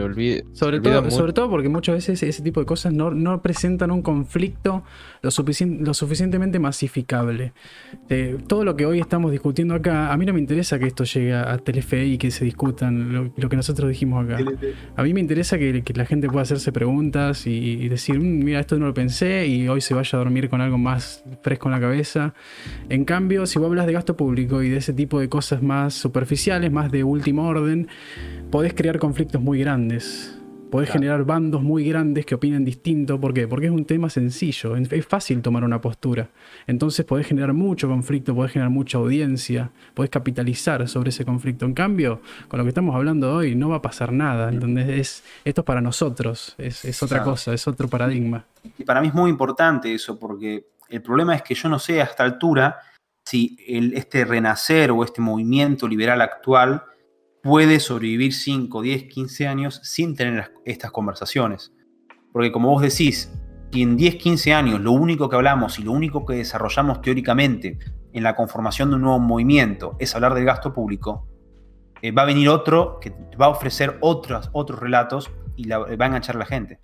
[0.53, 4.83] sobre, todo, sobre todo porque muchas veces ese tipo de cosas no, presentan un conflicto
[5.23, 7.53] lo, lo suficientemente masificable.
[8.09, 11.05] Eh, todo lo que hoy estamos discutiendo acá, a mí no me interesa que esto
[11.05, 14.39] llegue a Telefe y que se discutan lo, que nosotros dijimos acá.
[14.97, 18.79] A mí me interesa que, la gente pueda hacerse preguntas y, decir, mm, mira, esto
[18.79, 21.81] no lo pensé y hoy se vaya a dormir con algo más fresco en la
[21.81, 22.35] cabeza.
[22.89, 25.95] En cambio, si vos hablas de gasto público y de ese tipo de cosas más
[25.95, 27.89] superficiales, más de último orden,
[28.51, 30.39] podés crear conflictos muy grandes.
[30.71, 33.21] Podés generar bandos muy grandes que opinen distinto.
[33.21, 33.47] ¿Por qué?
[33.47, 34.75] Porque es un tema sencillo.
[34.75, 36.31] Es fácil tomar una postura.
[36.67, 41.65] Entonces podés generar mucho conflicto, podés generar mucha audiencia, podés capitalizar sobre ese conflicto.
[41.65, 44.51] En cambio, con lo que estamos hablando hoy, no va a pasar nada.
[44.51, 48.47] Es, esto es para nosotros, es, otra cosa, es otro paradigma.
[48.77, 52.01] Y para mí es muy importante eso, porque el problema es que yo no sé
[52.01, 52.81] a esta altura
[53.25, 56.83] si el, este renacer o este movimiento liberal actual
[57.45, 61.73] puede sobrevivir 5, 10, 15 años sin tener estas conversaciones.
[62.33, 63.33] Porque como vos decís,
[63.71, 67.79] si en 10, 15 años lo único que hablamos y lo único que desarrollamos teóricamente
[68.15, 71.29] en la conformación de un nuevo movimiento es hablar del gasto público,
[72.01, 76.07] eh, va a venir otro que va a ofrecer otros, otros relatos y va a
[76.07, 76.81] enganchar a la gente.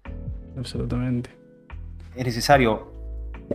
[0.59, 1.31] Absolutamente.
[2.15, 2.93] Es necesario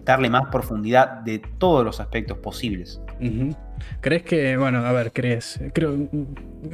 [0.03, 2.99] darle más profundidad de todos los aspectos posibles.
[4.01, 5.59] ¿Crees que, bueno, a ver, crees?
[5.73, 6.07] Creo,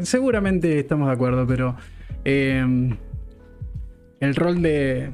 [0.01, 1.75] seguramente estamos de acuerdo, pero
[2.23, 2.97] em,
[4.19, 5.11] el rol de,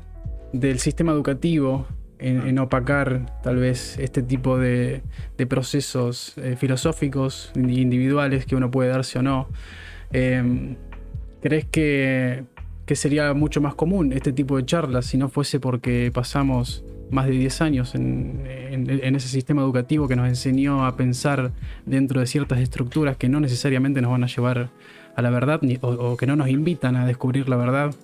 [0.53, 1.87] del sistema educativo
[2.19, 5.01] en, opacar tal vez este tipo de,
[5.47, 9.49] procesos eh, filosóficos individuales que uno puede darse o no,
[10.11, 10.75] em,
[11.41, 12.45] ¿crees que,
[12.85, 17.25] que sería mucho más común este tipo de charlas si no fuese porque pasamos más
[17.27, 18.43] de 10 años en,
[19.15, 21.51] ese sistema educativo que nos enseñó a pensar
[21.85, 24.69] dentro de ciertas estructuras que no necesariamente nos van a llevar
[25.15, 27.95] a la verdad o, que no nos invitan a descubrir la verdad.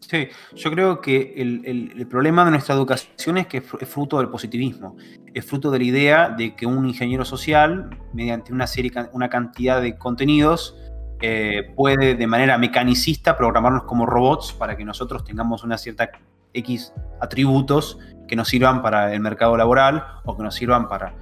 [0.00, 4.96] Sí, yo creo que el, problema de nuestra educación es que es fruto del positivismo,
[5.34, 9.82] es fruto de la idea de que un ingeniero social, mediante una serie, una cantidad
[9.82, 10.76] de contenidos,
[11.20, 16.10] eh, puede de manera mecanicista programarnos como robots para que nosotros tengamos una cierta
[16.56, 21.14] X atributos que nos sirvan para el mercado laboral o que nos sirvan para,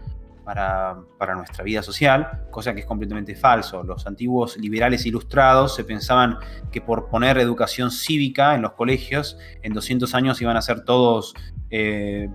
[0.45, 3.83] para, nuestra vida social, cosa que es completamente falso.
[3.83, 6.39] Los antiguos liberales ilustrados se pensaban
[6.71, 11.35] que por poner educación cívica en los colegios, en 200 años iban a ser todos
[11.71, 12.29] eh,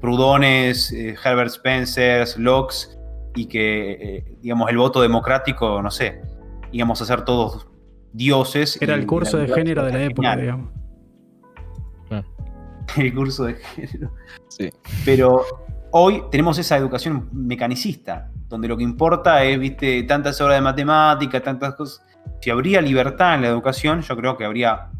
[0.00, 2.74] Prudones, eh, Herbert Spencer, Locke,
[3.34, 6.22] y que, eh, digamos, el voto democrático, no sé,
[6.72, 7.68] íbamos a ser todos
[8.12, 8.80] dioses.
[8.80, 10.79] Era el curso de género de la época, digamos.
[12.96, 14.12] el curso de género.
[14.48, 14.70] Sí.
[15.04, 15.44] Pero
[15.90, 21.42] hoy tenemos esa educación mecanicista, donde lo que importa es, viste, tantas horas de matemática,
[21.42, 22.04] tantas cosas.
[22.40, 24.90] Si habría libertad en la educación, yo creo que habría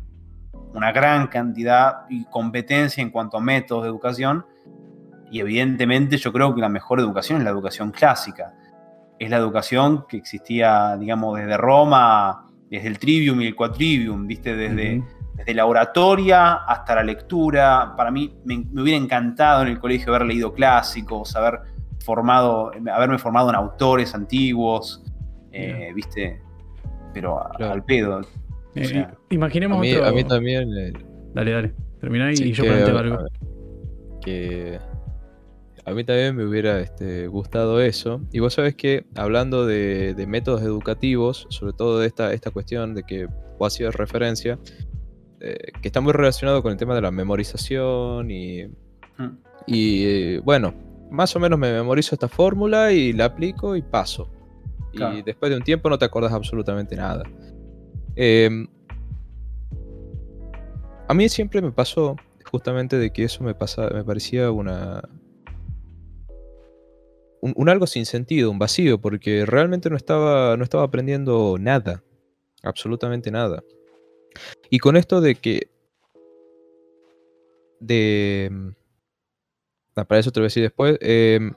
[0.75, 4.47] una gran cantidad y competencia en cuanto a métodos de educación.
[5.31, 8.55] Y evidentemente yo creo que la mejor educación es la educación clásica.
[9.19, 14.57] Es la educación que existía, digamos, desde Roma, desde el trivium y el quadrivium, viste,
[14.57, 15.05] desde
[15.41, 17.95] desde la oratoria hasta la lectura.
[17.97, 21.61] Para mí me, hubiera encantado en el colegio haber leído clásicos, haber
[22.05, 25.03] formado, haberme formado en autores antiguos,
[25.53, 26.41] eh, ¿viste?
[27.15, 28.21] Pero al pedo.
[28.75, 30.69] Eh, O sea, imaginemos A mí, otro- a mí también.
[30.77, 30.93] eh,
[31.35, 31.75] Dale, dale.
[32.01, 33.19] Terminá y, sí y yo que, planteo algo.
[34.23, 34.79] que
[35.85, 38.21] a mí también me hubiera este, gustado eso.
[38.33, 42.95] Y vos sabés que hablando de, de métodos educativos, sobre todo de esta, esta cuestión
[42.95, 43.27] de que
[43.59, 44.59] vos hacías referencia,
[45.41, 50.41] eh, que está muy relacionado con el tema de la memorización y, mm, y, eh,
[50.45, 50.75] bueno,
[51.11, 54.31] más o menos me memorizo esta fórmula y la aplico y paso.
[54.93, 57.23] Y después de un tiempo no te acordás absolutamente nada.
[58.17, 58.67] Em,
[61.09, 62.17] a mí siempre me pasó
[62.51, 65.09] justamente de que eso me, pasa, me parecía una...
[67.41, 72.03] Un, un algo sin sentido, un vacío, porque realmente no estaba, no estaba aprendiendo nada,
[72.63, 73.63] absolutamente nada.
[74.71, 75.71] Y con esto de que...
[77.81, 78.51] De...
[79.97, 80.99] ah, para eso te lo voy a decir después.
[81.01, 81.53] em,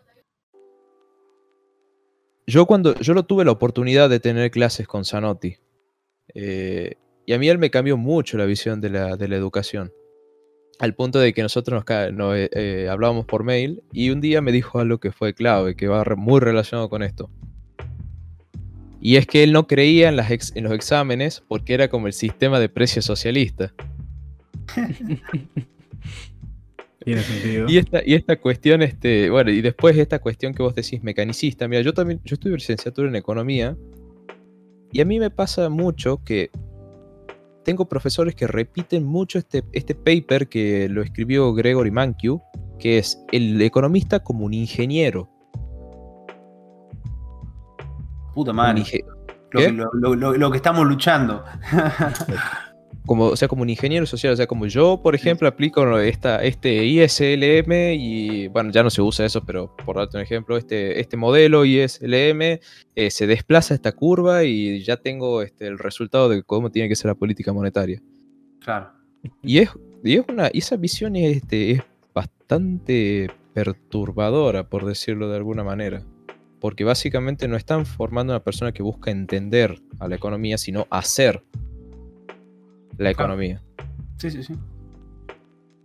[2.47, 5.57] yo cuando yo lo tuve la oportunidad de tener clases con Zanotti.
[6.33, 6.95] eh,
[7.25, 9.93] y a mí él me cambió mucho la visión de la, de la educación.
[10.79, 14.51] Al punto de que nosotros nos, eh, eh, hablábamos por mail y un día me
[14.51, 17.29] dijo algo que fue clave, que va muy relacionado con esto.
[19.05, 22.07] Y es que él no creía en, las ex- en los exámenes porque era como
[22.07, 23.73] el sistema de precios socialista.
[27.03, 27.65] Tiene sentido.
[27.67, 31.67] Y esta, y esta cuestión, este, bueno, y después esta cuestión que vos decís mecanicista,
[31.67, 33.75] mira, yo también, yo estudio licenciatura en economía,
[34.93, 36.49] y a mí me pasa mucho que
[37.65, 42.39] tengo profesores que repiten mucho este, este paper que lo escribió Gregory Mankiw,
[42.79, 45.29] que es el economista como un ingeniero.
[48.33, 48.83] Puta madre.
[49.51, 51.43] Lo, que- lo- lo- lo- lo que estamos luchando.
[53.05, 56.41] como, o sea, como un ingeniero social, o sea, como yo, por ejemplo, aplico esta,
[56.43, 60.99] este ISLM y, bueno, ya no se usa eso, pero por darte un ejemplo, este,
[61.01, 62.59] este modelo ISLM eh,
[63.11, 67.09] se desplaza esta curva y ya tengo este, el resultado de cómo tiene que ser
[67.09, 68.01] la política monetaria.
[68.61, 68.91] Claro.
[69.41, 69.69] Y es,
[70.03, 71.81] y es una, y esa visión es, este, es
[72.13, 76.03] bastante perturbadora, por decirlo de alguna manera.
[76.63, 81.43] Porque básicamente no están formando una persona que busca entender a la economía, sino hacer
[82.97, 83.61] la economía.
[84.15, 84.53] Sí, sí, sí.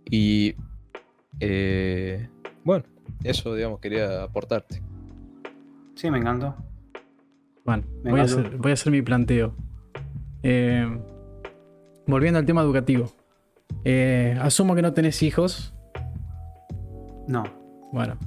[0.09, 0.55] Y
[1.41, 2.29] eh,
[2.63, 2.85] bueno,
[3.25, 4.81] eso digamos quería aportarte.
[5.95, 6.55] Sí, me encantó.
[7.65, 8.47] Bueno, Me voy a, encantó.
[8.47, 9.53] hacer, voy a hacer mi planteo.
[10.43, 10.87] Eh,
[12.07, 13.11] volviendo al tema educativo.
[13.83, 15.73] Eh, asumo que no tenés hijos.
[17.27, 17.43] No.
[17.91, 18.17] Bueno,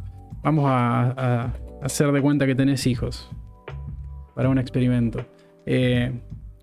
[0.42, 3.30] vamos a, a hacer de cuenta que tenés hijos.
[4.34, 5.26] Para un experimento.
[5.66, 6.12] Eh,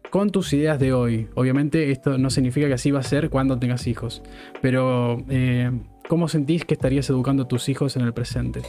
[0.09, 1.29] con tus ideas de hoy.
[1.35, 4.23] Obviamente esto no significa que así va a ser cuando tengas hijos.
[4.61, 5.71] Pero, eh,
[6.07, 8.61] ¿cómo sentís que estarías educando a tus hijos en el presente?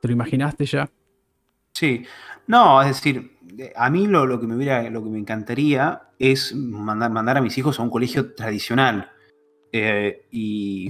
[0.00, 0.90] ¿Te lo imaginaste ya?
[1.72, 2.04] Sí,
[2.46, 6.02] no, es decir, eh, a mí lo, lo que me hubiera, lo que me encantaría
[6.18, 9.10] es mandar, mandar a mis hijos a un colegio tradicional.
[10.30, 10.88] Y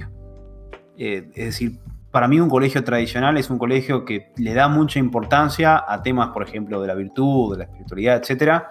[0.97, 1.79] es decir,
[2.11, 6.29] para mí un colegio tradicional es un colegio que le da mucha importancia a temas,
[6.29, 8.63] por ejemplo, de la virtud, de la espiritualidad, etc.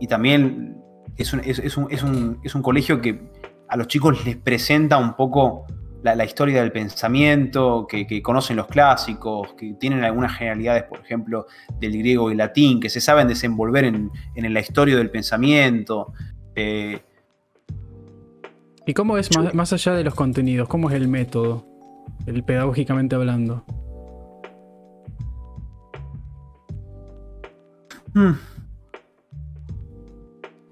[0.00, 0.76] Y también
[1.16, 3.30] es un, es- es un- es un- es un colegio que
[3.68, 5.66] a los chicos les presenta un poco
[6.02, 11.00] la, la historia del pensamiento, que, que conocen los clásicos, que tienen algunas generalidades, por
[11.00, 11.46] ejemplo,
[11.80, 16.12] del griego y latín, que se saben desenvolver en, en la historia del pensamiento.
[16.54, 17.00] Eh,
[18.86, 20.68] ¿Y cómo es más, más allá de los contenidos?
[20.68, 21.66] ¿Cómo es el método?
[22.26, 23.64] El pedagógicamente hablando.
[28.14, 28.32] hmm,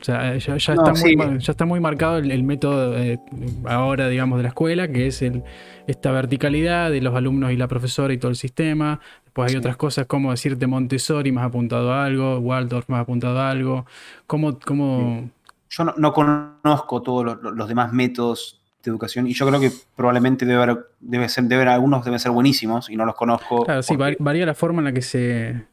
[0.01, 1.17] O sea, eh, ya, ya No, está, muy, sí.
[1.39, 3.19] ya está muy marcado el, el método eh,
[3.65, 5.43] ahora, digamos, de la escuela, que es el,
[5.89, 9.01] esta verticalidad de los alumnos y la profesora y todo el sistema.
[9.25, 9.59] Después hay Sí.
[9.59, 13.85] otras cosas como decirte Montessori más apuntado a algo, Waldorf más apuntado a algo.
[14.29, 15.29] ¿Cómo, cómo,
[15.71, 19.71] yo no, no conozco todos los, los demás métodos de educación y yo creo que
[19.95, 23.65] probablemente debe haber, debe ser, debe haber- algunos deben ser buenísimos y no los conozco.
[23.65, 25.67] Claro, sí, porque- varía la forma en la que se,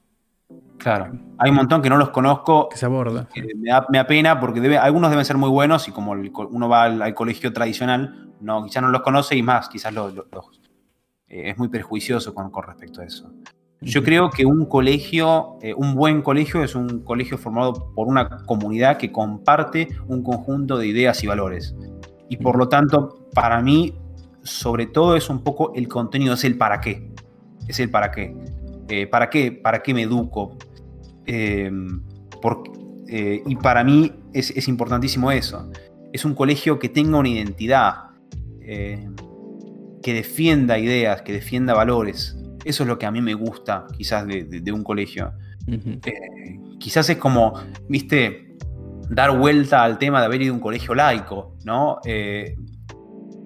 [0.78, 3.28] claro, hay un montón que no los conozco que se aborda.
[3.56, 6.32] Me, da, me da pena porque debe- algunos deben ser muy buenos y como el
[6.52, 10.14] uno va al, al colegio tradicional, no, quizás no los conoce y más, quizás los-
[11.30, 13.32] eh, es muy perjuicioso con, con respecto a eso.
[13.86, 18.30] Yo creo que un colegio, eh, un buen colegio es un colegio formado por una
[18.46, 21.76] comunidad que comparte un conjunto de ideas y valores.
[22.34, 23.94] Y por lo tanto, para mí,
[24.42, 27.12] sobre todo es un poco el contenido, es el para qué.
[27.68, 28.36] Es el para qué.
[28.90, 29.52] Eh, ¿Para qué?
[29.52, 30.58] ¿Para qué me educo?
[31.26, 31.72] Eh,
[32.42, 32.64] por-
[33.08, 35.70] eh, y para mí es, es importantísimo eso.
[36.12, 37.94] Es un colegio que tenga una identidad,
[38.62, 39.08] eh,
[40.02, 42.36] que defienda ideas, que defienda valores.
[42.66, 45.32] Eso es lo que a mí me gusta quizás de, de- de un colegio.
[46.80, 47.54] Quizás es como,
[47.88, 48.53] viste,
[49.10, 52.00] dar vuelta al tema de haber ido a un colegio laico, ¿no?
[52.06, 52.56] Eh,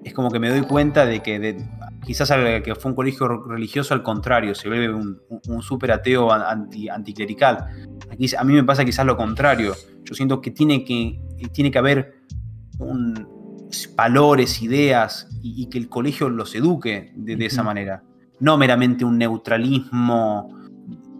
[0.04, 1.64] es como que me doy cuenta de que de,
[2.04, 6.32] quizás al que fue un colegio religioso al contrario, se ve un, un súper ateo
[6.32, 7.66] anti, anticlerical.
[8.10, 9.74] Aquí, a mí me pasa quizás lo contrario.
[10.04, 11.20] Yo siento que tiene que,
[11.52, 12.22] tiene que haber
[12.78, 13.38] un,
[13.94, 18.02] valores, ideas y, que el colegio los eduque de, esa manera.
[18.40, 20.56] No meramente un neutralismo.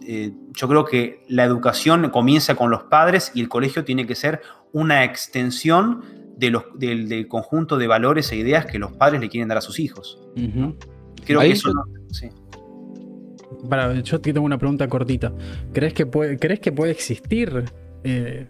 [0.07, 4.17] Eh, yo creo que la educación comienza con los padres y el colegio tiene que
[4.17, 4.41] ser
[4.73, 6.03] una extensión
[6.37, 9.61] de los, del, conjunto de valores e ideas que los padres le quieren dar a
[9.61, 10.19] sus hijos.
[11.25, 11.73] Creo que eso
[13.71, 15.33] Para, yo tengo una pregunta cortita.
[15.73, 17.65] ¿Crees que puede, ¿crees que puede existir
[18.03, 18.49] eh,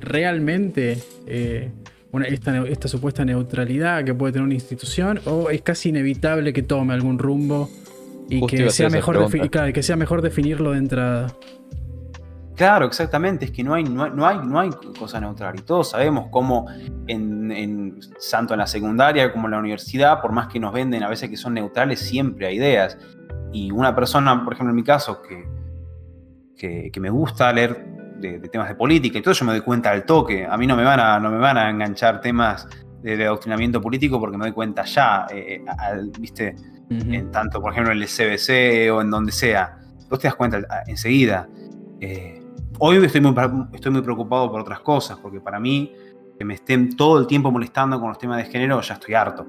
[0.00, 1.72] realmente eh,
[2.28, 5.18] esta, supuesta neutralidad que puede tener una institución?
[5.24, 7.68] ¿O es casi inevitable que tome algún rumbo
[8.28, 9.30] y que sea, mejor
[9.72, 11.36] que sea mejor definirlo de entrada?
[12.56, 15.56] Claro, exactamente, es que no hay, no hay, no hay, cosa neutral.
[15.58, 16.66] Y todos sabemos cómo
[17.08, 17.98] en,
[18.30, 21.28] tanto en la secundaria como en la universidad, por más que nos venden a veces
[21.28, 22.96] que son neutrales, siempre hay ideas.
[23.52, 27.86] Y una persona, por ejemplo, en mi caso, que, que, me gusta leer
[28.18, 30.46] de, temas de política y todo, yo me doy cuenta al toque.
[30.48, 32.68] A mí no me van a, no me van a enganchar temas
[33.02, 36.54] de, adoctrinamiento político porque me doy cuenta ya, eh, eh, ¿viste?
[36.90, 39.78] En tanto, por ejemplo, en el CBC o en donde sea.
[40.08, 41.48] Vos te das cuenta enseguida.
[42.00, 42.44] Eh,
[42.78, 43.34] Hoy estoy muy,
[43.72, 45.94] estoy muy preocupado por otras cosas, porque para mí,
[46.36, 49.46] que me estén todo el tiempo molestando con los temas de género, ya estoy harto.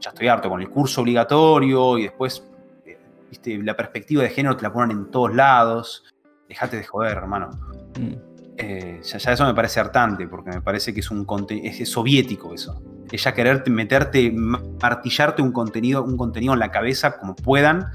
[0.00, 2.44] Ya estoy harto con el curso obligatorio y después,
[2.84, 2.98] eh,
[3.30, 6.04] viste, la perspectiva de género te la ponen en todos lados.
[6.48, 7.50] Dejate de joder, hermano.
[7.98, 8.35] Mm.
[8.58, 12.82] Eh, ya, eso me parece hartante, porque me parece que es un es, soviético eso.
[13.10, 17.86] Es ya quererte meterte, martillarte un contenido, un contenido en la cabeza como puedan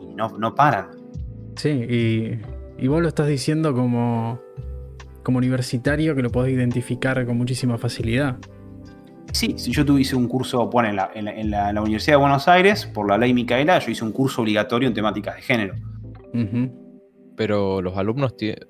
[0.00, 0.90] y no, no paran.
[1.56, 2.38] Sí, y
[2.78, 4.40] y vos lo estás diciendo como,
[5.24, 8.38] como universitario que lo podés identificar con muchísima facilidad.
[9.32, 13.18] Sí, si yo tuviese un curso, bueno, en la, Universidad de Buenos Aires, por la
[13.18, 15.74] ley Micaela, yo hice un curso obligatorio en temáticas de género.
[17.36, 18.60] Pero los alumnos tienen.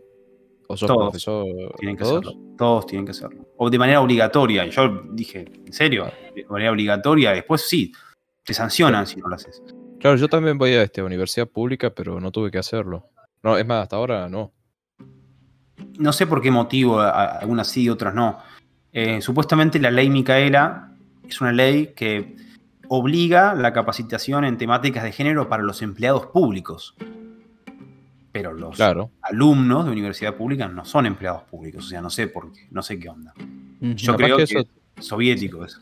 [0.69, 1.47] ¿O sos todos profesor?
[1.79, 2.27] Tienen que ¿todos?
[2.27, 2.55] hacerlo.
[2.57, 3.49] Todos tienen que hacerlo.
[3.57, 4.67] O de manera obligatoria.
[4.67, 6.11] Y yo dije, ¿en serio?
[6.35, 7.33] De manera obligatoria.
[7.33, 7.91] Después sí,
[8.45, 9.63] te sancionan si no lo haces.
[9.99, 13.07] Claro, yo también voy a esta universidad pública, pero no tuve que hacerlo.
[13.43, 14.53] No, es más, hasta ahora no.
[15.99, 18.39] No sé por qué motivo, algunas sí y otras no.
[18.93, 20.93] Eh, supuestamente la ley Micaela
[21.27, 22.37] es una ley que
[22.89, 26.95] obliga la capacitación en temáticas de género para los empleados públicos.
[28.33, 28.79] Pero los
[29.23, 32.83] alumnos de universidad pública no son empleados públicos, o sea, no sé por qué, no
[32.83, 33.33] sé qué onda.
[33.81, 34.59] Yo creo que, eso...
[34.59, 34.67] es
[35.01, 35.81] soviético eso.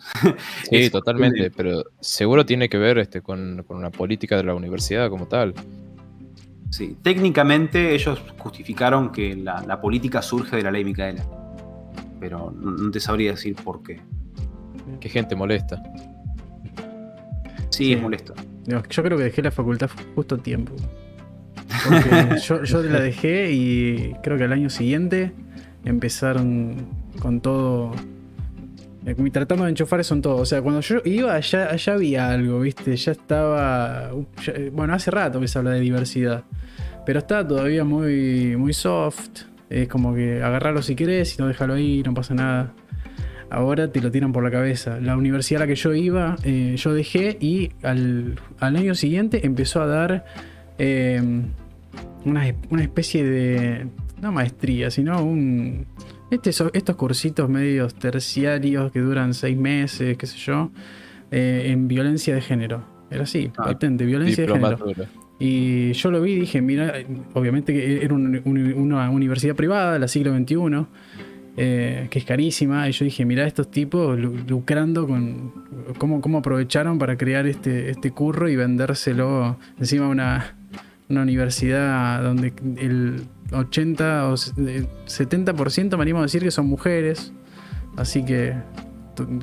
[0.70, 5.10] Sí, totalmente, pero seguro tiene que ver este, con, con una política de la universidad
[5.10, 5.54] como tal.
[6.70, 11.24] Sí, técnicamente ellos justificaron que la, política surge de la ley Micaela.
[12.20, 14.00] Pero no, te sabría decir por qué.
[15.00, 15.82] Qué gente molesta.
[17.70, 18.34] Sí, es molesto.
[18.66, 20.74] yo creo que dejé la facultad justo a tiempo.
[21.84, 25.32] Porque yo, yo la dejé y creo que al año siguiente
[25.84, 26.86] empezaron
[27.20, 27.92] con todo
[29.06, 30.36] eh, tratando de enchufar eso en todo.
[30.38, 32.96] O sea, cuando yo iba, allá, allá había algo, ¿viste?
[32.96, 34.10] Ya estaba.
[34.48, 36.42] Eh, bueno, hace rato que se habla de diversidad.
[37.06, 39.44] Pero está todavía muy, muy soft.
[39.70, 42.72] Es como que agarrarlo si querés y no déjalo ahí, no pasa nada.
[43.48, 44.98] Ahora te lo tiran por la cabeza.
[45.00, 49.82] La universidad a la que yo iba, eh, yo dejé y al, año siguiente empezó
[49.82, 50.24] a dar
[52.24, 53.86] una, una especie de.
[54.20, 55.86] No maestría, sino un
[56.30, 60.70] este, estos cursitos medios terciarios que duran seis meses, qué sé yo,
[61.30, 62.84] eh, en violencia de género.
[63.10, 64.78] Era así, ah, patente, violencia de género.
[65.38, 66.94] Y yo lo vi y dije, mira,
[67.34, 70.86] obviamente que era una universidad privada del siglo XXI,
[71.58, 75.52] eh, que es carísima, y yo dije, mira, estos tipos lucrando con
[75.98, 80.55] cómo, cómo aprovecharon para crear este, este curro y vendérselo encima a una,
[81.08, 87.32] una universidad donde el 80 o 70% me animo a decir que son mujeres.
[87.96, 88.54] Así que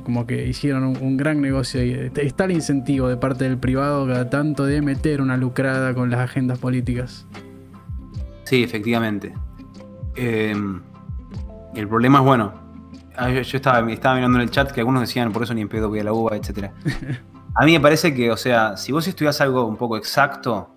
[0.04, 4.30] como que hicieron un, gran negocio y está el incentivo de parte del privado cada
[4.30, 7.26] tanto de meter una lucrada con las agendas políticas.
[8.44, 9.34] Sí, efectivamente.
[10.16, 10.82] Em,
[11.74, 12.54] el problema es, bueno,
[13.16, 15.70] ah, yo, estaba, estaba mirando en el chat que algunos decían, por eso ni en
[15.70, 16.70] pedo voy a la uva, etc.
[17.56, 20.73] A mí me parece que, o sea, si vos estudias algo un poco exacto,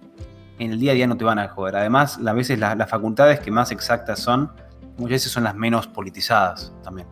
[0.59, 1.77] en el día a día no te van a joder.
[1.77, 4.51] Además, a veces las, facultades que más exactas son,
[4.97, 7.09] muchas veces son las menos politizadas también.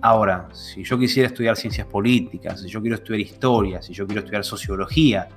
[0.00, 4.20] Ahora, si yo quisiera estudiar ciencias políticas, si yo quiero estudiar historia, si yo quiero
[4.20, 5.28] estudiar sociología,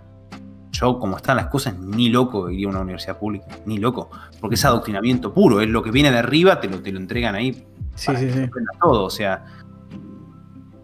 [0.71, 4.09] yo, como están las cosas, ni loco iría a una universidad pública, ni loco,
[4.39, 7.35] porque es adoctrinamiento puro, es lo que viene de arriba, te lo, te lo entregan
[7.35, 7.65] ahí.
[7.95, 8.49] Sí, sí, sí.
[8.79, 9.45] todo, o sea.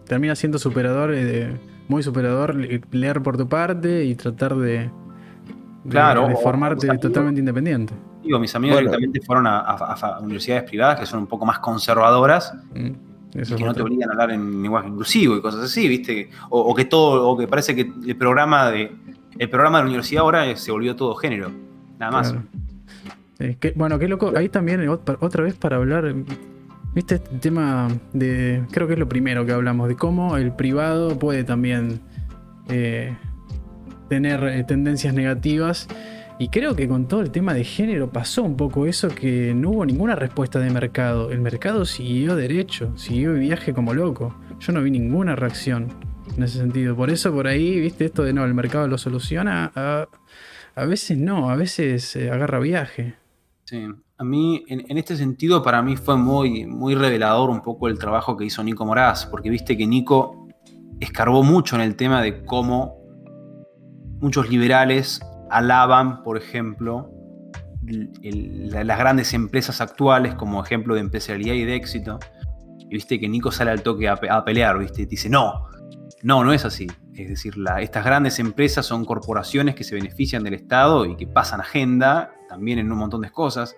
[0.04, 1.56] Termina siendo superador, eh,
[1.88, 2.54] muy superador,
[2.90, 4.90] leer por tu parte y tratar de,
[5.88, 7.94] claro, de formarte totalmente independiente.
[8.22, 12.52] Digo, mis amigos directamente fueron a, universidades privadas que son un poco más conservadoras.
[12.74, 16.30] Mm, y que no te obligan a hablar en lenguaje inclusivo y cosas así, ¿viste?
[16.48, 18.90] O, que todo, o que parece que el programa de
[19.38, 21.50] el programa de la universidad ahora se volvió todo género.
[21.98, 22.34] Nada más.
[23.76, 24.32] bueno, qué loco.
[24.36, 26.12] Ahí también, otra vez para hablar,
[26.94, 28.64] viste, este tema de.
[28.72, 32.00] Creo que es lo primero que hablamos, de cómo el privado puede también
[32.68, 33.16] eh,
[34.08, 35.88] tener eh, tendencias negativas.
[36.40, 39.70] Y creo que con todo el tema de género pasó un poco eso, que no
[39.70, 41.32] hubo ninguna respuesta de mercado.
[41.32, 44.36] El mercado siguió derecho, siguió viaje como loco.
[44.60, 45.88] Yo no vi ninguna reacción
[46.36, 46.94] en ese sentido.
[46.94, 51.50] Por eso por ahí, viste, esto de no, el mercado lo soluciona, a, veces no,
[51.50, 53.16] a veces eh, agarra viaje.
[53.64, 53.86] Sí,
[54.20, 58.36] a mí, en, este sentido, para mí fue muy, muy revelador un poco el trabajo
[58.36, 60.48] que hizo Nico Moraz, porque viste que Nico
[60.98, 62.97] escarbó mucho en el tema de cómo
[64.20, 65.20] muchos liberales
[65.50, 67.10] alaban, por ejemplo,
[67.82, 72.18] las grandes empresas actuales como ejemplo de empresarialidad y de éxito.
[72.78, 75.68] Y viste que Nico sale al toque a, pelear, viste, y dice, no,
[76.22, 76.86] no, no es así.
[77.14, 81.60] Es decir, estas grandes empresas son corporaciones que se benefician del Estado y que pasan
[81.60, 83.74] agenda también en un montón de cosas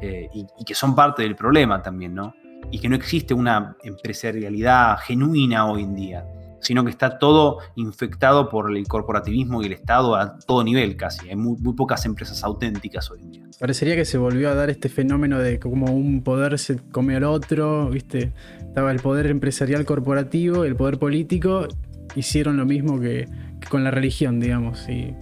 [0.00, 2.34] eh, y, y, que son parte del problema también, ¿no?
[2.70, 6.24] Y que no existe una empresarialidad genuina hoy en día
[6.60, 11.28] sino que está todo infectado por el corporativismo y el Estado a todo nivel casi.
[11.28, 13.42] Hay muy, pocas empresas auténticas hoy en día.
[13.58, 17.24] Parecería que se volvió a dar este fenómeno de como un poder se come al
[17.24, 18.32] otro, ¿viste?
[18.60, 21.68] Estaba el poder empresarial corporativo, el poder político,
[22.14, 23.28] hicieron lo mismo que,
[23.68, 25.14] con la religión, digamos, y,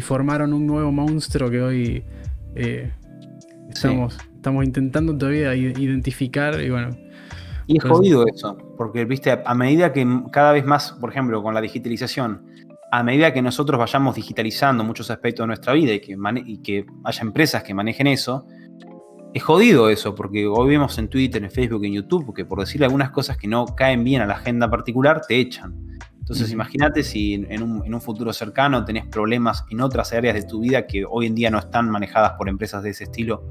[0.00, 2.04] formaron un nuevo monstruo que hoy
[2.54, 2.92] eh,
[3.68, 6.96] estamos, estamos intentando todavía identificar y bueno
[7.68, 11.52] y es jodido eso, porque viste, a medida que cada vez más, por ejemplo, con
[11.52, 12.46] la digitalización,
[12.90, 16.16] a medida que nosotros vayamos digitalizando muchos aspectos de nuestra vida y que,
[16.46, 18.46] y que haya empresas que manejen eso,
[19.34, 22.86] es jodido eso, porque hoy vemos en Twitter, en Facebook, en YouTube, que por decirle
[22.86, 25.98] algunas cosas que no caen bien a la agenda particular, te echan.
[26.18, 30.42] Entonces, imagínate si en un, en un, futuro cercano tenés problemas en otras áreas de
[30.42, 33.44] tu vida que hoy en día no están manejadas por empresas de ese estilo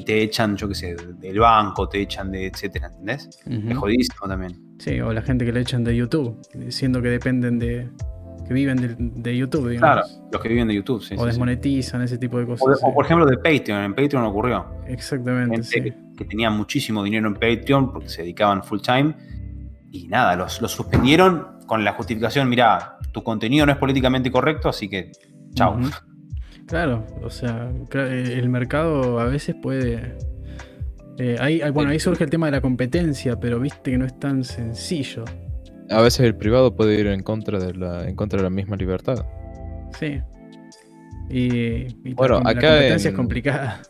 [0.00, 3.28] y te echan, yo qué sé, del banco, te echan de etcétera, ¿entendés?
[3.44, 4.58] Es jodidísimo también.
[4.78, 7.90] Sí, o la gente que le echan de YouTube, diciendo que dependen de.
[8.48, 10.06] que viven de, YouTube, digamos.
[10.06, 11.16] Claro, los que viven de YouTube, sí.
[11.18, 12.80] O desmonetizan, ese tipo de cosas.
[12.82, 14.64] O, por ejemplo de Patreon, en Patreon ocurrió.
[14.86, 15.62] Exactamente.
[15.62, 19.14] Gente que, tenía muchísimo dinero en Patreon porque se dedicaban full time
[19.90, 24.70] y nada, los, los suspendieron con la justificación, mira, tu contenido no es políticamente correcto,
[24.70, 25.12] así que
[25.54, 25.78] chao.
[26.70, 30.16] Claro, o sea, eh, el mercado a veces puede...
[31.18, 34.18] Eh, ahí, bueno, ahí surge el tema de la competencia, pero viste que no es
[34.20, 35.24] tan sencillo.
[35.90, 38.76] A veces el privado puede ir en contra de la, en contra de la misma
[38.76, 39.26] libertad.
[39.98, 40.20] Sí.
[41.28, 43.82] Y, bueno, acá la competencia es complicada.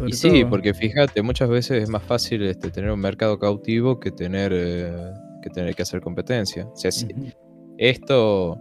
[0.06, 4.10] y sí, porque fíjate, muchas veces es más fácil este, tener un mercado cautivo que
[4.10, 5.12] tener, eh,
[5.42, 6.66] que tener que hacer competencia.
[6.66, 6.90] O sea,
[7.76, 8.58] esto,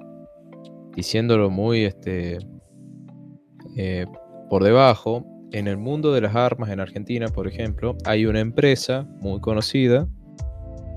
[0.98, 2.40] diciéndolo muy este,
[3.82, 4.06] eh,
[4.50, 9.08] por debajo, en el mundo de las armas en Argentina, por ejemplo, hay una empresa
[9.22, 10.06] muy conocida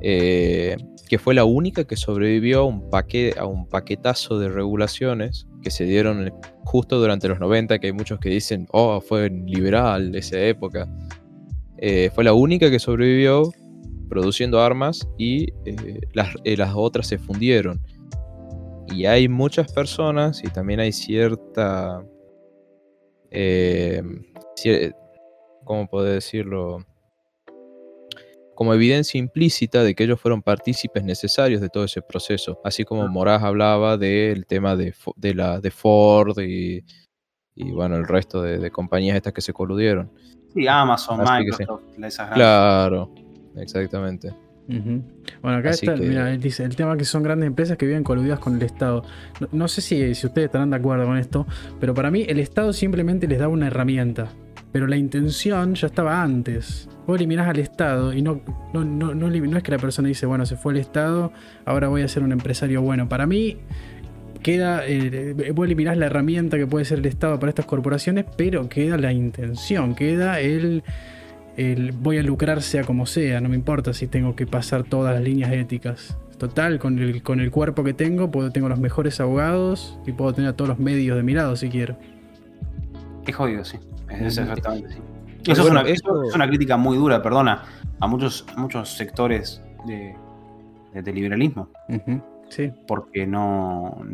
[0.01, 0.77] eh,
[1.09, 2.91] que fue la única que sobrevivió a un,
[3.39, 6.35] a un paquetazo de regulaciones que se dieron
[6.65, 10.89] justo durante los 90, que hay muchos que dicen, oh, fue liberal esa época.
[11.79, 13.53] Eh, fue la única que sobrevivió
[14.09, 15.53] produciendo armas y
[16.15, 17.81] las, las otras se fundieron.
[18.93, 22.05] Y hay muchas personas y también hay cierta
[23.33, 24.03] eh,
[24.65, 24.93] eh,
[25.65, 26.85] ¿cómo puedo decirlo?
[28.55, 33.09] Como evidencia implícita de que ellos fueron partícipes necesarios de todo ese proceso, así como
[33.09, 34.95] Moraz hablaba del tema de,
[35.35, 36.85] la, de Ford y,
[37.73, 40.13] bueno, el resto de, compañías estas que se coludieron.
[40.55, 41.85] Sí, Amazon, Microsoft,
[42.35, 43.11] Claro,
[43.57, 44.35] exactamente.
[44.69, 48.57] Bueno, acá está, mira, dice el tema que son grandes empresas que viven coludidas con
[48.57, 49.05] el Estado.
[49.51, 51.47] No, sé si, si, ustedes estarán de acuerdo con esto,
[51.81, 54.29] pero para mí el Estado simplemente les da una herramienta.
[54.73, 56.89] Pero la intención ya estaba antes.
[57.07, 58.41] Vos eliminás al Estado y no,
[58.73, 61.33] no, no, no, es que la persona dice, bueno, se fue el Estado,
[61.67, 63.07] ahora voy a ser un empresario bueno.
[63.07, 63.59] Para mí,
[64.43, 68.69] queda, eh, vos eliminás la herramienta que puede ser el Estado para estas corporaciones, pero
[68.71, 70.83] queda la intención, queda el
[72.01, 75.23] voy a lucrar sea como sea, no me importa si tengo que pasar todas las
[75.23, 76.17] líneas éticas.
[76.39, 80.33] Total, con el, con el cuerpo que tengo, puedo, tengo los mejores abogados y puedo
[80.33, 81.97] tener a todos los medios de mi lado si quiero.
[83.25, 83.79] Qué jodido, sí.
[84.11, 84.99] Es exactamente, sí.
[85.45, 87.63] Eso, es bueno, una, eso- es una crítica muy dura, perdona,
[88.01, 90.15] a muchos, a muchos sectores de,
[90.95, 92.21] de- del liberalismo, Ujú,
[92.53, 94.05] Sí, porque no,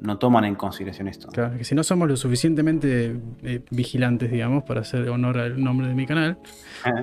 [0.00, 1.28] no toman en consideración esto.
[1.28, 1.58] claro.
[1.58, 5.94] Que si no somos lo suficientemente eh, vigilantes, digamos, para hacer honor al nombre de
[5.94, 6.38] mi canal,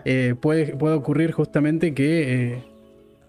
[0.04, 2.64] Eh, puede, puede ocurrir justamente que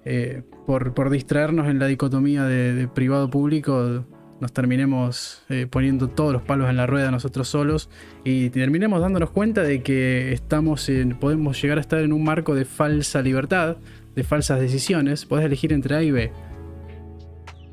[0.06, 4.06] eh, por, por distraernos en la dicotomía de, de privado-público
[4.40, 7.90] nos terminemos poniendo todos los palos en la rueda nosotros solos
[8.24, 12.54] y terminemos dándonos cuenta de que estamos en, podemos llegar a estar en un marco
[12.54, 13.76] de falsa libertad,
[14.16, 15.26] de falsas decisiones.
[15.26, 16.32] Podés elegir entre A y B.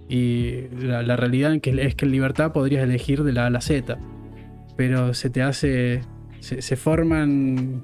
[0.10, 3.48] Y la, la realidad en que- es que en libertad podrías elegir de la A
[3.48, 3.98] a la Z.
[4.76, 6.02] Pero se te hace.
[6.40, 7.84] Se, se forman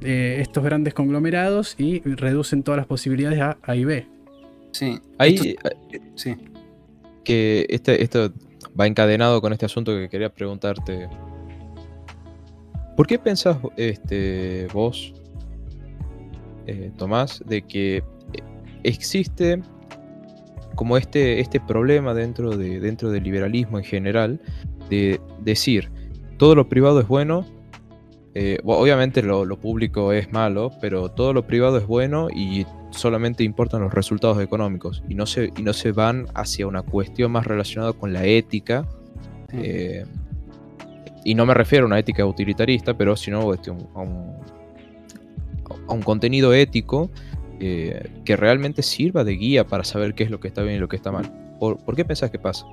[0.00, 4.06] eh, estos grandes conglomerados y reducen todas las posibilidades a A y B.
[4.72, 5.70] sí, Ahí, esto-
[6.16, 6.34] sí.
[7.24, 8.32] que este, esto
[8.78, 11.08] va encadenado con este asunto que quería preguntarte.
[12.96, 15.12] ¿Por qué pensás este, vos,
[16.66, 18.02] eh, Tomás, de que eh,
[18.82, 19.60] existe
[20.74, 24.40] como este, este problema dentro, de, dentro del liberalismo en general
[24.90, 25.90] de decir
[26.36, 27.46] todo lo privado es bueno?
[28.34, 33.44] eh, obviamente lo, lo público es malo, pero todo lo privado es bueno y solamente
[33.44, 37.46] importan los resultados económicos y no se, y no se van hacia una cuestión más
[37.46, 38.86] relacionada con la ética.
[39.50, 39.58] sí.
[39.62, 40.04] eh,
[41.26, 44.36] y no me refiero a una ética utilitarista, pero sino este, a, un,
[45.88, 47.10] a un contenido ético
[47.60, 50.78] eh, que realmente sirva de guía para saber qué es lo que está bien y
[50.78, 51.30] lo que está mal.
[51.58, 52.66] ¿Por, por qué pensás que pasa?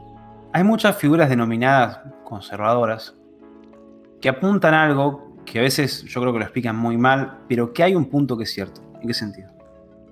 [0.53, 3.15] Hay muchas figuras denominadas conservadoras
[4.19, 7.83] que apuntan algo que a veces yo creo que lo explican muy mal, pero que
[7.83, 8.81] hay un punto que es cierto.
[9.01, 9.49] ¿En qué sentido?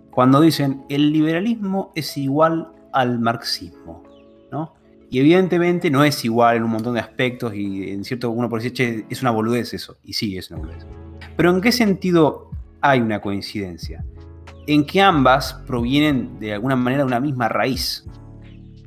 [0.09, 4.03] Cuando dicen el liberalismo es igual al marxismo,
[4.51, 4.73] ¿no?
[5.11, 8.63] Y evidentemente no es igual en un montón de aspectos y en cierto uno puede
[8.63, 9.97] decir, che, es una boludez eso.
[10.03, 10.85] Y sí, es una boludez.
[11.35, 12.51] Pero ¿en qué sentido
[12.81, 14.03] hay una coincidencia?
[14.71, 18.05] En que ambas provienen de alguna manera de una misma raíz.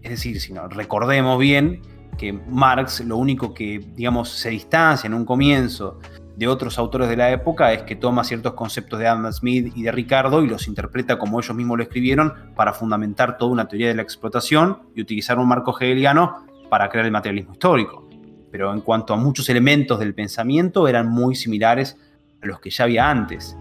[0.00, 1.82] Es decir, si no, recordemos bien
[2.16, 5.98] que Marx lo único que, digamos, se distancia en un comienzo
[6.36, 9.82] de otros autores de la época es que toma ciertos conceptos de Adam Smith y
[9.82, 13.88] de Ricardo y los interpreta como ellos mismos lo escribieron para fundamentar toda una teoría
[13.88, 18.09] de la explotación y utilizar un marco hegeliano para crear el materialismo histórico.
[18.52, 21.98] Pero en cuanto a muchos elementos del pensamiento eran muy similares
[22.40, 23.56] a los que ya había antes.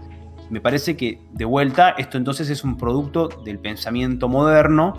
[0.52, 4.98] Me parece que, de vuelta, esto entonces es un producto del pensamiento moderno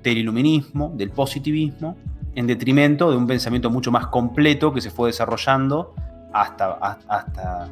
[0.00, 1.96] del iluminismo, del positivismo,
[2.36, 5.92] en detrimento de un pensamiento mucho más completo que se fue desarrollando
[6.32, 7.68] hasta, hasta,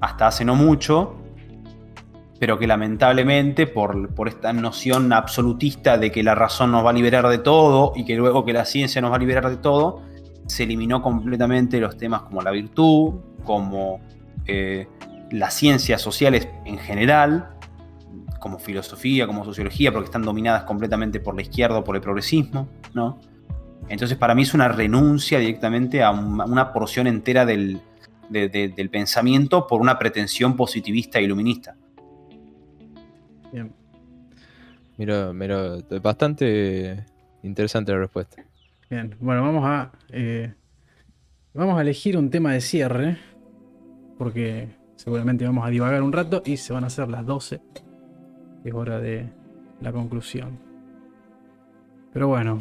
[0.00, 1.16] hasta hace no mucho,
[2.38, 6.92] pero que lamentablemente por, por esta noción absolutista de que la razón nos va a
[6.92, 10.02] liberar de todo y que luego que la ciencia nos va a liberar de todo,
[10.46, 13.98] se eliminó completamente los temas como la virtud, como
[14.46, 14.86] eh,
[15.38, 17.50] las ciencias sociales en general,
[18.40, 22.68] como filosofía, como sociología, porque están dominadas completamente por la izquierda o por el progresismo,
[22.94, 23.18] ¿no?
[23.88, 27.80] Entonces para mí es una renuncia directamente a un- a una porción entera del,
[28.28, 31.76] de- de- del pensamiento por una pretensión positivista e iluminista.
[33.52, 33.72] Bien.
[34.96, 37.04] Mira, mira, bastante
[37.42, 38.42] interesante la respuesta.
[38.90, 39.90] Bien, bueno, vamos a.
[40.10, 40.52] eh,
[41.52, 43.18] vamos a elegir un tema de cierre.
[44.18, 44.68] Porque
[45.04, 47.60] seguramente vamos a divagar un rato y se van a hacer las 12.
[48.62, 49.28] que Es hora de
[49.80, 50.58] la conclusión.
[52.12, 52.58] Pero bueno.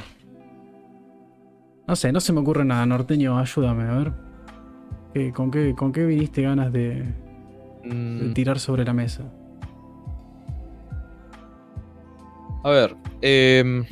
[1.88, 4.14] No sé, no se me ocurre nada, norteño, ayúdame, a ver.
[5.14, 7.03] ¿Qué- con, qué, ¿Con qué viniste ganas de,
[7.84, 9.24] de Mm, tirar sobre la mesa?
[12.64, 13.84] A ver, em,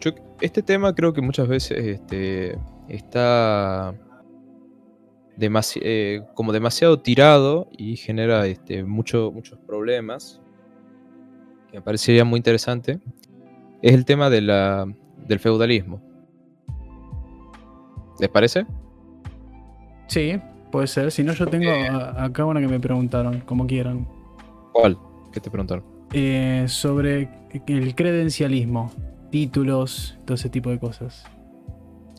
[0.00, 0.10] yo-
[0.40, 2.58] este tema creo que muchas veces este,
[2.88, 3.94] está
[5.38, 10.40] demasi- eh, como demasiado tirado y genera este, mucho- muchos problemas.
[11.70, 13.00] Que me parecería muy interesante.
[13.82, 14.86] Es el tema de la,
[15.26, 16.00] del feudalismo.
[18.18, 18.66] ¿Les parece?
[20.08, 20.40] Sí,
[20.72, 21.10] puede ser.
[21.12, 24.06] Si no, yo tengo a- acá una que me preguntaron, como quieran.
[24.72, 24.96] ¿Cuál?
[25.32, 25.84] ¿Qué te preguntaron?
[26.12, 27.28] eh, sobre
[27.66, 28.92] el credencialismo,
[29.30, 31.24] títulos, todo ese tipo de cosas.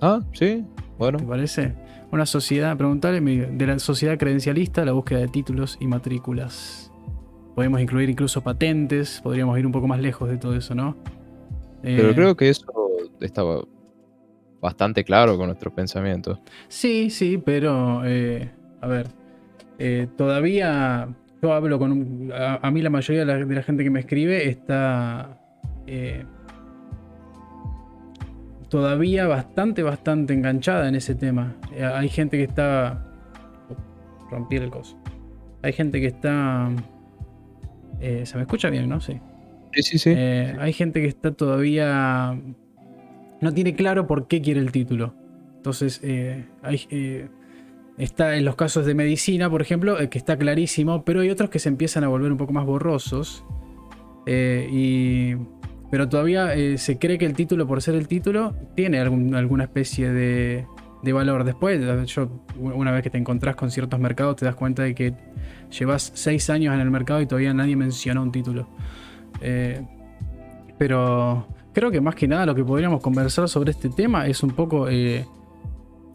[0.01, 0.65] Ah, sí,
[0.99, 1.17] bueno.
[1.17, 1.73] ¿Te parece?
[2.11, 6.91] Una sociedad, preguntarle de la sociedad credencialista, la búsqueda de títulos y matrículas.
[7.55, 10.95] Podemos incluir incluso patentes, podríamos ir un poco más lejos de todo eso, ¿no?
[11.81, 12.65] Pero Eh, creo que eso
[13.19, 13.61] estaba
[14.61, 16.39] bastante claro con nuestros pensamientos.
[16.67, 18.51] Sí, sí, pero eh,
[18.81, 19.07] a ver,
[19.79, 21.09] eh, todavía
[21.41, 23.89] yo hablo con un, a, a mí la mayoría de la, de la gente que
[23.89, 25.39] me escribe está
[25.87, 26.25] eh,
[28.69, 31.55] todavía bastante, bastante enganchada en ese tema.
[31.73, 33.05] Eh, hay gente que está...
[33.69, 34.97] oh, rompí el coso.
[35.61, 36.69] hay gente que está...
[37.99, 38.99] eh, ¿Se me escucha bien, no?
[38.99, 39.19] Sí.
[39.73, 40.13] Sí, sí, sí.
[40.15, 42.39] Eh, hay gente que está todavía.
[43.41, 45.13] No tiene claro por qué quiere el título.
[45.57, 47.27] Entonces, eh, hay,
[47.97, 51.59] está en los casos de medicina, por ejemplo, que está clarísimo, pero hay otros que
[51.59, 53.43] se empiezan a volver un poco más borrosos.
[54.25, 55.35] Y,
[55.89, 60.11] pero todavía eh, se cree que el título, por ser el título, tiene alguna especie
[60.11, 60.65] de,
[61.01, 61.43] de valor.
[61.43, 65.13] Después, yo, una vez que te encontrás con ciertos mercados, te das cuenta de que
[65.77, 68.67] llevas seis años en el mercado y todavía nadie menciona un título.
[69.41, 69.81] Eh,
[70.77, 74.51] pero creo que más que nada lo que podríamos conversar sobre este tema es un
[74.51, 75.25] poco, eh,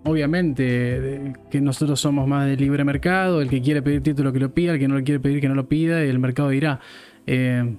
[0.04, 4.52] obviamente, que nosotros somos más de libre mercado, el que quiere pedir título que lo
[4.52, 6.80] pida, el que no lo quiere pedir que no lo pida y el mercado dirá.
[7.26, 7.76] Eh,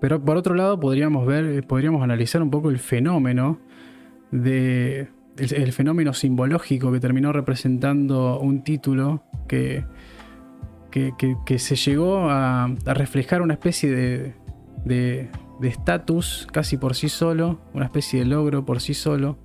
[0.00, 3.58] pero por otro lado podríamos ver, eh, podríamos analizar un poco el fenómeno
[4.30, 9.84] de el, fenómeno simbológico que terminó representando un título que
[10.90, 11.12] que,
[11.46, 13.90] que- se llegó a, reflejar una especie
[14.84, 19.38] de de estatus casi por sí solo, una especie de logro por sí solo,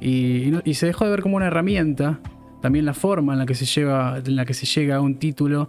[0.00, 2.20] y, y se dejó de ver como una herramienta.
[2.62, 5.18] También la forma en la que se, lleva, en la que se llega a un
[5.18, 5.68] título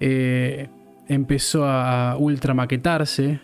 [0.00, 0.68] eh,
[1.08, 3.40] empezó a ultramaquetarse.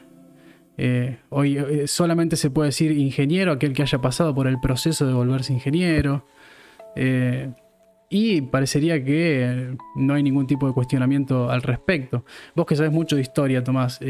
[0.82, 5.06] Eh, hoy eh, solamente se puede decir ingeniero aquel que haya pasado por el proceso
[5.06, 6.24] de volverse ingeniero.
[6.96, 7.52] Eh,
[8.08, 12.24] y parecería que no hay ningún tipo de cuestionamiento al respecto.
[12.56, 14.00] Vos que sabes mucho de historia, Tomás,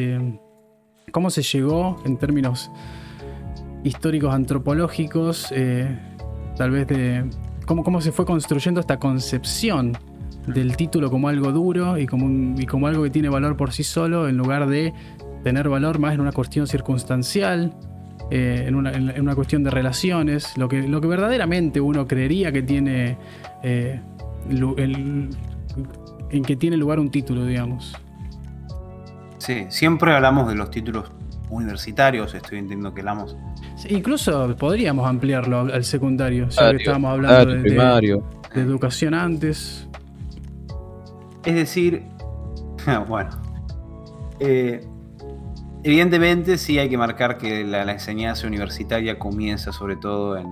[1.11, 2.71] ¿cómo se llegó en términos
[3.83, 5.53] históricos antropológicos,
[6.57, 7.29] tal vez de
[7.67, 9.99] cómo, cómo se fue construyendo esta concepción
[10.47, 13.85] del título como algo duro y como, y como algo que tiene valor por sí
[13.85, 14.95] solo, en lugar de
[15.43, 17.73] tener valor más en una cuestión circunstancial,
[18.31, 22.53] eh, en, una, en- una cuestión de relaciones, lo que, lo que verdaderamente uno creería
[22.53, 23.17] que tiene
[23.63, 24.01] eh,
[24.49, 25.31] el-
[26.31, 27.97] en que tiene lugar un título, digamos.
[29.39, 31.11] Sí, siempre hablamos de los títulos
[31.49, 33.37] universitarios, estoy entendiendo que hablamos.
[33.77, 37.47] Sí, Incluso podríamos ampliarlo al secundario, ya que estábamos hablando
[38.55, 39.89] de educación antes.
[41.45, 42.05] Es decir,
[43.09, 43.31] bueno,
[44.39, 44.87] eh,
[45.83, 50.47] evidentemente sí hay que marcar que la, la enseñanza universitaria comienza sobre todo en,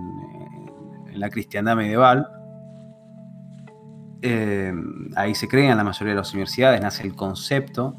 [1.12, 2.28] en la cristiandad medieval.
[4.22, 4.72] Eh,
[5.16, 7.96] ahí se crean la mayoría de las universidades, nace el concepto.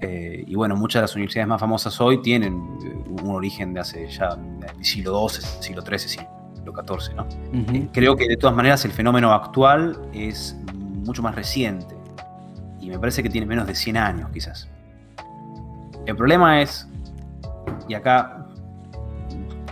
[0.00, 2.54] eh, y bueno, muchas de las universidades más famosas hoy tienen
[2.84, 5.98] eh, un origen de hace ya del siglo XII, siglo XIII,
[6.56, 7.26] siglo XIV, ¿no?
[7.74, 10.56] Eh, Creo que de todas maneras el fenómeno actual es
[11.04, 11.94] mucho más reciente
[12.80, 14.68] y me parece que tiene menos de 100 años quizás.
[16.06, 16.88] El problema es,
[17.88, 18.46] y acá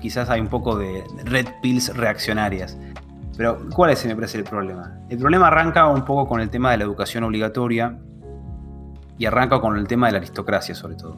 [0.01, 2.79] quizás hay un poco de red pills reaccionarias,
[3.37, 4.99] pero ¿cuál es me parece el problema?
[5.09, 7.99] El problema arranca un poco con el tema de la educación obligatoria
[9.19, 11.17] y arranca con el tema de la aristocracia sobre todo.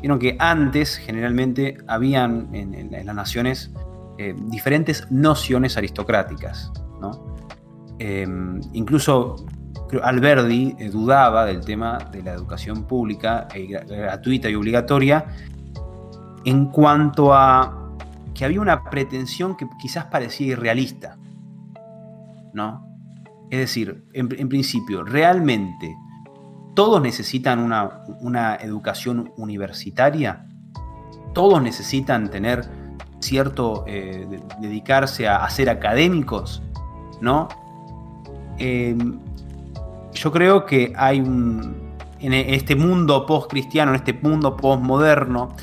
[0.00, 3.72] Vieron que antes generalmente habían en, las naciones
[4.18, 6.72] eh, diferentes nociones aristocráticas.
[7.00, 7.34] ¿no?
[7.98, 8.26] Eh,
[8.72, 9.46] incluso
[10.02, 15.24] Alberdi eh, dudaba del tema de la educación pública, eh, gra- gratuita y obligatoria,
[16.44, 17.92] en cuanto a
[18.34, 21.16] que había una pretensión que quizás parecía irrealista.
[22.52, 22.86] ¿no?
[23.50, 25.94] Es decir, en, principio, realmente
[26.74, 30.46] todos necesitan una, una educación universitaria,
[31.32, 32.68] todos necesitan tener
[33.20, 36.62] cierto eh, de- dedicarse a, ser académicos,
[37.20, 37.48] ¿no?
[38.58, 38.96] Eh,
[40.16, 41.94] yo creo que hay un.
[42.18, 45.54] En e- este mundo post-cristiano, en este mundo post-moderno,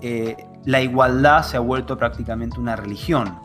[0.00, 3.38] eh, la igualdad se ha vuelto prácticamente una religión.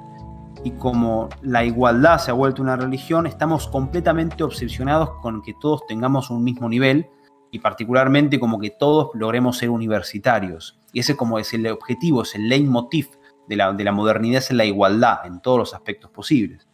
[0.63, 5.85] Y como la igualdad se ha vuelto una religión, estamos completamente obsesionados con que todos
[5.87, 7.07] tengamos un mismo nivel
[7.51, 10.79] y particularmente como que todos logremos ser universitarios.
[10.93, 13.09] Y ese como es el objetivo, es el leitmotiv
[13.47, 16.67] de la, de la modernidad, es la igualdad en todos los aspectos posibles.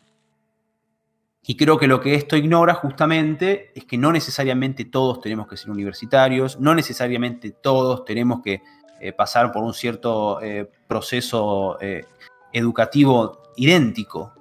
[1.45, 5.57] Y creo que lo que esto ignora justamente es que no necesariamente todos tenemos que
[5.57, 8.61] ser universitarios, no necesariamente todos tenemos que
[9.01, 12.05] eh, pasar por un cierto eh, proceso eh,
[12.53, 14.33] educativo idéntico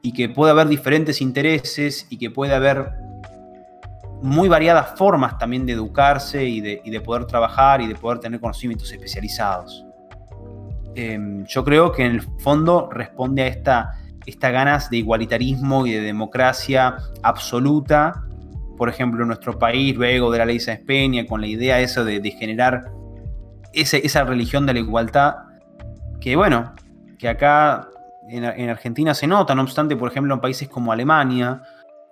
[0.00, 2.90] y que puede haber diferentes intereses y que puede haber
[4.22, 8.18] muy variadas formas también de educarse y de, y de poder trabajar y de poder
[8.18, 9.84] tener conocimientos especializados.
[10.94, 15.92] Eh, yo creo que en el fondo responde a esta, esta ganas de igualitarismo y
[15.92, 18.24] de democracia absoluta.
[18.76, 22.04] Por ejemplo, en nuestro país, luego de la ley Sáenz Peña, con la idea esa
[22.04, 22.90] de, de generar
[23.72, 25.34] esa religión de la igualdad,
[26.20, 26.74] que bueno,
[27.18, 27.88] que acá
[28.28, 31.62] en, en Argentina se nota, no obstante, por ejemplo, en países como Alemania,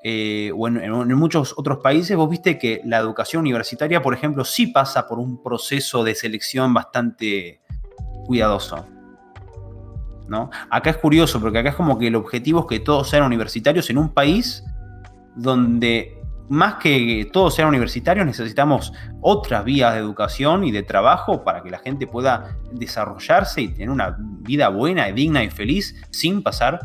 [0.02, 4.44] eh, o en, en muchos otros países, vos viste que la educación universitaria, por ejemplo,
[4.44, 7.60] sí pasa por un proceso de selección bastante
[8.26, 8.86] cuidadoso.
[10.28, 10.50] ¿No?
[10.70, 13.88] Acá es curioso, porque acá es como que el objetivo es que todos sean universitarios
[13.90, 14.64] en un país
[15.34, 16.18] donde
[16.48, 21.70] más que todos sean universitarios, necesitamos otras vías de educación y de trabajo para que
[21.70, 26.78] la gente pueda desarrollarse y tener una vida buena, digna y feliz sin pasar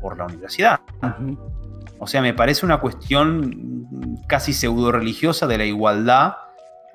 [0.00, 0.80] por la universidad.
[1.98, 3.86] O sea, me parece una cuestión
[4.28, 6.34] casi pseudo religiosa de la igualdad,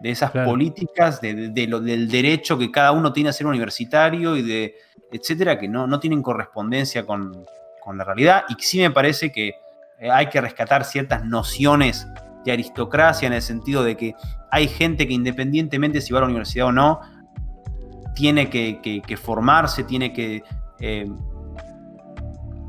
[0.03, 4.41] de esas políticas, de, lo, del derecho que cada uno tiene a ser universitario y
[4.41, 4.75] de
[5.09, 7.45] etcétera, que no, no tienen correspondencia con,
[7.81, 8.43] con la realidad.
[8.49, 9.53] Y sí me parece que
[9.99, 12.05] eh, hay que rescatar ciertas nociones
[12.43, 14.13] de aristocracia en el sentido de que
[14.51, 16.99] hay gente que independientemente si va a la universidad o no,
[18.13, 20.43] tiene que, formarse, tiene que,
[20.81, 21.09] eh,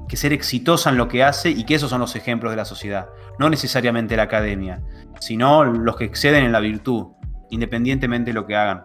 [0.08, 2.64] que ser exitosa en lo que hace y que esos son los ejemplos de la
[2.64, 3.08] sociedad.
[3.40, 4.80] No necesariamente la academia,
[5.20, 7.06] sino los que exceden en la virtud,
[7.50, 8.84] independientemente de lo que hagan.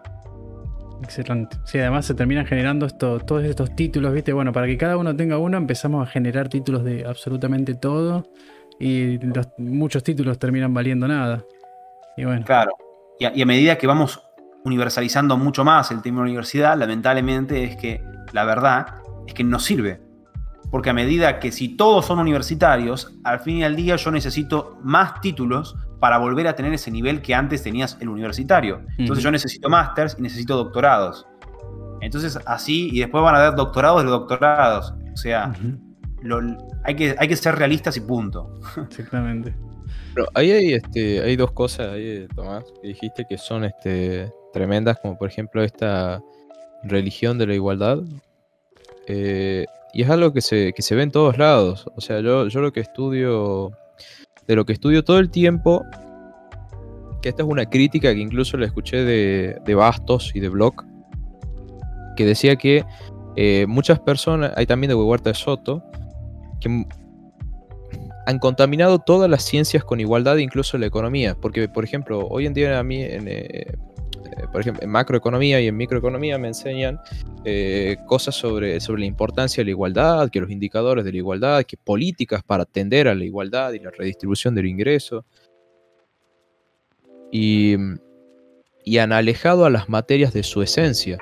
[1.02, 1.56] Excelente.
[1.64, 4.32] Sí, además se terminan generando esto, todos estos títulos, ¿viste?
[4.32, 8.24] Bueno, para que cada uno tenga uno, empezamos a generar títulos de absolutamente todo
[8.78, 9.18] y
[9.58, 11.44] muchos títulos terminan valiendo nada.
[12.16, 12.44] Y bueno.
[12.44, 12.72] Claro.
[13.18, 14.22] Y a, medida que vamos
[14.64, 18.86] universalizando mucho más el tema de la universidad, lamentablemente es que la verdad
[19.26, 20.00] es que no sirve.
[20.70, 24.78] Porque a medida que si todos son universitarios, al fin y al día yo necesito
[24.82, 28.82] más títulos para volver a tener ese nivel que antes tenías el universitario.
[28.96, 31.26] Entonces yo necesito másters y necesito doctorados.
[32.00, 34.94] Entonces así, y después van a haber doctorados de doctorados.
[35.12, 35.52] O sea,
[36.84, 38.58] hay, que, hay que ser realistas y punto.
[38.88, 39.54] Exactamente.
[40.14, 44.98] Pero ahí hay, este, hay dos cosas ahí, Tomás, que dijiste que son este, tremendas,
[45.00, 46.22] como por ejemplo esta
[46.82, 47.98] religión de la igualdad.
[49.06, 51.86] Eh, y es algo que se, que se ve en todos lados.
[51.96, 53.72] O sea, yo, yo lo que estudio
[54.46, 55.84] de lo que estudio todo el tiempo,
[57.22, 60.84] que esta es una crítica que incluso la escuché de, Bastos y de Block,
[62.16, 62.84] que decía que
[63.36, 65.82] eh, muchas personas, hay también de Huerta de Soto,
[66.60, 66.84] que
[68.26, 71.36] han contaminado todas las ciencias con igualdad, incluso la economía.
[71.40, 73.74] Porque, por ejemplo, hoy en día a mí, en, eh,
[74.52, 77.00] por ejemplo, en macroeconomía y en microeconomía me enseñan
[77.44, 81.64] eh, cosas sobre, sobre la importancia de la igualdad, que los indicadores de la igualdad,
[81.64, 85.24] que políticas para atender a la igualdad y la redistribución del ingreso.
[87.30, 87.76] Y,
[88.98, 91.18] han alejado a las materias de su esencia.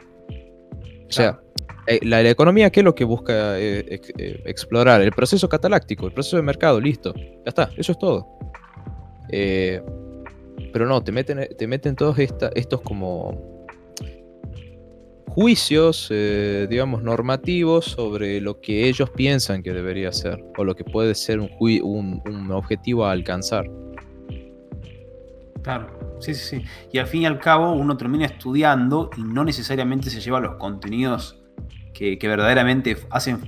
[1.06, 1.40] O sea,
[1.86, 5.02] eh, la, economía, ¿qué es lo que busca explorar?
[5.02, 7.14] El proceso cataláctico, el proceso de mercado, listo.
[7.14, 8.26] Ya está, eso es todo.
[10.73, 13.59] Pero no, te meten, te meten todos estos como
[15.39, 20.82] juicios, eh, digamos, normativos sobre lo que ellos piensan que debería ser o lo que
[20.82, 23.65] puede ser un, un, objetivo a alcanzar.
[25.62, 26.65] Claro, sí, sí, sí.
[26.93, 30.57] Y al fin y al cabo uno termina estudiando y no necesariamente se lleva los
[30.57, 31.40] contenidos
[31.93, 33.40] que, verdaderamente hacen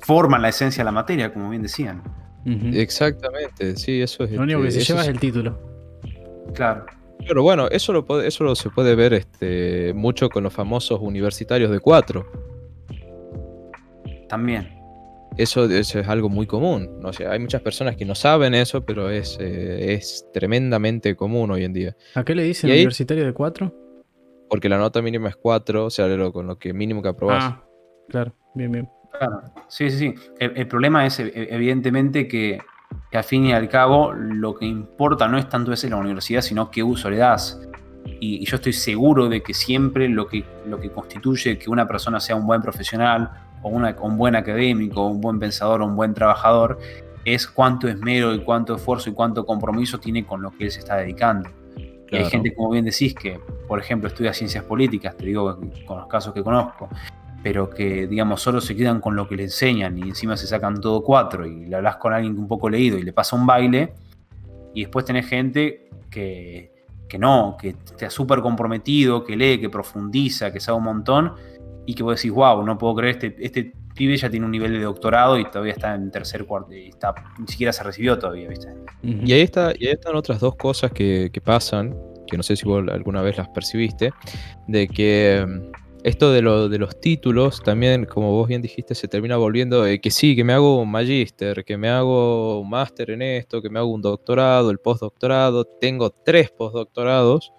[0.00, 2.02] forman la esencia de la materia, como bien decían.
[2.44, 4.32] Exactamente, sí, eso es.
[4.32, 5.73] Lo único que se lleva es el título.
[6.54, 6.86] Claro.
[7.26, 11.80] Pero bueno, eso lo, eso se puede ver este, mucho con los famosos universitarios de
[11.80, 12.26] cuatro.
[14.28, 14.68] También.
[15.36, 17.00] Eso, es algo muy común.
[17.00, 17.10] ¿no?
[17.28, 21.72] hay muchas personas que no saben eso, pero es, eh, es tremendamente común hoy en
[21.72, 21.96] día.
[22.14, 23.74] ¿A qué le dicen universitario de cuatro?
[24.48, 27.44] Porque la nota mínima es cuatro, o sea, con lo que mínimo que aprobas.
[27.44, 27.64] Ah,
[28.08, 28.88] claro, bien, bien.
[29.18, 30.14] Claro, sí, sí, sí.
[30.38, 32.60] el problema es evidentemente que
[33.14, 36.40] que al fin y al cabo lo que importa no es tanto ese la universidad,
[36.40, 37.60] sino qué uso le das.
[38.18, 42.18] Y, yo estoy seguro de que siempre lo que, lo que constituye que una persona
[42.18, 43.30] sea un buen profesional,
[43.62, 46.80] o un buen académico, un buen pensador, o un buen trabajador,
[47.24, 50.80] es cuánto esmero y cuánto esfuerzo y cuánto compromiso tiene con lo que él se
[50.80, 51.48] está dedicando.
[52.10, 53.38] Hay gente, como bien decís, que,
[53.68, 56.88] por ejemplo, estudia ciencias políticas, te digo con los casos que conozco,
[57.44, 60.80] pero que, digamos, solo se quedan con lo que le enseñan y encima se sacan
[60.80, 63.92] todo cuatro y le hablas con alguien un poco leído y le pasa un baile,
[64.72, 66.72] y después tenés gente que,
[67.06, 71.34] que no, que está súper comprometido, que lee, que profundiza, que sabe un montón,
[71.84, 74.72] y que vos decís, wow, no puedo creer, este, este pibe ya tiene un nivel
[74.72, 78.48] de doctorado y todavía está en tercer cuarto, y está, ni siquiera se recibió todavía,
[78.48, 78.68] ¿viste?
[79.02, 81.94] Y ahí, está, y ahí están otras dos cosas que, que pasan,
[82.26, 84.14] que no sé si vos alguna vez las percibiste,
[84.66, 85.46] de que
[86.04, 90.36] esto de, de, los títulos también, como vos bien dijiste, se termina volviendo que sí,
[90.36, 93.90] que me hago un magíster, que me hago un máster en esto, que me hago
[93.90, 97.54] un doctorado, el postdoctorado, tengo tres postdoctorados,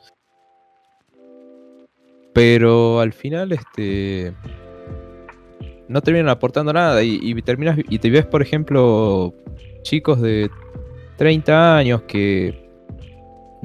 [2.33, 4.31] pero al final este
[5.87, 9.33] no terminan aportando nada y, terminas y te ves, por ejemplo,
[9.81, 10.51] chicos de
[11.17, 12.64] 30 años, que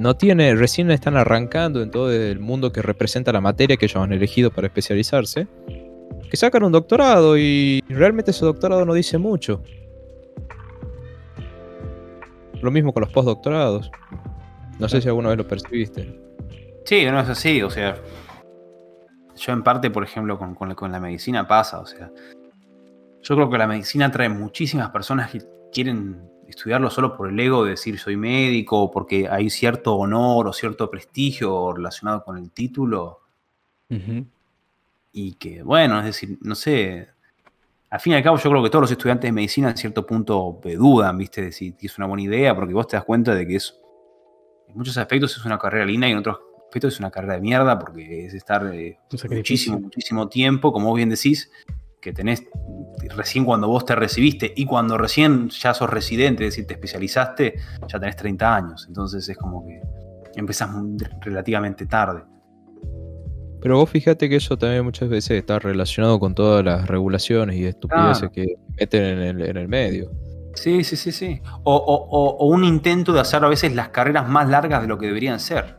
[0.01, 4.01] no tiene, recién están arrancando en todo el mundo que representa la materia que ellos
[4.01, 5.47] han elegido para especializarse,
[6.27, 9.61] que sacan un doctorado y realmente ese doctorado no dice mucho.
[12.61, 13.91] Lo mismo con los postdoctorados.
[14.79, 16.19] No sé si alguna vez lo percibiste.
[16.85, 17.95] Sí, no es así, o sea,
[19.35, 22.09] yo en parte, por ejemplo, con, con, la medicina pasa, o sea,
[23.21, 27.63] yo creo que la medicina trae muchísimas personas que quieren estudiarlo solo por el ego
[27.63, 32.51] de decir soy médico, o porque hay cierto honor o cierto prestigio relacionado con el
[32.51, 33.19] título.
[35.11, 37.09] Y que, bueno, es decir, no sé,
[37.89, 40.05] al fin y al cabo yo creo que todos los estudiantes de medicina en cierto
[40.05, 43.45] punto dudan, viste, de si es una buena idea, porque vos te das cuenta de
[43.45, 43.77] que es,
[44.69, 47.41] en muchos aspectos es una carrera linda y en otros aspectos es una carrera de
[47.41, 48.97] mierda, porque es estar eh,
[49.29, 51.51] muchísimo, muchísimo tiempo, como vos bien decís,
[52.01, 52.43] que tenés
[53.15, 57.55] recién cuando vos te recibiste y cuando recién ya sos residente, es decir, te especializaste,
[57.87, 58.85] ya tenés 30 años.
[58.87, 59.81] Entonces es como que
[60.35, 60.69] empezás
[61.21, 62.23] relativamente tarde.
[63.61, 67.65] Pero vos fíjate que eso también muchas veces está relacionado con todas las regulaciones y
[67.65, 70.11] estupideces que meten en el, medio.
[70.55, 71.41] Sí, sí, sí, sí.
[71.63, 75.39] O, un intento de hacer a veces las carreras más largas de lo que deberían
[75.39, 75.77] ser.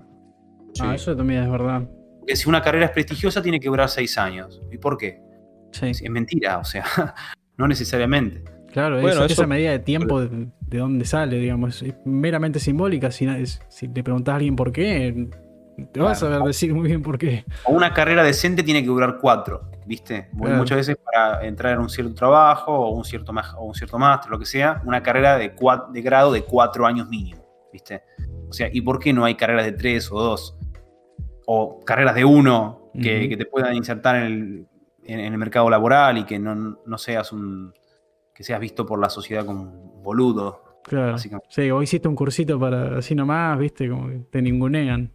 [0.80, 1.82] Ah, eso también es verdad.
[2.24, 4.62] Que si una carrera es prestigiosa tiene que durar seis años.
[4.70, 5.20] ¿Y por qué?
[5.72, 5.90] Sí.
[5.90, 6.84] Es mentira, o sea,
[7.56, 8.44] no necesariamente.
[8.72, 13.10] Claro, eso, esa medida de tiempo de, dónde sale, digamos, es meramente simbólica.
[13.10, 13.28] Si,
[13.68, 15.28] si le preguntas a alguien por qué,
[15.92, 17.44] te vas a ver decir muy bien por qué.
[17.64, 20.28] O una carrera decente tiene que durar cuatro, ¿viste?
[20.32, 24.30] Muchas veces para entrar en un cierto trabajo o un cierto, o un cierto máster,
[24.30, 25.54] lo que sea, una carrera de,
[25.92, 28.02] de grado de cuatro años mínimo, ¿viste?
[28.48, 30.56] O sea, ¿y por qué no hay carreras de tres o dos?
[31.46, 34.66] O carreras de uno que, te puedan insertar en el,
[35.36, 37.72] mercado laboral y que no, seas un.
[38.34, 40.80] que seas visto por la sociedad como un boludo.
[40.84, 41.16] Claro.
[41.48, 45.12] Sí, o hiciste un cursito para así nomás, viste, como que te ningunean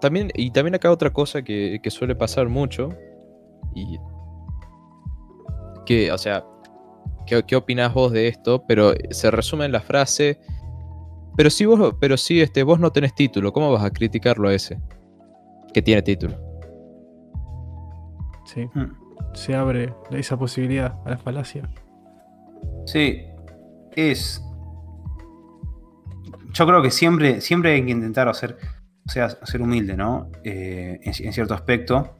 [0.00, 2.90] también, y también acá otra cosa que, suele pasar mucho.
[3.74, 3.98] Y.
[5.86, 6.44] Que, o sea,
[7.26, 8.64] ¿qué, ¿qué opinás vos de esto?
[8.66, 10.38] Pero se resume en la frase.
[11.36, 14.54] Pero si vos, pero si este, vos no tenés título, ¿cómo vas a criticarlo a
[14.54, 14.78] ese?
[15.72, 16.51] Que tiene título.
[18.44, 18.68] Sí.
[18.74, 18.92] Hmm.
[19.34, 21.68] Se abre esa posibilidad a la falacia.
[22.86, 23.22] Sí.
[23.94, 24.42] Es.
[26.52, 28.58] Yo creo que siempre, siempre hay que intentar hacer
[29.06, 30.30] o sea, ser humilde, ¿no?
[30.44, 32.18] Eh, en, cierto aspecto.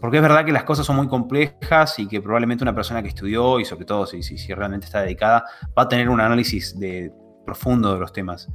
[0.00, 3.08] Porque es verdad que las cosas son muy complejas y que probablemente una persona que
[3.08, 5.44] estudió y sobre todo si, si, realmente está dedicada
[5.76, 7.12] va a tener un análisis de,
[7.44, 8.48] profundo de los temas.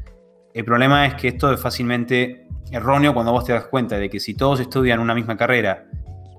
[0.54, 4.20] El problema es que esto es fácilmente erróneo cuando vos te das cuenta de que
[4.20, 5.86] si todos estudian una misma carrera,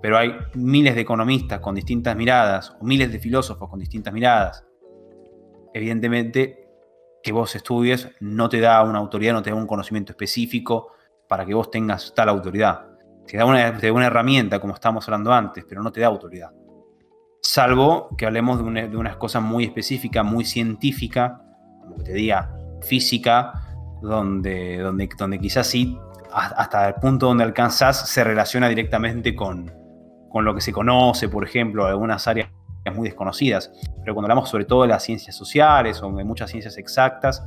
[0.03, 4.65] pero hay miles de economistas con distintas miradas o miles de filósofos con distintas miradas,
[5.73, 6.69] evidentemente
[7.23, 10.93] que vos estudies no te da una autoridad, no te da un conocimiento específico
[11.29, 12.87] para que vos tengas tal autoridad.
[13.27, 16.53] Te da una, una herramienta, como estábamos hablando antes, pero no te da autoridad.
[17.43, 21.43] Salvo que hablemos de, de unas cosas muy específicas, muy científica,
[21.81, 23.53] como te diga, física,
[24.01, 25.99] donde, donde, donde quizás sí,
[26.37, 29.73] hasta el punto donde alcanzás, se relaciona directamente con,
[30.29, 32.51] con lo que se conoce, por ejemplo, algunas áreas
[32.95, 33.73] muy desconocidas.
[34.01, 37.45] Pero cuando hablamos sobre todo de las ciencias sociales o de muchas ciencias exactas,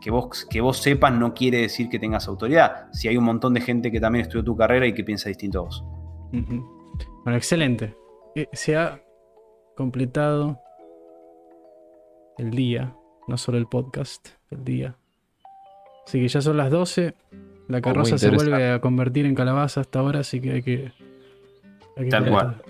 [0.00, 2.88] que vos, que vos sepas no quiere decir que tengas autoridad.
[2.92, 5.60] Si hay un montón de gente que también estudió tu carrera y que piensa distinto
[5.60, 5.84] a vos.
[6.30, 7.96] Bueno, excelente.
[8.34, 9.00] Eh, se ha
[9.76, 10.60] completado
[12.38, 12.96] el día,
[13.28, 14.96] no solo el podcast, el día.
[16.06, 17.14] Así que ya son las 12.
[17.68, 20.92] La carroza se vuelve a convertir en calabaza hasta ahora, así que hay que.
[22.10, 22.62] Tal cual.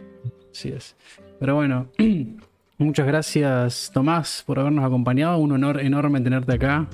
[0.50, 0.96] Así es.
[1.38, 1.88] Pero bueno,
[2.78, 5.38] muchas gracias Tomás por habernos acompañado.
[5.38, 6.88] Un honor enorme tenerte acá.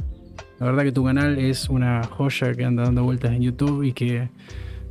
[0.59, 3.93] La verdad que tu canal es una joya que anda dando vueltas en YouTube y
[3.93, 4.29] que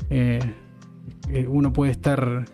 [0.10, 0.40] eh,
[1.30, 2.46] eh, uno puede estar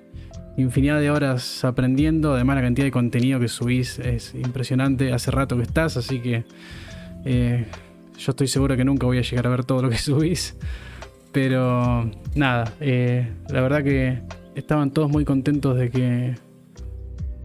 [0.58, 2.34] infinidad de horas aprendiendo.
[2.34, 5.14] Además la cantidad de contenido que subís es impresionante.
[5.14, 6.46] Hace rato que estás, así que
[7.26, 7.66] eh,
[8.18, 10.58] yo estoy seguro que nunca voy a llegar a ver todo lo que subís.
[11.32, 14.22] Pero nada, la verdad que
[14.56, 16.36] estaban todos muy contentos de que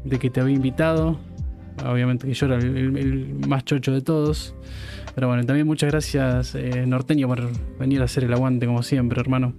[0.05, 1.19] de que te había invitado.
[1.87, 4.55] Obviamente que yo era el, más chocho de todos.
[5.15, 9.21] Pero bueno, también muchas gracias, eh, Norteño, por venir a hacer el aguante como siempre,
[9.21, 9.55] hermano.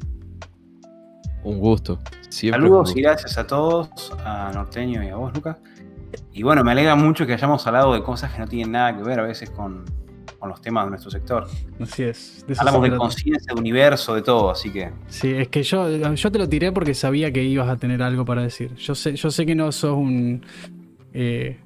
[1.44, 2.00] Un gusto.
[2.30, 5.58] Saludos y gracias a todos, a Norteño y a vos, Lucas.
[6.32, 9.04] Y bueno, me alegra mucho que hayamos hablado de cosas que no tienen nada que
[9.04, 9.86] ver a veces con,
[10.44, 11.48] con los temas de nuestro sector.
[11.80, 12.46] Así es.
[12.58, 14.92] Hablamos de conciencia, de universo, de todo, así que.
[15.08, 18.26] Sí, es que yo, yo te lo tiré porque sabía que ibas a tener algo
[18.26, 18.76] para decir.
[18.76, 20.46] Yo sé, yo sé que no sos un.
[21.14, 21.62] Eh,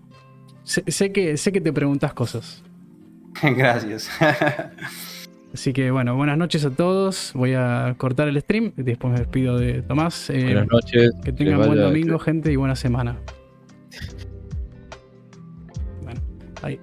[0.61, 2.63] sé, sé que, sé que te preguntas cosas.
[3.41, 4.11] Gracias.
[5.55, 7.31] Así que bueno, buenas noches a todos.
[7.33, 8.73] Voy a cortar el stream.
[8.77, 10.29] y Después me despido de Tomás.
[10.29, 11.15] Eh, Buenas noches.
[11.23, 13.17] que tengan buen domingo, gente, y buena semana.
[16.03, 16.21] Bueno,
[16.61, 16.79] ahí.